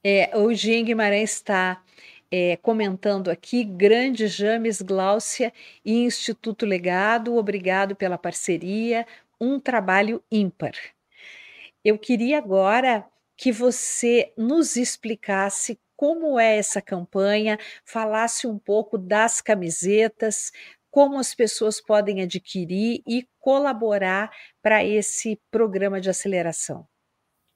É, 0.04 0.38
o 0.38 0.54
Jean 0.54 0.84
Guimarães 0.84 1.34
está 1.34 1.84
é, 2.32 2.56
comentando 2.58 3.30
aqui, 3.30 3.64
grande 3.64 4.28
James 4.28 4.82
Gláucia 4.82 5.52
e 5.84 6.04
Instituto 6.04 6.66
Legado, 6.66 7.36
obrigado 7.36 7.96
pela 7.96 8.18
parceria, 8.18 9.06
um 9.40 9.60
trabalho 9.60 10.24
ímpar. 10.32 10.74
Eu 11.84 11.98
queria 11.98 12.38
agora 12.38 13.06
que 13.36 13.52
você 13.52 14.34
nos 14.36 14.76
explicasse 14.76 15.80
como 15.98 16.40
é 16.40 16.58
essa 16.58 16.82
campanha, 16.82 17.58
falasse 17.86 18.48
um 18.48 18.58
pouco 18.60 18.98
das 18.98 19.42
camisetas, 19.42 20.52
como 20.92 21.20
as 21.20 21.36
pessoas 21.36 21.82
podem 21.82 22.22
adquirir 22.22 23.02
e 23.08 23.28
colaborar 23.40 24.32
para 24.62 24.84
esse 24.86 25.40
programa 25.52 26.00
de 26.00 26.10
aceleração. 26.10 26.88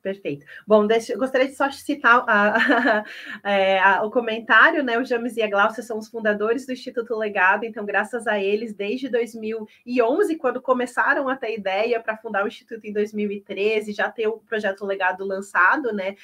Perfeito. 0.02 0.44
Bom, 0.66 0.88
deixa, 0.88 1.16
gostaria 1.16 1.48
de 1.48 1.56
só 1.56 1.70
citar 1.70 2.24
a, 2.28 2.58
a, 2.58 3.06
é, 3.48 3.80
a, 3.80 4.04
o 4.04 4.10
comentário, 4.10 4.84
né? 4.84 4.98
O 4.98 5.06
James 5.06 5.38
e 5.38 5.44
a 5.44 5.50
Glaucia 5.50 5.84
são 5.84 6.00
os 6.00 6.08
fundadores 6.08 6.66
do 6.66 6.74
Instituto 6.74 7.16
Legado, 7.16 7.66
então, 7.66 7.86
graças 7.86 8.26
a 8.26 8.40
eles, 8.40 8.74
desde 8.74 9.10
2011, 9.10 10.38
quando 10.38 10.60
começaram 10.60 11.30
a 11.30 11.36
ter 11.36 11.56
ideia 11.56 12.00
para 12.00 12.18
fundar 12.18 12.44
o 12.44 12.48
Instituto 12.48 12.84
em 12.86 12.92
2013, 12.92 13.94
já 13.94 14.10
ter 14.10 14.28
o 14.28 14.40
projeto 14.40 14.86
Legado 14.86 15.24
lançado, 15.24 15.94
né? 15.94 16.16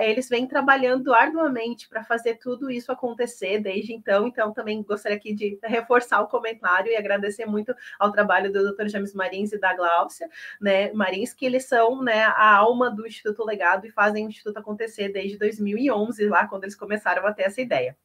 eles 0.00 0.28
vêm 0.28 0.46
trabalhando 0.46 1.12
arduamente 1.12 1.86
para 1.86 2.02
fazer 2.02 2.36
tudo 2.36 2.70
isso 2.70 2.90
acontecer 2.90 3.58
desde 3.58 3.92
então. 3.92 4.26
Então, 4.26 4.52
também 4.54 4.82
gostaria 4.82 5.18
aqui 5.18 5.34
de 5.34 5.58
reforçar 5.62 6.20
o 6.22 6.28
comentário 6.28 6.90
e 6.90 6.96
agradecer 6.96 7.44
muito 7.44 7.74
ao 7.98 8.10
trabalho 8.10 8.50
do 8.50 8.72
Dr. 8.72 8.88
James 8.88 9.12
Marins 9.12 9.52
e 9.52 9.58
da 9.58 9.74
Glaucia, 9.74 10.28
né? 10.58 10.90
Marins, 10.92 11.34
que 11.34 11.44
eles 11.44 11.66
são 11.66 12.02
né, 12.02 12.22
a 12.24 12.56
alma 12.56 12.90
do 12.90 13.06
Instituto 13.06 13.17
Legado 13.44 13.86
e 13.86 13.90
fazem 13.90 14.26
o 14.26 14.28
Instituto 14.28 14.58
acontecer 14.58 15.08
desde 15.10 15.38
2011, 15.38 16.28
lá 16.28 16.46
quando 16.46 16.64
eles 16.64 16.76
começaram 16.76 17.26
a 17.26 17.32
ter 17.32 17.44
essa 17.44 17.60
ideia. 17.60 17.96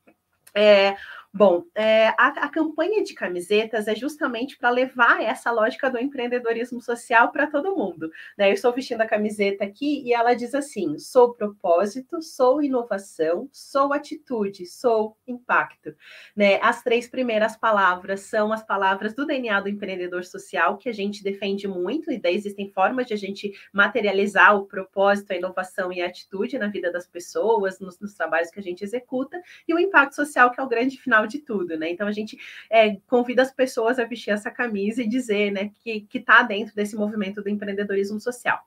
É, 0.53 0.95
Bom, 1.35 1.63
é, 1.73 2.09
a, 2.09 2.27
a, 2.27 2.47
campanha 2.47 3.03
de 3.03 3.15
camisetas 3.15 3.87
é 3.87 3.95
justamente 3.95 4.55
para 4.55 4.69
levar 4.69 5.19
essa 5.19 5.49
lógica 5.49 5.89
do 5.89 5.97
empreendedorismo 5.97 6.79
social 6.79 7.31
para 7.31 7.47
todo 7.47 7.75
mundo. 7.75 8.11
Né? 8.37 8.49
Eu 8.49 8.53
estou 8.53 8.71
vestindo 8.71 9.01
a 9.01 9.07
camiseta 9.07 9.63
aqui 9.63 10.03
e 10.05 10.13
ela 10.13 10.35
diz 10.35 10.53
assim: 10.53 10.99
sou 10.99 11.33
propósito, 11.33 12.21
sou 12.21 12.61
inovação, 12.61 13.49
sou 13.51 13.93
atitude, 13.93 14.67
sou 14.67 15.17
impacto. 15.25 15.95
Né? 16.35 16.59
As 16.61 16.83
três 16.83 17.09
primeiras 17.09 17.57
palavras 17.57 18.19
são 18.19 18.53
as 18.53 18.63
palavras 18.63 19.15
do 19.15 19.25
DNA 19.25 19.59
do 19.59 19.69
empreendedor 19.69 20.23
social, 20.25 20.77
que 20.77 20.87
a 20.87 20.93
gente 20.93 21.23
defende 21.23 21.67
muito, 21.67 22.11
e 22.11 22.19
daí 22.19 22.35
existem 22.35 22.69
formas 22.69 23.07
de 23.07 23.15
a 23.15 23.17
gente 23.17 23.51
materializar 23.73 24.55
o 24.55 24.67
propósito, 24.67 25.33
a 25.33 25.35
inovação 25.35 25.91
e 25.91 25.99
a 25.99 26.05
atitude 26.05 26.59
na 26.59 26.67
vida 26.67 26.91
das 26.91 27.07
pessoas, 27.07 27.79
nos, 27.79 27.99
nos 27.99 28.13
trabalhos 28.13 28.51
que 28.51 28.59
a 28.59 28.63
gente 28.63 28.83
executa, 28.83 29.41
e 29.67 29.73
o 29.73 29.79
impacto 29.79 30.13
social, 30.13 30.51
que 30.51 30.61
é 30.61 30.63
o 30.63 30.69
grande 30.69 30.95
final 31.01 31.22
final 31.23 31.27
de 31.27 31.39
tudo, 31.39 31.77
né? 31.77 31.89
Então 31.89 32.07
a 32.07 32.11
gente 32.11 32.37
é, 32.69 32.97
convida 33.07 33.41
as 33.41 33.51
pessoas 33.51 33.99
a 33.99 34.05
vestir 34.05 34.31
essa 34.31 34.51
camisa 34.51 35.01
e 35.01 35.07
dizer, 35.07 35.51
né, 35.51 35.71
que 35.83 36.07
está 36.13 36.43
dentro 36.43 36.75
desse 36.75 36.95
movimento 36.95 37.41
do 37.41 37.49
empreendedorismo 37.49 38.19
social. 38.19 38.59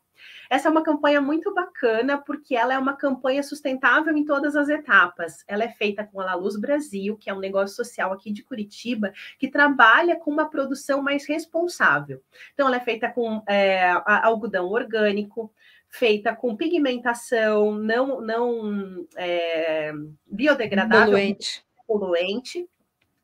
Essa 0.48 0.68
é 0.68 0.70
uma 0.70 0.82
campanha 0.82 1.20
muito 1.20 1.52
bacana 1.52 2.16
porque 2.16 2.56
ela 2.56 2.72
é 2.72 2.78
uma 2.78 2.96
campanha 2.96 3.42
sustentável 3.42 4.16
em 4.16 4.24
todas 4.24 4.56
as 4.56 4.68
etapas. 4.68 5.44
Ela 5.46 5.64
é 5.64 5.68
feita 5.68 6.04
com 6.04 6.20
a 6.20 6.24
La 6.24 6.34
Luz 6.34 6.58
Brasil, 6.58 7.16
que 7.16 7.28
é 7.28 7.34
um 7.34 7.38
negócio 7.38 7.76
social 7.76 8.12
aqui 8.12 8.32
de 8.32 8.42
Curitiba, 8.42 9.12
que 9.38 9.48
trabalha 9.48 10.16
com 10.16 10.30
uma 10.30 10.48
produção 10.48 11.02
mais 11.02 11.26
responsável. 11.26 12.22
Então, 12.54 12.66
ela 12.66 12.76
é 12.76 12.80
feita 12.80 13.10
com 13.10 13.42
é, 13.46 13.90
algodão 14.06 14.66
orgânico, 14.68 15.52
feita 15.90 16.34
com 16.34 16.56
pigmentação 16.56 17.74
não, 17.74 18.20
não 18.20 19.06
é, 19.16 19.92
biodegradável. 20.26 21.12
Poluente 21.12 21.65
poluente. 21.86 22.68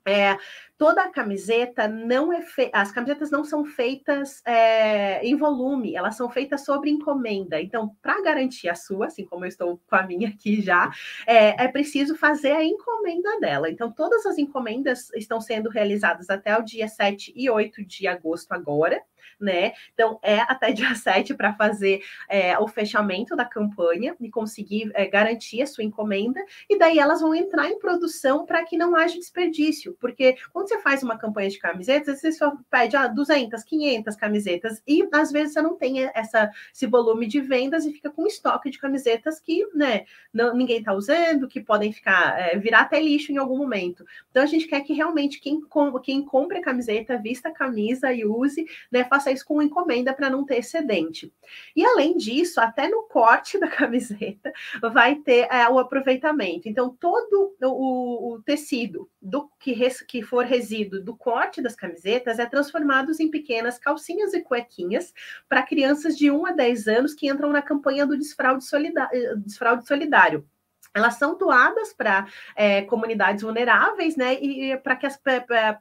É, 0.04 0.36
toda 0.76 1.00
a 1.00 1.10
camiseta 1.10 1.86
não 1.86 2.32
é 2.32 2.42
feita, 2.42 2.76
as 2.76 2.90
camisetas 2.90 3.30
não 3.30 3.44
são 3.44 3.64
feitas 3.64 4.42
é, 4.44 5.24
em 5.24 5.36
volume, 5.36 5.94
elas 5.94 6.16
são 6.16 6.28
feitas 6.28 6.64
sobre 6.64 6.90
encomenda. 6.90 7.60
Então, 7.60 7.94
para 8.02 8.20
garantir 8.20 8.68
a 8.68 8.74
sua, 8.74 9.06
assim 9.06 9.24
como 9.24 9.44
eu 9.44 9.48
estou 9.48 9.80
com 9.88 9.94
a 9.94 10.02
minha 10.02 10.28
aqui 10.28 10.60
já, 10.60 10.90
é, 11.24 11.64
é, 11.64 11.68
preciso 11.68 12.16
fazer 12.16 12.50
a 12.50 12.64
encomenda 12.64 13.38
dela. 13.38 13.70
Então, 13.70 13.92
todas 13.92 14.26
as 14.26 14.38
encomendas 14.38 15.08
estão 15.14 15.40
sendo 15.40 15.70
realizadas 15.70 16.28
até 16.28 16.58
o 16.58 16.62
dia 16.62 16.88
7 16.88 17.32
e 17.36 17.48
8 17.48 17.84
de 17.84 18.08
agosto 18.08 18.50
agora 18.50 19.00
né? 19.42 19.72
Então, 19.92 20.18
é 20.22 20.40
até 20.40 20.70
dia 20.72 20.94
7 20.94 21.34
para 21.34 21.52
fazer 21.54 22.02
é, 22.28 22.58
o 22.58 22.68
fechamento 22.68 23.34
da 23.36 23.44
campanha 23.44 24.16
e 24.20 24.30
conseguir 24.30 24.90
é, 24.94 25.06
garantir 25.06 25.62
a 25.62 25.66
sua 25.66 25.84
encomenda, 25.84 26.40
e 26.68 26.78
daí 26.78 26.98
elas 26.98 27.20
vão 27.20 27.34
entrar 27.34 27.68
em 27.68 27.78
produção 27.78 28.46
para 28.46 28.64
que 28.64 28.76
não 28.76 28.94
haja 28.94 29.18
desperdício, 29.18 29.96
porque 30.00 30.36
quando 30.52 30.68
você 30.68 30.78
faz 30.80 31.02
uma 31.02 31.18
campanha 31.18 31.50
de 31.50 31.58
camisetas, 31.58 32.20
você 32.20 32.32
só 32.32 32.52
pede 32.70 32.96
ah, 32.96 33.06
200, 33.08 33.62
500 33.64 34.16
camisetas, 34.16 34.82
e 34.86 35.06
às 35.12 35.32
vezes 35.32 35.54
você 35.54 35.62
não 35.62 35.76
tem 35.76 36.04
essa, 36.14 36.50
esse 36.72 36.86
volume 36.86 37.26
de 37.26 37.40
vendas 37.40 37.84
e 37.84 37.92
fica 37.92 38.10
com 38.10 38.26
estoque 38.26 38.70
de 38.70 38.78
camisetas 38.78 39.40
que 39.40 39.66
né, 39.74 40.04
não, 40.32 40.54
ninguém 40.54 40.78
está 40.78 40.92
usando, 40.92 41.48
que 41.48 41.60
podem 41.60 41.92
ficar, 41.92 42.38
é, 42.38 42.56
virar 42.56 42.82
até 42.82 43.00
lixo 43.00 43.32
em 43.32 43.38
algum 43.38 43.56
momento. 43.56 44.04
Então, 44.30 44.42
a 44.42 44.46
gente 44.46 44.66
quer 44.66 44.80
que 44.82 44.92
realmente 44.92 45.40
quem, 45.40 45.60
com, 45.60 45.98
quem 45.98 46.24
compre 46.24 46.58
a 46.58 46.62
camiseta, 46.62 47.18
vista 47.18 47.48
a 47.48 47.52
camisa 47.52 48.12
e 48.12 48.24
use, 48.24 48.64
né, 48.90 49.04
faça 49.04 49.31
isso 49.32 49.44
com 49.44 49.62
encomenda 49.62 50.12
para 50.12 50.30
não 50.30 50.44
ter 50.44 50.58
excedente. 50.58 51.32
E 51.74 51.84
além 51.84 52.16
disso, 52.16 52.60
até 52.60 52.88
no 52.88 53.02
corte 53.04 53.58
da 53.60 53.68
camiseta 53.68 54.52
vai 54.92 55.16
ter 55.16 55.48
é, 55.50 55.68
o 55.68 55.78
aproveitamento. 55.78 56.68
Então, 56.68 56.90
todo 56.90 57.54
o, 57.62 58.34
o 58.34 58.42
tecido 58.42 59.08
do 59.20 59.48
que, 59.58 59.72
res, 59.72 60.00
que 60.00 60.22
for 60.22 60.44
resíduo 60.44 61.00
do 61.00 61.16
corte 61.16 61.62
das 61.62 61.74
camisetas 61.74 62.38
é 62.38 62.46
transformado 62.46 63.12
em 63.20 63.30
pequenas 63.30 63.78
calcinhas 63.78 64.32
e 64.34 64.40
cuequinhas 64.40 65.12
para 65.48 65.62
crianças 65.62 66.16
de 66.16 66.30
1 66.30 66.46
a 66.46 66.52
10 66.52 66.88
anos 66.88 67.14
que 67.14 67.28
entram 67.28 67.50
na 67.50 67.62
campanha 67.62 68.06
do 68.06 68.16
desfraude 68.16 68.64
solidário. 68.64 69.36
Desfraude 69.38 69.86
solidário 69.86 70.46
elas 70.94 71.14
são 71.14 71.36
doadas 71.36 71.92
para 71.92 72.26
é, 72.54 72.82
comunidades 72.82 73.42
vulneráveis, 73.42 74.16
né? 74.16 74.34
E 74.34 74.76
para 74.78 74.96
que 74.96 75.06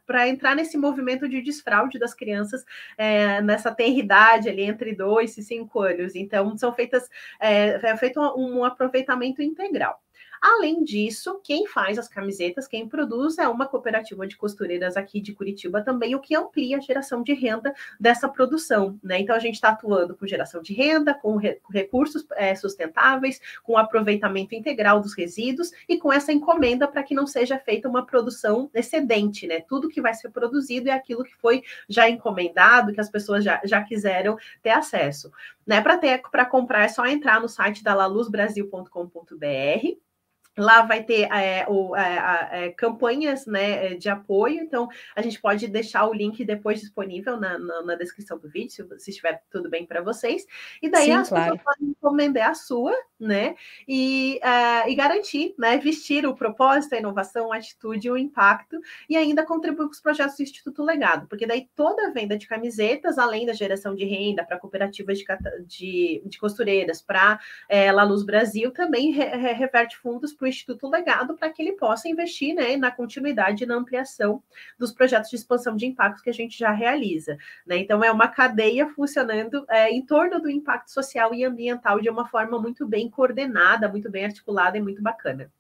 para 0.05 0.27
entrar 0.27 0.55
nesse 0.55 0.77
movimento 0.77 1.27
de 1.27 1.41
desfraude 1.41 1.99
das 1.99 2.13
crianças 2.13 2.63
é, 2.97 3.41
nessa 3.41 3.73
tenridade 3.73 4.49
ali 4.49 4.63
entre 4.63 4.95
dois 4.95 5.37
e 5.37 5.43
cinco 5.43 5.81
anos. 5.81 6.15
Então, 6.15 6.57
são 6.57 6.73
feitas 6.73 7.09
é, 7.39 7.79
é 7.89 7.97
feito 7.97 8.19
um, 8.19 8.59
um 8.59 8.65
aproveitamento 8.65 9.41
integral. 9.41 9.99
Além 10.41 10.83
disso, 10.83 11.39
quem 11.43 11.67
faz 11.67 11.99
as 11.99 12.07
camisetas, 12.07 12.67
quem 12.67 12.89
produz 12.89 13.37
é 13.37 13.47
uma 13.47 13.67
cooperativa 13.67 14.25
de 14.25 14.35
costureiras 14.35 14.97
aqui 14.97 15.21
de 15.21 15.33
Curitiba 15.33 15.83
também, 15.83 16.15
o 16.15 16.19
que 16.19 16.35
amplia 16.35 16.77
a 16.77 16.79
geração 16.79 17.21
de 17.21 17.31
renda 17.31 17.71
dessa 17.99 18.27
produção. 18.27 18.99
Né? 19.03 19.19
Então, 19.19 19.35
a 19.35 19.39
gente 19.39 19.53
está 19.53 19.69
atuando 19.69 20.15
com 20.15 20.25
geração 20.25 20.59
de 20.59 20.73
renda, 20.73 21.13
com, 21.13 21.35
re 21.35 21.61
recursos 21.69 22.25
é, 22.31 22.55
sustentáveis, 22.55 23.39
com 23.61 23.77
aproveitamento 23.77 24.55
integral 24.55 24.99
dos 24.99 25.13
resíduos 25.13 25.71
e 25.87 25.99
com 25.99 26.11
essa 26.11 26.33
encomenda 26.33 26.87
para 26.87 27.03
que 27.03 27.13
não 27.13 27.27
seja 27.27 27.59
feita 27.59 27.87
uma 27.87 28.03
produção 28.03 28.67
excedente. 28.73 29.45
Né? 29.45 29.61
Tudo 29.61 29.89
que 29.89 30.01
vai 30.01 30.15
ser 30.15 30.31
produzido 30.31 30.89
é 30.89 30.91
aquilo 30.91 31.23
que 31.23 31.35
foi 31.35 31.61
já 31.87 32.09
encomendado, 32.09 32.93
que 32.93 32.99
as 32.99 33.11
pessoas 33.11 33.43
já, 33.43 33.61
já 33.63 33.83
quiseram 33.83 34.39
ter 34.63 34.71
acesso. 34.71 35.31
Né? 35.67 35.81
Para 35.81 36.47
comprar 36.47 36.85
é 36.85 36.87
só 36.87 37.05
entrar 37.05 37.39
no 37.39 37.47
site 37.47 37.83
da 37.83 37.93
laluzbrasil.com.br 37.93 40.10
Lá 40.57 40.81
vai 40.81 41.03
ter 41.03 41.31
é, 41.31 41.65
o, 41.67 41.95
é, 41.95 42.49
é, 42.51 42.69
campanhas 42.71 43.45
né, 43.45 43.95
de 43.95 44.09
apoio, 44.09 44.59
então 44.61 44.89
a 45.15 45.21
gente 45.21 45.39
pode 45.39 45.67
deixar 45.67 46.05
o 46.07 46.13
link 46.13 46.43
depois 46.43 46.81
disponível 46.81 47.37
na, 47.37 47.57
na, 47.57 47.81
na 47.83 47.95
descrição 47.95 48.37
do 48.37 48.49
vídeo, 48.49 48.71
se, 48.71 48.99
se 48.99 49.11
estiver 49.11 49.41
tudo 49.49 49.69
bem 49.69 49.85
para 49.85 50.01
vocês. 50.01 50.45
E 50.81 50.89
daí 50.89 51.05
Sim, 51.05 51.11
as 51.13 51.29
claro. 51.29 51.57
pessoas 51.57 51.63
podem 51.63 51.89
encomendar 51.89 52.49
a 52.49 52.53
sua, 52.53 52.93
né? 53.19 53.55
E, 53.87 54.39
uh, 54.43 54.89
e 54.89 54.95
garantir, 54.95 55.53
né? 55.57 55.77
Vestir 55.77 56.25
o 56.25 56.35
propósito, 56.35 56.95
a 56.95 56.99
inovação, 56.99 57.53
a 57.53 57.57
atitude 57.57 58.07
e 58.07 58.11
o 58.11 58.17
impacto, 58.17 58.79
e 59.07 59.15
ainda 59.15 59.45
contribuir 59.45 59.85
com 59.85 59.91
os 59.91 60.01
projetos 60.01 60.35
do 60.35 60.43
Instituto 60.43 60.83
Legado, 60.83 61.27
porque 61.27 61.45
daí 61.45 61.69
toda 61.75 62.07
a 62.07 62.11
venda 62.11 62.37
de 62.37 62.47
camisetas, 62.47 63.17
além 63.17 63.45
da 63.45 63.53
geração 63.53 63.95
de 63.95 64.05
renda 64.05 64.43
para 64.43 64.57
cooperativas 64.57 65.17
de, 65.17 65.25
de, 65.65 66.21
de 66.25 66.37
costureiras, 66.39 67.01
para 67.01 67.39
é, 67.69 67.91
La 67.91 68.03
Luz 68.03 68.23
Brasil, 68.23 68.71
também 68.71 69.11
re, 69.11 69.25
re, 69.25 69.53
reverte 69.53 69.97
fundos 69.97 70.33
para 70.41 70.47
o 70.47 70.49
Instituto 70.49 70.89
Legado 70.89 71.37
para 71.37 71.51
que 71.51 71.61
ele 71.61 71.73
possa 71.73 72.09
investir 72.09 72.55
né, 72.55 72.75
na 72.75 72.89
continuidade 72.89 73.63
e 73.63 73.67
na 73.67 73.75
ampliação 73.75 74.41
dos 74.77 74.91
projetos 74.91 75.29
de 75.29 75.35
expansão 75.35 75.75
de 75.75 75.85
impacto 75.85 76.23
que 76.23 76.31
a 76.31 76.33
gente 76.33 76.57
já 76.57 76.71
realiza. 76.71 77.37
Né? 77.65 77.77
Então, 77.77 78.03
é 78.03 78.11
uma 78.11 78.27
cadeia 78.27 78.89
funcionando 78.89 79.63
é, 79.69 79.91
em 79.91 80.03
torno 80.03 80.41
do 80.41 80.49
impacto 80.49 80.89
social 80.89 81.35
e 81.35 81.45
ambiental 81.45 82.01
de 82.01 82.09
uma 82.09 82.27
forma 82.27 82.59
muito 82.59 82.87
bem 82.87 83.07
coordenada, 83.07 83.87
muito 83.87 84.09
bem 84.09 84.25
articulada 84.25 84.75
e 84.77 84.81
muito 84.81 85.03
bacana. 85.03 85.51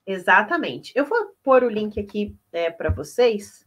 Exatamente. 0.07 0.91
Eu 0.95 1.05
vou 1.05 1.36
pôr 1.43 1.63
o 1.63 1.69
link 1.69 1.99
aqui 1.99 2.36
é, 2.51 2.71
para 2.71 2.89
vocês. 2.89 3.63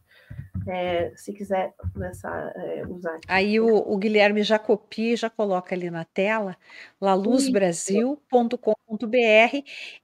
É, 0.67 1.11
se 1.15 1.33
quiser 1.33 1.73
começar 1.93 2.53
é, 2.55 2.83
usar. 2.87 3.19
Aí 3.27 3.59
o, 3.59 3.67
o, 3.67 3.97
Guilherme 3.97 4.43
já 4.43 4.57
copia 4.57 5.17
já 5.17 5.29
coloca 5.29 5.75
ali 5.75 5.89
na 5.89 6.05
tela, 6.05 6.57
laluzbrasil.com.br 6.99 9.57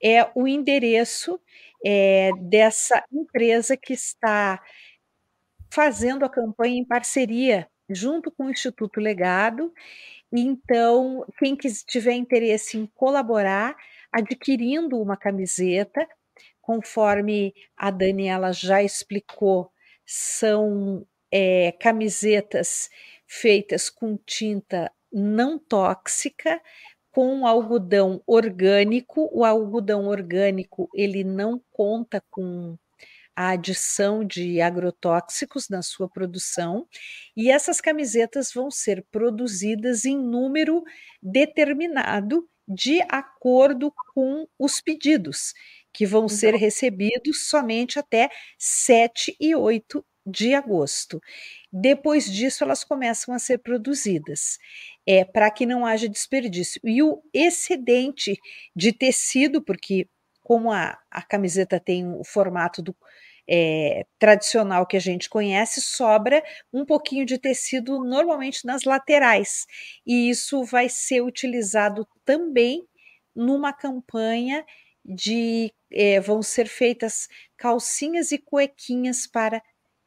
é 0.03 0.29
o 0.35 0.47
endereço 0.47 1.39
é, 1.85 2.31
dessa 2.39 3.03
empresa 3.11 3.77
que 3.77 3.93
está 3.93 4.61
fazendo 5.71 6.25
a 6.25 6.29
campanha 6.29 6.77
em 6.77 6.85
parceria 6.85 7.67
junto 7.89 8.31
com 8.31 8.45
o 8.45 8.49
Instituto 8.49 8.99
Legado. 8.99 9.73
Então, 10.31 11.25
quem 11.37 11.55
tiver 11.55 12.13
interesse 12.13 12.77
em 12.77 12.85
colaborar, 12.85 13.75
adquirindo 14.11 15.01
uma 15.01 15.17
camiseta, 15.17 16.07
conforme 16.61 17.53
a 17.75 17.91
Daniela 17.91 18.53
já 18.53 18.81
explicou, 18.81 19.70
são 20.13 21.07
é, 21.31 21.71
camisetas 21.79 22.89
feitas 23.25 23.89
com 23.89 24.17
tinta 24.17 24.91
não 25.11 25.57
tóxica, 25.57 26.61
com 27.11 27.47
algodão 27.47 28.21
orgânico. 28.27 29.29
O 29.31 29.45
algodão 29.45 30.07
orgânico 30.07 30.89
ele 30.93 31.23
não 31.23 31.61
conta 31.71 32.21
com 32.29 32.77
a 33.33 33.51
adição 33.51 34.25
de 34.25 34.59
agrotóxicos 34.59 35.69
na 35.69 35.81
sua 35.81 36.09
produção, 36.09 36.85
e 37.35 37.49
essas 37.49 37.79
camisetas 37.79 38.51
vão 38.53 38.69
ser 38.69 39.05
produzidas 39.09 40.03
em 40.03 40.17
número 40.17 40.83
determinado 41.23 42.45
de 42.67 43.01
acordo 43.09 43.93
com 44.13 44.45
os 44.59 44.81
pedidos, 44.81 45.53
que 45.93 46.05
vão 46.05 46.27
ser 46.27 46.55
recebidos 46.55 47.47
somente 47.47 47.99
até 47.99 48.29
7 48.57 49.35
e 49.39 49.55
8 49.55 50.05
de 50.25 50.53
agosto. 50.53 51.19
Depois 51.71 52.31
disso, 52.31 52.63
elas 52.63 52.83
começam 52.83 53.33
a 53.33 53.39
ser 53.39 53.57
produzidas, 53.59 54.57
é, 55.05 55.25
para 55.25 55.49
que 55.49 55.65
não 55.65 55.85
haja 55.85 56.07
desperdício. 56.07 56.79
E 56.83 57.01
o 57.01 57.21
excedente 57.33 58.37
de 58.75 58.93
tecido, 58.93 59.61
porque 59.61 60.07
como 60.41 60.71
a, 60.71 60.97
a 61.09 61.21
camiseta 61.21 61.79
tem 61.79 62.07
o 62.07 62.23
formato 62.23 62.81
do, 62.81 62.95
é, 63.47 64.05
tradicional 64.19 64.85
que 64.85 64.97
a 64.97 64.99
gente 64.99 65.29
conhece, 65.29 65.81
sobra 65.81 66.43
um 66.71 66.85
pouquinho 66.85 67.25
de 67.25 67.37
tecido 67.37 68.03
normalmente 68.03 68.65
nas 68.65 68.83
laterais. 68.83 69.65
E 70.05 70.29
isso 70.29 70.63
vai 70.63 70.87
ser 70.89 71.21
utilizado 71.21 72.07
também 72.25 72.85
numa 73.35 73.73
campanha 73.73 74.65
de 75.05 75.73
é, 75.91 76.19
vão 76.19 76.41
ser 76.41 76.67
feitas 76.67 77.27
calcinhas 77.57 78.31
e 78.31 78.37
cuequinhas 78.37 79.27
para 79.27 79.61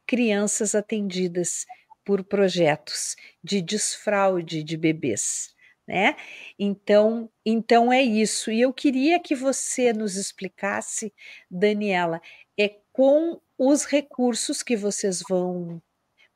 crianças 0.07 0.75
atendidas 0.75 1.65
por 2.05 2.23
projetos 2.23 3.15
de 3.43 3.61
desfraude 3.61 4.63
de 4.63 4.77
bebês 4.77 5.55
né? 5.87 6.15
Então, 6.57 7.29
então 7.45 7.91
é 7.93 8.01
isso. 8.01 8.51
E 8.51 8.61
eu 8.61 8.73
queria 8.73 9.19
que 9.19 9.35
você 9.35 9.93
nos 9.93 10.15
explicasse, 10.15 11.13
Daniela, 11.49 12.21
é 12.59 12.69
com 12.91 13.39
os 13.57 13.85
recursos 13.85 14.63
que 14.63 14.75
vocês 14.75 15.21
vão 15.27 15.81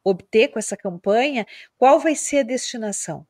obter 0.03 0.49
com 0.49 0.59
essa 0.59 0.77
campanha, 0.77 1.45
qual 1.77 1.99
vai 1.99 2.15
ser 2.15 2.39
a 2.39 2.43
destinação? 2.43 3.27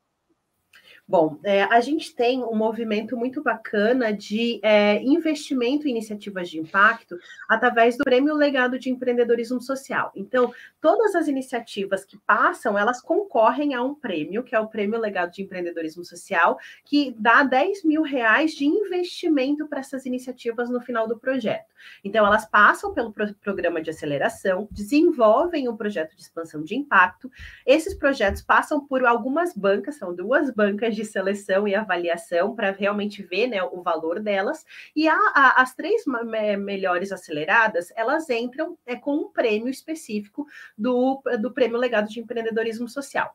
Bom, 1.10 1.40
é, 1.44 1.64
a 1.64 1.82
gente 1.82 2.14
tem 2.14 2.44
um 2.44 2.56
movimento 2.56 3.18
muito 3.18 3.42
bacana 3.42 4.14
de 4.14 4.60
é, 4.62 5.02
investimento 5.02 5.88
em 5.88 5.90
iniciativas 5.90 6.48
de 6.48 6.60
impacto 6.60 7.18
através 7.50 7.98
do 7.98 8.04
Prêmio 8.04 8.36
Legado 8.36 8.78
de 8.78 8.92
Empreendedorismo 8.92 9.60
Social. 9.60 10.12
Então, 10.16 10.54
todas 10.80 11.16
as 11.16 11.28
iniciativas 11.28 12.06
que 12.06 12.16
passam, 12.16 12.78
elas 12.78 13.02
concorrem 13.02 13.74
a 13.74 13.82
um 13.82 13.96
prêmio, 13.96 14.44
que 14.44 14.54
é 14.54 14.60
o 14.60 14.68
Prêmio 14.68 15.00
Legado 15.00 15.32
de 15.32 15.42
Empreendedorismo 15.42 16.06
Social, 16.06 16.60
que 16.86 17.16
dá 17.18 17.42
10 17.42 17.84
mil 17.86 18.04
reais 18.04 18.52
de 18.52 18.66
investimento 18.66 19.68
para 19.68 19.80
essas 19.80 20.06
iniciativas 20.06 20.70
no 20.70 20.80
final 20.80 21.08
do 21.08 21.18
projeto. 21.18 21.74
Então, 22.04 22.24
elas 22.24 22.46
passam 22.46 22.94
pelo 22.94 23.12
pro 23.12 23.34
programa 23.36 23.82
de 23.82 23.90
aceleração, 23.90 24.68
desenvolvem 24.70 25.68
o 25.68 25.72
um 25.72 25.78
projeto 25.78 26.16
de 26.16 26.22
expansão 26.22 26.64
de 26.64 26.76
impacto. 26.76 27.32
Esses 27.66 27.96
projetos 27.96 28.44
passam 28.44 28.86
por 28.86 29.04
algumas 29.06 29.56
bancas, 29.56 29.96
são 29.96 30.14
duas 30.14 30.52
bancas 30.52 30.99
de 31.00 31.06
seleção 31.06 31.68
e 31.68 31.74
avaliação 31.74 32.54
para 32.54 32.72
realmente 32.72 33.24
ver 33.24 33.48
né, 33.48 33.64
o 33.64 33.82
valor 33.82 34.20
delas. 34.20 34.66
E 34.96 35.08
a, 35.08 35.16
a, 35.16 35.62
as 35.62 35.74
três 35.74 36.04
me 36.06 36.58
melhores 36.58 37.12
aceleradas, 37.12 37.92
elas 37.96 38.30
entram 38.30 38.78
é, 38.86 38.96
com 38.96 39.16
um 39.16 39.32
prêmio 39.32 39.70
específico 39.70 40.46
do, 40.78 41.22
do 41.40 41.52
Prêmio 41.52 41.78
Legado 41.78 42.10
de 42.10 42.20
Empreendedorismo 42.20 42.90
Social. 42.90 43.34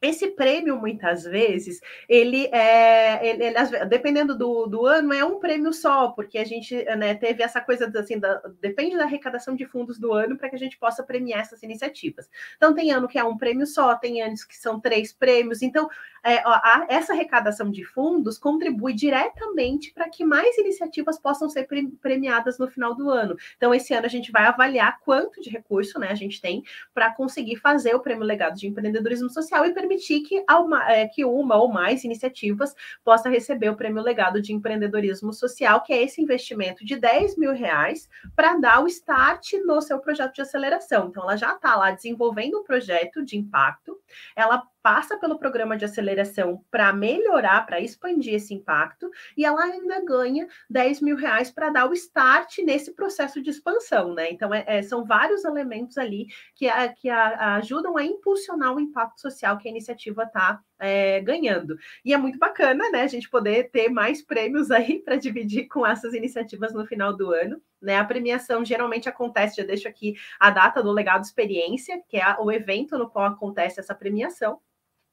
Esse 0.00 0.28
prêmio, 0.28 0.78
muitas 0.78 1.24
vezes, 1.24 1.80
ele 2.08 2.46
é, 2.52 3.26
ele, 3.26 3.44
ele, 3.44 3.84
dependendo 3.86 4.38
do, 4.38 4.66
do 4.66 4.86
ano, 4.86 5.12
é 5.12 5.24
um 5.24 5.40
prêmio 5.40 5.72
só, 5.72 6.10
porque 6.10 6.38
a 6.38 6.44
gente 6.44 6.84
né, 6.96 7.16
teve 7.16 7.42
essa 7.42 7.60
coisa 7.60 7.90
assim, 7.98 8.16
da, 8.16 8.40
depende 8.60 8.96
da 8.96 9.02
arrecadação 9.02 9.56
de 9.56 9.66
fundos 9.66 9.98
do 9.98 10.12
ano 10.12 10.38
para 10.38 10.48
que 10.48 10.54
a 10.54 10.58
gente 10.58 10.78
possa 10.78 11.02
premiar 11.02 11.40
essas 11.40 11.64
iniciativas. 11.64 12.30
Então, 12.56 12.72
tem 12.72 12.92
ano 12.92 13.08
que 13.08 13.18
é 13.18 13.24
um 13.24 13.36
prêmio 13.36 13.66
só, 13.66 13.96
tem 13.96 14.22
anos 14.22 14.44
que 14.44 14.56
são 14.56 14.78
três 14.78 15.12
prêmios. 15.12 15.62
Então, 15.62 15.88
é, 16.22 16.36
a, 16.44 16.86
essa 16.88 17.12
arrecadação 17.12 17.68
de 17.68 17.84
fundos 17.84 18.38
contribui 18.38 18.94
diretamente 18.94 19.92
para 19.92 20.08
que 20.08 20.24
mais 20.24 20.56
iniciativas 20.58 21.18
possam 21.18 21.48
ser 21.48 21.66
premiadas 22.00 22.56
no 22.56 22.68
final 22.68 22.94
do 22.94 23.10
ano. 23.10 23.36
Então, 23.56 23.74
esse 23.74 23.92
ano 23.94 24.06
a 24.06 24.10
gente 24.10 24.30
vai 24.30 24.44
avaliar 24.44 25.00
quanto 25.00 25.40
de 25.40 25.50
recurso 25.50 25.98
né, 25.98 26.08
a 26.08 26.14
gente 26.14 26.40
tem 26.40 26.62
para 26.94 27.12
conseguir 27.12 27.56
fazer 27.56 27.96
o 27.96 28.00
prêmio 28.00 28.24
legado 28.24 28.54
de 28.54 28.68
empreendedorismo 28.68 29.28
social 29.28 29.66
e 29.66 29.74
permitir 29.74 29.87
que 29.96 30.44
uma, 30.50 30.92
é, 30.92 31.06
que 31.08 31.24
uma 31.24 31.56
ou 31.56 31.68
mais 31.68 32.04
iniciativas 32.04 32.74
possa 33.04 33.28
receber 33.28 33.70
o 33.70 33.76
prêmio 33.76 34.02
legado 34.02 34.40
de 34.40 34.52
empreendedorismo 34.52 35.32
social, 35.32 35.82
que 35.82 35.92
é 35.92 36.02
esse 36.02 36.20
investimento 36.20 36.84
de 36.84 36.96
10 36.96 37.36
mil 37.36 37.52
reais 37.52 38.08
para 38.34 38.56
dar 38.56 38.82
o 38.82 38.86
start 38.86 39.54
no 39.64 39.80
seu 39.80 39.98
projeto 39.98 40.34
de 40.34 40.42
aceleração. 40.42 41.08
Então, 41.08 41.22
ela 41.22 41.36
já 41.36 41.54
está 41.54 41.76
lá 41.76 41.90
desenvolvendo 41.90 42.58
um 42.58 42.64
projeto 42.64 43.24
de 43.24 43.36
impacto, 43.36 43.98
ela 44.36 44.62
passa 44.88 45.18
pelo 45.18 45.38
programa 45.38 45.76
de 45.76 45.84
aceleração 45.84 46.64
para 46.70 46.90
melhorar, 46.94 47.66
para 47.66 47.78
expandir 47.78 48.32
esse 48.32 48.54
impacto, 48.54 49.10
e 49.36 49.44
ela 49.44 49.62
ainda 49.62 50.02
ganha 50.02 50.48
10 50.70 51.02
mil 51.02 51.14
reais 51.14 51.50
para 51.50 51.68
dar 51.68 51.90
o 51.90 51.92
start 51.92 52.60
nesse 52.60 52.94
processo 52.94 53.42
de 53.42 53.50
expansão, 53.50 54.14
né? 54.14 54.30
Então, 54.30 54.54
é, 54.54 54.64
é, 54.66 54.80
são 54.80 55.04
vários 55.04 55.44
elementos 55.44 55.98
ali 55.98 56.28
que, 56.54 56.66
a, 56.66 56.88
que 56.88 57.10
a, 57.10 57.56
ajudam 57.56 57.98
a 57.98 58.02
impulsionar 58.02 58.74
o 58.74 58.80
impacto 58.80 59.20
social 59.20 59.58
que 59.58 59.68
a 59.68 59.70
iniciativa 59.70 60.22
está 60.22 60.58
é, 60.78 61.20
ganhando. 61.20 61.76
E 62.02 62.14
é 62.14 62.16
muito 62.16 62.38
bacana, 62.38 62.90
né, 62.90 63.02
a 63.02 63.06
gente 63.06 63.28
poder 63.28 63.70
ter 63.70 63.90
mais 63.90 64.22
prêmios 64.22 64.70
aí 64.70 65.00
para 65.00 65.16
dividir 65.16 65.68
com 65.68 65.86
essas 65.86 66.14
iniciativas 66.14 66.72
no 66.72 66.86
final 66.86 67.14
do 67.14 67.30
ano. 67.30 67.60
Né, 67.80 67.96
a 67.96 68.04
premiação 68.04 68.64
geralmente 68.64 69.06
acontece, 69.06 69.56
já 69.56 69.64
deixo 69.64 69.86
aqui 69.86 70.14
a 70.40 70.50
data 70.50 70.82
do 70.82 70.90
Legado 70.92 71.24
Experiência, 71.24 72.02
que 72.08 72.16
é 72.16 72.36
o 72.38 72.50
evento 72.50 72.96
no 72.96 73.10
qual 73.10 73.26
acontece 73.26 73.80
essa 73.80 73.94
premiação. 73.94 74.58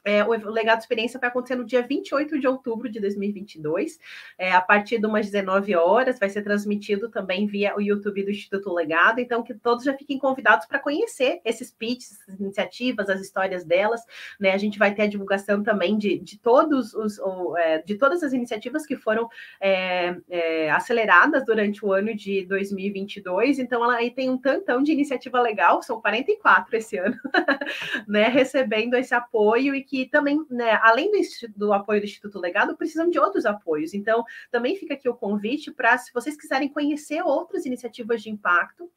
É, 0.05 0.23
o 0.23 0.51
Legado 0.51 0.79
Experiência 0.79 1.19
vai 1.19 1.29
acontecer 1.29 1.55
no 1.55 1.65
dia 1.65 1.81
28 1.81 2.39
de 2.39 2.47
outubro 2.47 2.87
de 2.87 2.99
2022, 2.99 3.99
é, 4.37 4.51
a 4.51 4.61
partir 4.61 4.99
de 4.99 5.07
umas 5.07 5.25
19 5.25 5.75
horas, 5.75 6.19
vai 6.19 6.29
ser 6.29 6.43
transmitido 6.43 7.09
também 7.09 7.47
via 7.47 7.75
o 7.75 7.81
YouTube 7.81 8.23
do 8.23 8.29
Instituto 8.29 8.71
Legado, 8.71 9.19
então 9.19 9.41
que 9.41 9.55
todos 9.55 9.83
já 9.83 9.95
fiquem 9.95 10.19
convidados 10.19 10.67
para 10.67 10.77
conhecer 10.77 11.41
esses 11.43 11.71
pitches, 11.71 12.21
essas 12.21 12.39
iniciativas, 12.39 13.09
as 13.09 13.19
histórias 13.19 13.65
delas, 13.65 14.01
né? 14.39 14.51
A 14.51 14.57
gente 14.57 14.77
vai 14.77 14.93
ter 14.93 15.03
a 15.03 15.07
divulgação 15.07 15.63
também 15.63 15.97
de, 15.97 16.19
de 16.19 16.37
todos 16.37 16.93
os 16.93 17.19
é, 17.57 17.79
de 17.79 17.95
todas 17.95 18.21
as 18.21 18.31
iniciativas 18.31 18.85
que 18.85 18.95
foram 18.95 19.27
é, 19.59 20.15
é, 20.29 20.69
aceleradas 20.69 21.43
durante 21.43 21.83
o 21.83 21.91
ano 21.91 22.13
de 22.15 22.45
2022, 22.45 23.57
então 23.57 23.83
ela 23.83 23.95
aí 23.95 24.11
tem 24.11 24.29
um 24.29 24.37
tantão 24.37 24.83
de 24.83 24.91
iniciativa 24.91 25.41
legal, 25.41 25.81
são 25.81 25.99
44 25.99 26.77
esse 26.77 26.97
ano, 26.97 27.17
né? 28.07 28.27
Recebendo 28.27 28.93
esse 28.93 29.15
apoio 29.15 29.73
e 29.73 29.83
que 29.83 29.94
que 29.95 30.05
também, 30.05 30.45
né, 30.49 30.77
além 30.83 31.09
do, 31.09 31.17
do, 31.55 31.71
apoio 31.71 32.01
do 32.01 32.05
Instituto 32.05 32.37
Legado, 32.37 32.75
precisam 32.75 33.09
de 33.09 33.17
outros 33.17 33.45
apoios. 33.45 33.93
Então, 33.93 34.25
também 34.51 34.75
fica 34.75 34.93
aqui 34.93 35.07
o 35.07 35.15
convite 35.15 35.71
para, 35.71 35.97
se 35.97 36.11
vocês 36.13 36.35
quiserem 36.35 36.67
conhecer 36.67 37.21
outras 37.21 37.65
iniciativas 37.65 38.21
de 38.21 38.29
impacto, 38.29 38.91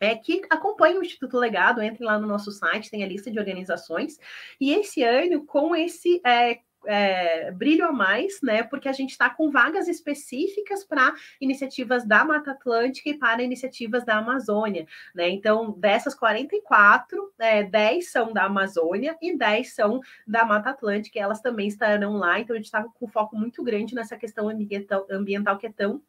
é, 0.00 0.16
que 0.16 0.42
acompanhem 0.50 0.98
o 0.98 1.04
Instituto 1.04 1.38
Legado, 1.38 1.80
entrem 1.80 2.04
lá 2.04 2.18
no 2.18 2.26
nosso 2.26 2.50
site, 2.50 2.90
tem 2.90 3.04
a 3.04 3.06
lista 3.06 3.30
de 3.30 3.38
organizações. 3.38 4.18
E 4.60 4.72
esse 4.72 5.04
ano, 5.04 5.46
com 5.46 5.76
esse 5.76 6.20
é, 6.26 6.58
é, 6.86 7.52
a 7.82 7.92
mais, 7.92 8.40
né? 8.42 8.62
Porque 8.62 8.88
a 8.88 8.92
gente 8.92 9.10
está 9.10 9.28
com 9.30 9.50
vagas 9.50 9.88
específicas 9.88 10.84
para 10.84 11.14
iniciativas 11.40 12.06
da 12.06 12.24
Mata 12.24 12.52
Atlântica 12.52 13.10
e 13.10 13.18
para 13.18 13.42
iniciativas 13.42 14.04
da 14.04 14.18
Amazônia, 14.18 14.86
né? 15.14 15.28
Então, 15.28 15.72
dessas 15.72 16.14
44, 16.14 17.32
é, 17.38 17.62
10 17.62 18.10
são 18.10 18.32
da 18.32 18.44
Amazônia 18.44 19.16
e 19.20 19.36
10 19.36 19.74
são 19.74 20.00
da 20.26 20.44
Mata 20.44 20.70
Atlântica, 20.70 21.18
e 21.18 21.22
elas 21.22 21.40
também 21.40 21.68
estarão 21.68 22.16
lá. 22.16 22.40
Então, 22.40 22.54
a 22.54 22.58
gente 22.58 22.66
está 22.66 22.82
com 22.82 23.06
foco 23.06 23.36
muito 23.36 23.62
grande 23.62 23.94
nessa 23.94 24.16
questão 24.16 24.48
ambiental, 24.48 25.58
que 25.58 25.66
é 25.66 25.72
tão 25.72 26.02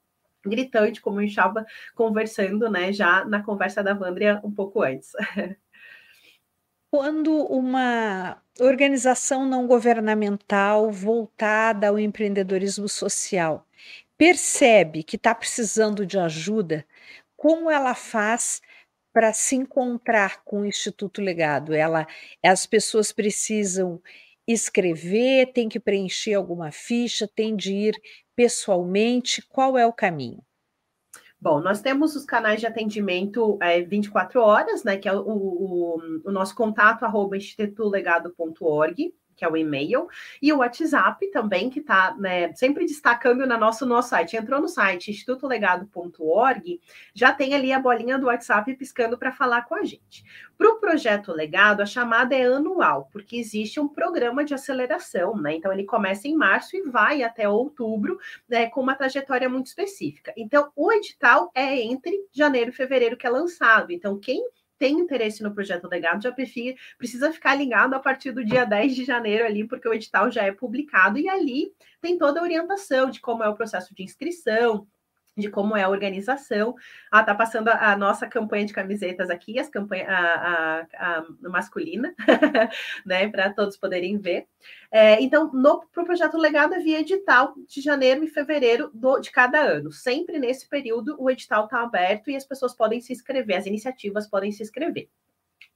gritante, 0.44 1.02
como 1.02 1.20
gente 1.22 1.30
estava 1.32 1.66
conversando, 1.96 2.70
né? 2.70 2.92
Já 2.92 3.26
na 3.26 3.44
conversa 3.44 3.84
da 3.84 3.94
Vandria 3.94 4.42
um 4.44 4.52
pouco 4.52 4.82
antes. 4.82 5.12
Quando 6.94 7.34
uma 7.46 8.42
organização 8.60 9.46
não 9.46 9.66
governamental 9.66 10.92
voltada 10.92 11.88
ao 11.88 11.98
empreendedorismo 11.98 12.90
social 12.90 13.66
percebe 14.18 15.02
que 15.04 15.16
está 15.16 15.34
precisando 15.34 16.06
de 16.06 16.20
ajuda, 16.20 16.86
como 17.38 17.72
ela 17.72 17.96
faz 17.96 18.62
para 19.14 19.34
se 19.34 19.56
encontrar 19.56 20.44
com 20.44 20.62
o 20.62 20.66
Instituto 20.66 21.22
Legado? 21.22 21.74
Ela, 21.74 22.06
as 22.44 22.66
pessoas 22.66 23.12
precisam 23.14 24.02
escrever, 24.48 25.54
tem 25.54 25.70
que 25.70 25.80
preencher 25.80 26.34
alguma 26.34 26.72
ficha, 26.72 27.26
tem 27.28 27.56
de 27.56 27.74
ir 27.74 28.02
pessoalmente. 28.36 29.42
Qual 29.48 29.78
é 29.78 29.86
o 29.86 29.94
caminho? 29.94 30.44
Bom, 31.42 31.60
nós 31.60 31.82
temos 31.82 32.16
os 32.16 32.24
canais 32.24 32.60
de 32.60 32.68
atendimento 32.68 33.58
é, 33.60 33.82
24 33.82 34.40
horas, 34.40 34.84
né? 34.84 34.98
Que 34.98 35.10
é 35.10 35.14
o, 35.14 35.24
o, 35.26 36.22
o 36.26 36.32
nosso 36.32 36.54
contato 36.54 37.04
arroba 37.04 37.36
institutolegado.org 37.36 39.12
que 39.42 39.46
é 39.46 39.50
o 39.50 39.58
e-mail, 39.58 40.08
e 40.40 40.54
o 40.54 40.58
WhatsApp 40.58 41.26
também, 41.32 41.68
que 41.68 41.80
está 41.80 42.16
né, 42.16 42.54
sempre 42.54 42.86
destacando 42.86 43.48
na 43.48 43.58
nosso, 43.58 43.88
nosso 43.88 44.10
site. 44.10 44.38
Entrou 44.38 44.62
no 44.62 44.68
site 44.68 45.10
institutolegado.org, 45.10 46.80
já 47.12 47.34
tem 47.34 47.56
ali 47.56 47.74
a 47.74 47.80
bolinha 47.80 48.20
do 48.20 48.28
WhatsApp 48.28 48.72
piscando 48.76 49.18
para 49.18 49.32
falar 49.32 49.64
com 49.64 49.74
a 49.74 49.84
gente. 49.84 50.24
Para 50.56 50.70
o 50.70 50.80
projeto 50.80 51.32
Legado, 51.32 51.82
a 51.82 51.88
chamada 51.88 52.36
é 52.36 52.44
anual, 52.44 53.10
porque 53.12 53.36
existe 53.36 53.80
um 53.80 53.88
programa 53.88 54.46
de 54.46 54.54
aceleração, 54.54 55.36
né? 55.36 55.56
Então, 55.56 55.74
ele 55.74 55.86
começa 55.86 56.28
em 56.28 56.36
março 56.36 56.76
e 56.76 56.84
vai 56.84 57.24
até 57.24 57.50
outubro, 57.50 58.20
né, 58.48 58.68
com 58.68 58.80
uma 58.80 58.94
trajetória 58.94 59.50
muito 59.50 59.66
específica. 59.66 60.32
Então, 60.38 60.72
o 60.76 60.92
edital 60.92 61.50
é 61.56 61.82
entre 61.82 62.28
janeiro 62.32 62.70
e 62.70 62.74
fevereiro 62.74 63.18
que 63.18 63.26
é 63.26 63.30
lançado. 63.32 63.92
Então, 63.92 64.20
quem 64.20 64.48
tem 64.82 65.00
interesse 65.00 65.44
no 65.44 65.54
projeto 65.54 65.88
legado 65.88 66.24
já 66.24 66.32
precisa 66.32 67.32
ficar 67.32 67.54
ligado 67.54 67.94
a 67.94 68.00
partir 68.00 68.32
do 68.32 68.44
dia 68.44 68.66
10 68.66 68.96
de 68.96 69.06
janeiro 69.06 69.46
ali, 69.46 69.64
porque 69.68 69.88
o 69.88 69.94
edital 69.94 70.32
já 70.32 70.42
é 70.42 70.52
publicado 70.52 71.20
e 71.20 71.30
ali 71.30 71.72
tem 72.02 72.18
toda 72.18 72.40
a 72.40 72.44
orientação 72.44 73.08
de 73.12 73.22
como 73.22 73.44
é 73.44 73.48
o 73.48 73.54
processo 73.54 73.94
de 73.94 74.02
inscrição, 74.02 74.88
de 75.42 75.50
como 75.50 75.76
é 75.76 75.84
a 75.84 75.90
organização. 75.90 76.76
Ah, 77.12 77.24
tá 77.24 77.36
passando 77.36 77.68
a, 77.68 77.92
a 77.92 77.98
nossa 77.98 78.28
campanha 78.28 78.66
de 78.66 78.74
camisetas 78.74 79.30
aqui, 79.30 79.60
as 79.60 79.68
campanha, 79.68 80.08
a, 80.08 80.82
a, 80.98 81.18
a 81.20 81.50
masculina, 81.50 82.14
né, 83.06 83.28
para 83.28 83.54
todos 83.54 83.76
poderem 83.76 84.18
ver. 84.18 84.48
É, 84.92 85.22
então, 85.22 85.52
no 85.52 85.82
pro 85.92 86.06
projeto 86.06 86.38
Legado 86.38 86.76
é 86.76 86.80
via 86.80 87.00
edital 87.00 87.54
de 87.68 87.82
janeiro 87.82 88.24
e 88.24 88.28
fevereiro 88.28 88.90
do, 88.94 89.20
de 89.20 89.32
cada 89.32 89.60
ano. 89.60 89.92
Sempre 89.92 90.40
nesse 90.40 90.68
período 90.70 91.16
o 91.20 91.30
edital 91.30 91.66
está 91.66 91.82
aberto 91.82 92.30
e 92.30 92.36
as 92.36 92.46
pessoas 92.46 92.74
podem 92.74 93.02
se 93.02 93.12
inscrever, 93.12 93.58
as 93.58 93.66
iniciativas 93.66 94.28
podem 94.28 94.52
se 94.52 94.64
inscrever. 94.64 95.10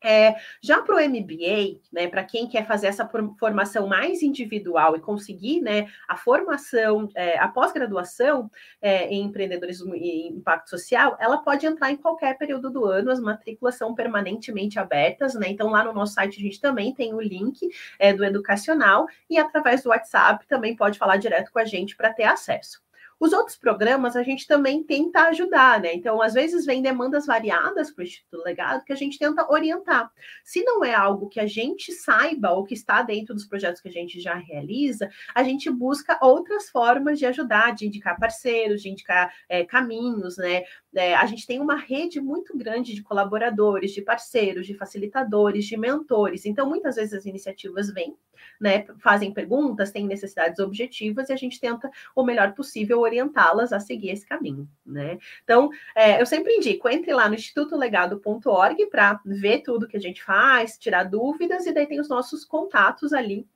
É, 0.08 0.36
já 0.62 0.84
para 0.84 0.96
o 0.96 1.00
MBA, 1.00 1.80
né, 1.92 2.08
para 2.08 2.24
quem 2.24 2.48
quer 2.48 2.68
fazer 2.68 2.86
essa 2.86 3.10
formação 3.40 3.88
mais 3.88 4.22
individual 4.22 4.96
e 4.96 5.00
conseguir 5.00 5.62
né, 5.62 5.88
a 6.08 6.16
formação, 6.16 7.10
é, 7.16 7.40
a 7.40 7.48
pós-graduação 7.48 8.52
é, 8.80 9.08
em 9.08 9.24
empreendedorismo 9.24 9.96
e 9.96 10.28
impacto 10.28 10.70
social, 10.70 11.18
ela 11.20 11.40
pode 11.40 11.66
entrar 11.66 11.90
em 11.90 11.98
qualquer 11.98 12.38
período 12.38 12.70
do 12.70 12.86
ano, 12.86 13.10
as 13.10 13.20
matrículas 13.20 13.76
são 13.76 13.96
permanentemente 13.96 14.78
abertas, 14.78 15.34
né? 15.34 15.48
Então, 15.50 15.72
lá 15.72 15.84
no 15.84 15.92
nosso 15.92 16.14
site 16.14 16.38
a 16.38 16.44
gente 16.44 16.62
também 16.62 16.94
tem 16.94 17.12
o 17.12 17.20
link 17.20 17.68
é, 17.98 18.14
do 18.14 18.24
educacional 18.24 19.08
e 19.28 19.40
através 19.40 19.82
do 19.82 19.90
WhatsApp 19.90 20.46
também 20.48 20.76
pode 20.76 21.00
falar 21.00 21.18
direto 21.18 21.52
com 21.52 21.58
a 21.58 21.66
gente 21.66 21.96
para 21.96 22.14
ter 22.14 22.26
acesso. 22.26 22.85
Os 23.20 23.32
outros 23.32 23.56
programas 23.56 24.16
a 24.16 24.24
gente 24.24 24.46
também 24.46 24.84
tenta 24.84 25.24
ajudar, 25.30 25.80
né? 25.80 25.94
Então, 25.94 26.22
às 26.22 26.34
vezes 26.34 26.66
vem 26.66 26.82
demandas 26.82 27.26
variadas 27.26 27.90
para 27.90 28.02
o 28.02 28.06
Instituto 28.06 28.44
Legado 28.44 28.84
que 28.84 28.92
a 28.92 28.96
gente 28.96 29.18
tenta 29.18 29.50
orientar. 29.50 30.12
Se 30.44 30.64
não 30.64 30.84
é 30.84 30.94
algo 30.94 31.30
que 31.30 31.40
a 31.40 31.48
gente 31.48 31.94
saiba 31.94 32.52
ou 32.52 32.66
que 32.66 32.74
está 32.74 33.02
dentro 33.02 33.34
dos 33.34 33.46
projetos 33.46 33.82
que 33.82 33.88
a 33.88 33.92
gente 33.92 34.20
já 34.20 34.36
realiza, 34.36 35.10
a 35.34 35.44
gente 35.44 35.70
busca 35.70 36.20
outras 36.22 36.70
formas 36.70 37.18
de 37.18 37.26
ajudar, 37.26 37.74
de 37.74 37.88
indicar 37.88 38.20
parceiros, 38.20 38.82
de 38.82 38.90
indicar 38.90 39.34
é, 39.48 39.64
caminhos, 39.64 40.38
né? 40.38 40.64
É, 40.94 41.16
a 41.16 41.26
gente 41.26 41.48
tem 41.48 41.60
uma 41.60 41.76
rede 41.76 42.20
muito 42.22 42.58
grande 42.58 42.94
de 42.94 43.04
colaboradores, 43.04 43.92
de 43.92 44.02
parceiros, 44.02 44.66
de 44.68 44.76
facilitadores, 44.76 45.66
de 45.66 45.78
mentores. 45.78 46.46
Então, 46.46 46.70
muitas 46.70 46.96
vezes 46.96 47.14
as 47.14 47.26
iniciativas 47.26 47.92
vêm, 47.92 48.16
né? 48.60 48.86
Fazem 49.00 49.34
perguntas, 49.34 49.92
têm 49.92 50.06
necessidades 50.06 50.60
objetivas 50.60 51.30
e 51.30 51.34
a 51.34 51.36
gente 51.36 51.60
tenta 51.60 51.90
o 52.16 52.24
melhor 52.24 52.54
possível 52.54 53.00
orientá-las 53.00 53.74
a 53.74 53.80
seguir 53.80 54.10
esse 54.10 54.26
caminho, 54.26 54.68
né? 54.86 55.18
Então, 55.44 55.70
é, 55.96 56.22
eu 56.22 56.26
sempre 56.26 56.56
indico, 56.56 56.90
entre 56.90 57.14
lá 57.14 57.28
no 57.28 57.36
institutolegado.org 57.36 58.86
para 58.88 59.20
ver 59.26 59.62
tudo 59.62 59.88
que 59.88 59.98
a 59.98 60.02
gente 60.02 60.24
faz, 60.24 60.78
tirar 60.78 61.04
dúvidas, 61.04 61.66
e 61.66 61.74
daí 61.74 61.88
tem 61.88 62.00
os 62.00 62.10
nossos 62.10 62.46
contatos 62.46 63.14
ali 63.14 63.48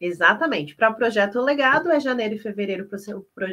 Exatamente. 0.01 0.75
Para 0.75 0.89
o 0.89 0.95
projeto 0.95 1.39
legado, 1.39 1.91
é 1.91 1.99
janeiro 1.99 2.33
e 2.33 2.39
fevereiro 2.39 2.89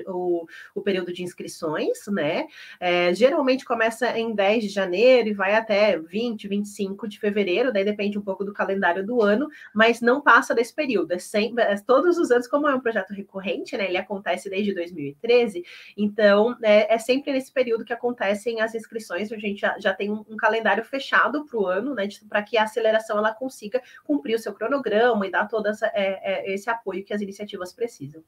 o, 0.07 0.47
o, 0.75 0.81
período 0.81 1.13
de 1.13 1.23
inscrições, 1.23 2.07
né? 2.09 2.47
É, 2.81 3.13
geralmente 3.13 3.67
começa 3.67 4.19
em 4.19 4.35
10 4.35 4.65
de 4.65 4.69
janeiro 4.71 5.29
e 5.29 5.35
vai 5.35 5.55
até 5.55 5.99
20, 5.99 6.49
25 6.49 7.07
de 7.07 7.21
fevereiro, 7.21 7.71
daí 7.71 7.85
depende 7.85 8.19
um 8.19 8.23
pouco 8.23 8.47
do 8.47 8.55
calendário 8.55 9.05
do 9.05 9.21
ano, 9.21 9.47
mas 9.75 10.01
não 10.01 10.23
passa 10.23 10.55
desse 10.55 10.75
período. 10.75 11.13
É 11.13 11.19
sempre, 11.19 11.63
é, 11.63 11.77
todos 11.77 12.17
os 12.17 12.31
anos, 12.31 12.49
como 12.49 12.67
é 12.67 12.75
um 12.75 12.81
projeto 12.81 13.11
recorrente, 13.11 13.77
né? 13.77 13.87
Ele 13.87 13.99
acontece 13.99 14.49
desde 14.49 14.73
2013, 14.73 15.63
então 15.99 16.57
é, 16.63 16.95
é 16.95 16.99
sempre 16.99 17.31
nesse 17.31 17.53
período 17.53 17.85
que 17.85 17.93
acontecem 17.93 18.63
as 18.63 18.75
inscrições, 18.75 19.31
a 19.31 19.37
gente 19.37 19.61
já, 19.61 19.79
já 19.79 19.93
tem 19.93 20.11
um, 20.11 20.25
um 20.27 20.37
calendário 20.37 20.83
fechado 20.83 21.45
para 21.45 21.59
o 21.59 21.67
ano, 21.67 21.95
né? 21.95 22.09
Para 22.27 22.43
que 22.43 22.57
a 22.57 22.63
aceleração 22.63 23.19
ela 23.19 23.35
consiga 23.35 23.83
cumprir 24.03 24.35
o 24.35 24.39
seu 24.39 24.55
cronograma 24.55 25.27
e 25.27 25.31
dar 25.31 25.47
toda 25.47 25.69
essa. 25.69 25.89
É, 25.89 26.38
é 26.39 26.53
esse 26.53 26.69
apoio 26.71 27.05
que 27.05 27.13
as 27.13 27.21
iniciativas 27.21 27.73
precisam. 27.73 28.23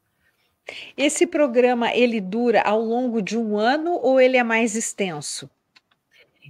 Esse 0.97 1.27
programa 1.27 1.95
ele 1.95 2.21
dura 2.21 2.63
ao 2.63 2.81
longo 2.81 3.21
de 3.21 3.37
um 3.37 3.59
ano 3.59 3.93
ou 3.93 4.21
ele 4.21 4.37
é 4.37 4.43
mais 4.43 4.77
extenso? 4.77 5.51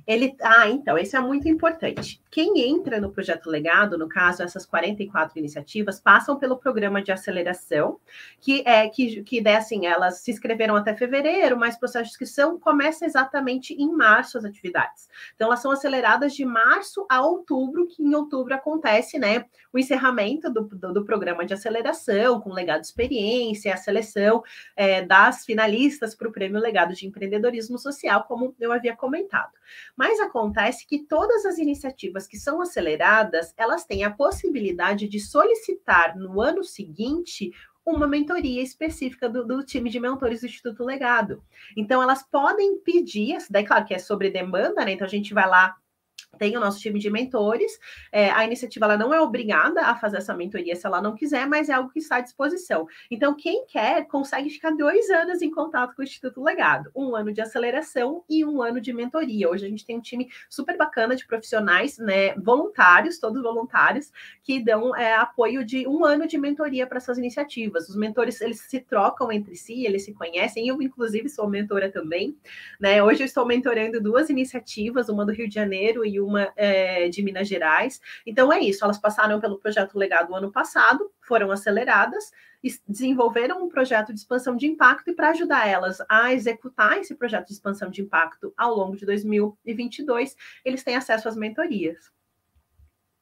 Ele, 0.06 0.36
ah, 0.40 0.68
então, 0.68 0.98
isso 0.98 1.16
é 1.16 1.20
muito 1.20 1.48
importante. 1.48 2.19
Quem 2.30 2.60
entra 2.68 3.00
no 3.00 3.10
projeto 3.10 3.50
Legado, 3.50 3.98
no 3.98 4.08
caso, 4.08 4.42
essas 4.42 4.64
44 4.64 5.38
iniciativas, 5.38 6.00
passam 6.00 6.38
pelo 6.38 6.56
programa 6.56 7.02
de 7.02 7.10
aceleração, 7.10 7.98
que 8.40 8.62
é 8.64 8.88
que, 8.88 9.22
que 9.22 9.46
assim, 9.48 9.86
elas 9.86 10.18
se 10.18 10.30
inscreveram 10.30 10.76
até 10.76 10.94
fevereiro, 10.94 11.56
mas 11.56 11.74
o 11.74 11.80
processo 11.80 12.04
de 12.04 12.10
inscrição 12.10 12.58
começa 12.58 13.04
exatamente 13.04 13.74
em 13.74 13.90
março 13.90 14.38
as 14.38 14.44
atividades. 14.44 15.08
Então, 15.34 15.48
elas 15.48 15.60
são 15.60 15.72
aceleradas 15.72 16.34
de 16.34 16.44
março 16.44 17.04
a 17.08 17.20
outubro, 17.20 17.88
que 17.88 18.02
em 18.02 18.14
outubro 18.14 18.54
acontece, 18.54 19.18
né, 19.18 19.46
o 19.72 19.78
encerramento 19.78 20.50
do, 20.50 20.62
do, 20.62 20.92
do 20.92 21.04
programa 21.04 21.44
de 21.44 21.54
aceleração, 21.54 22.40
com 22.40 22.52
legado 22.52 22.80
de 22.80 22.86
experiência, 22.86 23.74
a 23.74 23.76
seleção 23.76 24.42
é, 24.76 25.02
das 25.02 25.44
finalistas 25.44 26.14
para 26.14 26.28
o 26.28 26.32
Prêmio 26.32 26.60
Legado 26.60 26.94
de 26.94 27.06
Empreendedorismo 27.06 27.78
Social, 27.78 28.24
como 28.24 28.54
eu 28.60 28.72
havia 28.72 28.96
comentado. 28.96 29.52
Mas 29.96 30.20
acontece 30.20 30.86
que 30.86 31.00
todas 31.00 31.44
as 31.44 31.58
iniciativas 31.58 32.19
que 32.26 32.36
são 32.36 32.60
aceleradas, 32.60 33.52
elas 33.56 33.84
têm 33.84 34.04
a 34.04 34.10
possibilidade 34.10 35.08
de 35.08 35.20
solicitar 35.20 36.16
no 36.16 36.40
ano 36.40 36.64
seguinte 36.64 37.50
uma 37.84 38.06
mentoria 38.06 38.62
específica 38.62 39.28
do, 39.28 39.44
do, 39.46 39.64
time 39.64 39.90
de 39.90 39.98
mentores 39.98 40.40
do 40.40 40.46
Instituto 40.46 40.84
Legado. 40.84 41.42
Então, 41.76 42.02
elas 42.02 42.22
podem 42.22 42.78
pedir, 42.78 43.38
daí, 43.50 43.64
claro 43.64 43.84
que 43.84 43.94
é 43.94 43.98
sobre 43.98 44.30
demanda, 44.30 44.84
né? 44.84 44.92
Então, 44.92 45.06
a 45.06 45.10
gente 45.10 45.34
vai 45.34 45.48
lá 45.48 45.76
tem 46.38 46.56
o 46.56 46.60
nosso 46.60 46.80
time 46.80 46.98
de 46.98 47.10
mentores. 47.10 47.78
É, 48.12 48.30
a 48.30 48.44
iniciativa 48.44 48.86
ela 48.86 48.96
não 48.96 49.12
é 49.12 49.20
obrigada 49.20 49.82
a 49.82 49.94
fazer 49.94 50.18
essa 50.18 50.34
mentoria 50.34 50.74
se 50.76 50.86
ela 50.86 51.00
não 51.00 51.14
quiser, 51.14 51.46
mas 51.46 51.68
é 51.68 51.72
algo 51.72 51.90
que 51.90 51.98
está 51.98 52.16
à 52.16 52.20
disposição. 52.20 52.86
Então, 53.10 53.34
quem 53.34 53.66
quer 53.66 54.06
consegue 54.06 54.48
ficar 54.48 54.70
dois 54.70 55.10
anos 55.10 55.42
em 55.42 55.50
contato 55.50 55.94
com 55.94 56.02
o 56.02 56.04
Instituto 56.04 56.42
Legado, 56.42 56.90
um 56.94 57.14
ano 57.14 57.32
de 57.32 57.40
aceleração 57.40 58.24
e 58.28 58.44
um 58.44 58.62
ano 58.62 58.80
de 58.80 58.92
mentoria. 58.92 59.50
Hoje 59.50 59.66
a 59.66 59.68
gente 59.68 59.84
tem 59.84 59.98
um 59.98 60.00
time 60.00 60.28
super 60.48 60.76
bacana 60.76 61.16
de 61.16 61.26
profissionais, 61.26 61.98
né, 61.98 62.34
voluntários, 62.36 63.18
todos 63.18 63.42
voluntários, 63.42 64.10
que 64.42 64.62
dão 64.62 64.94
é, 64.96 65.14
apoio 65.14 65.64
de 65.64 65.86
um 65.86 66.04
ano 66.04 66.26
de 66.26 66.38
mentoria 66.38 66.86
para 66.86 66.98
essas 66.98 67.18
iniciativas. 67.18 67.88
Os 67.88 67.96
mentores 67.96 68.40
eles 68.40 68.60
se 68.60 68.80
trocam 68.80 69.30
entre 69.32 69.54
si, 69.56 69.84
eles 69.84 70.04
se 70.04 70.12
conhecem. 70.14 70.68
Eu, 70.68 70.80
inclusive, 70.80 71.28
sou 71.28 71.48
mentora 71.48 71.90
também. 71.90 72.36
Né? 72.78 73.02
Hoje 73.02 73.22
eu 73.22 73.26
estou 73.26 73.46
mentorando 73.46 74.00
duas 74.00 74.30
iniciativas, 74.30 75.08
uma 75.08 75.26
do 75.26 75.32
Rio 75.32 75.48
de 75.48 75.54
Janeiro 75.54 76.04
e 76.04 76.19
uma 76.20 76.52
é, 76.56 77.08
de 77.08 77.22
Minas 77.22 77.48
Gerais. 77.48 78.00
Então 78.26 78.52
é 78.52 78.60
isso, 78.60 78.84
elas 78.84 78.98
passaram 78.98 79.40
pelo 79.40 79.58
projeto 79.58 79.98
Legado 79.98 80.34
ano 80.34 80.50
passado, 80.52 81.10
foram 81.20 81.50
aceleradas, 81.50 82.30
desenvolveram 82.86 83.64
um 83.64 83.68
projeto 83.68 84.12
de 84.12 84.20
expansão 84.20 84.56
de 84.56 84.66
impacto 84.66 85.10
e 85.10 85.14
para 85.14 85.30
ajudar 85.30 85.66
elas 85.66 85.98
a 86.08 86.32
executar 86.32 86.98
esse 86.98 87.14
projeto 87.14 87.46
de 87.46 87.54
expansão 87.54 87.90
de 87.90 88.02
impacto 88.02 88.52
ao 88.56 88.74
longo 88.74 88.96
de 88.96 89.06
2022, 89.06 90.36
eles 90.64 90.82
têm 90.82 90.96
acesso 90.96 91.28
às 91.28 91.36
mentorias. 91.36 92.10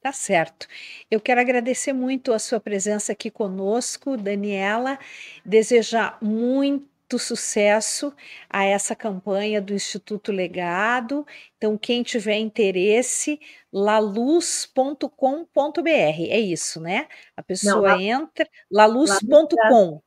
Tá 0.00 0.12
certo. 0.12 0.66
Eu 1.10 1.20
quero 1.20 1.40
agradecer 1.40 1.92
muito 1.92 2.32
a 2.32 2.38
sua 2.38 2.60
presença 2.60 3.12
aqui 3.12 3.30
conosco, 3.30 4.16
Daniela, 4.16 4.98
desejar 5.44 6.18
muito 6.22 6.97
muito 7.08 7.18
sucesso 7.18 8.14
a 8.50 8.64
essa 8.64 8.94
campanha 8.94 9.62
do 9.62 9.72
Instituto 9.72 10.30
Legado. 10.30 11.26
Então, 11.56 11.78
quem 11.78 12.02
tiver 12.02 12.36
interesse, 12.36 13.40
laluz.com.br, 13.72 15.08
é 15.88 16.38
isso, 16.38 16.80
né? 16.80 17.08
A 17.34 17.42
pessoa 17.42 17.96
Não, 17.96 18.00
entra, 18.00 18.46
laluz.com 18.70 20.02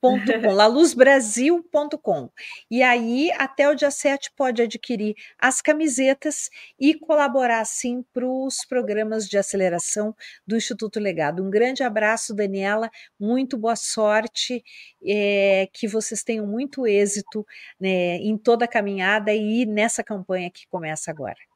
com, 0.00 0.18
laluzbrasil.com. 0.52 2.30
E 2.70 2.82
aí, 2.82 3.30
até 3.32 3.68
o 3.68 3.74
dia 3.74 3.90
7, 3.90 4.30
pode 4.36 4.62
adquirir 4.62 5.14
as 5.38 5.60
camisetas 5.60 6.48
e 6.78 6.94
colaborar, 6.94 7.60
assim, 7.60 8.04
para 8.12 8.26
os 8.26 8.64
programas 8.66 9.28
de 9.28 9.38
aceleração 9.38 10.14
do 10.46 10.56
Instituto 10.56 11.00
Legado. 11.00 11.42
Um 11.42 11.50
grande 11.50 11.82
abraço, 11.82 12.34
Daniela, 12.34 12.90
muito 13.18 13.56
boa 13.56 13.76
sorte, 13.76 14.62
é, 15.04 15.68
que 15.72 15.88
vocês 15.88 16.22
tenham 16.22 16.46
muito 16.46 16.86
êxito 16.86 17.46
né, 17.80 18.16
em 18.16 18.36
toda 18.36 18.64
a 18.64 18.68
caminhada 18.68 19.32
e 19.32 19.66
nessa 19.66 20.02
campanha 20.02 20.50
que 20.50 20.66
começa 20.68 21.10
agora. 21.10 21.51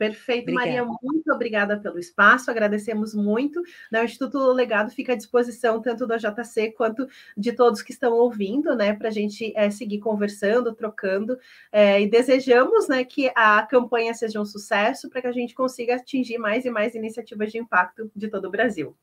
Perfeito, 0.00 0.44
obrigada. 0.44 0.66
Maria, 0.66 0.98
muito 1.02 1.30
obrigada 1.30 1.78
pelo 1.78 1.98
espaço, 1.98 2.50
agradecemos 2.50 3.14
muito. 3.14 3.60
Né, 3.92 4.00
o 4.00 4.04
Instituto 4.06 4.38
Legado 4.50 4.90
fica 4.90 5.12
à 5.12 5.14
disposição 5.14 5.78
tanto 5.82 6.06
da 6.06 6.16
JC 6.16 6.70
quanto 6.70 7.06
de 7.36 7.52
todos 7.52 7.82
que 7.82 7.92
estão 7.92 8.14
ouvindo, 8.14 8.74
né, 8.74 8.94
para 8.94 9.08
a 9.08 9.10
gente 9.10 9.52
é, 9.54 9.68
seguir 9.68 9.98
conversando, 9.98 10.74
trocando, 10.74 11.38
é, 11.70 12.00
e 12.00 12.08
desejamos 12.08 12.88
né, 12.88 13.04
que 13.04 13.30
a 13.36 13.60
campanha 13.66 14.14
seja 14.14 14.40
um 14.40 14.46
sucesso 14.46 15.10
para 15.10 15.20
que 15.20 15.26
a 15.26 15.32
gente 15.32 15.54
consiga 15.54 15.96
atingir 15.96 16.38
mais 16.38 16.64
e 16.64 16.70
mais 16.70 16.94
iniciativas 16.94 17.52
de 17.52 17.58
impacto 17.58 18.10
de 18.16 18.26
todo 18.28 18.46
o 18.46 18.50
Brasil. 18.50 18.96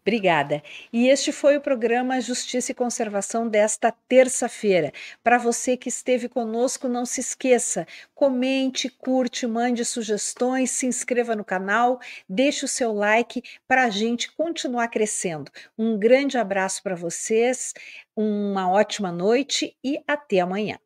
Obrigada. 0.00 0.62
E 0.92 1.08
este 1.08 1.32
foi 1.32 1.56
o 1.56 1.60
programa 1.60 2.20
Justiça 2.20 2.72
e 2.72 2.74
Conservação 2.74 3.48
desta 3.48 3.92
terça-feira. 4.08 4.92
Para 5.22 5.38
você 5.38 5.76
que 5.76 5.88
esteve 5.88 6.28
conosco, 6.28 6.88
não 6.88 7.04
se 7.04 7.20
esqueça, 7.20 7.86
comente, 8.14 8.88
curte, 8.88 9.46
mande 9.46 9.84
sugestões, 9.84 10.70
se 10.70 10.86
inscreva 10.86 11.36
no 11.36 11.44
canal, 11.44 12.00
deixe 12.28 12.64
o 12.64 12.68
seu 12.68 12.92
like 12.92 13.42
para 13.68 13.84
a 13.84 13.90
gente 13.90 14.32
continuar 14.32 14.88
crescendo. 14.88 15.50
Um 15.76 15.98
grande 15.98 16.38
abraço 16.38 16.82
para 16.82 16.94
vocês, 16.94 17.74
uma 18.16 18.70
ótima 18.70 19.12
noite 19.12 19.76
e 19.84 20.02
até 20.06 20.40
amanhã. 20.40 20.78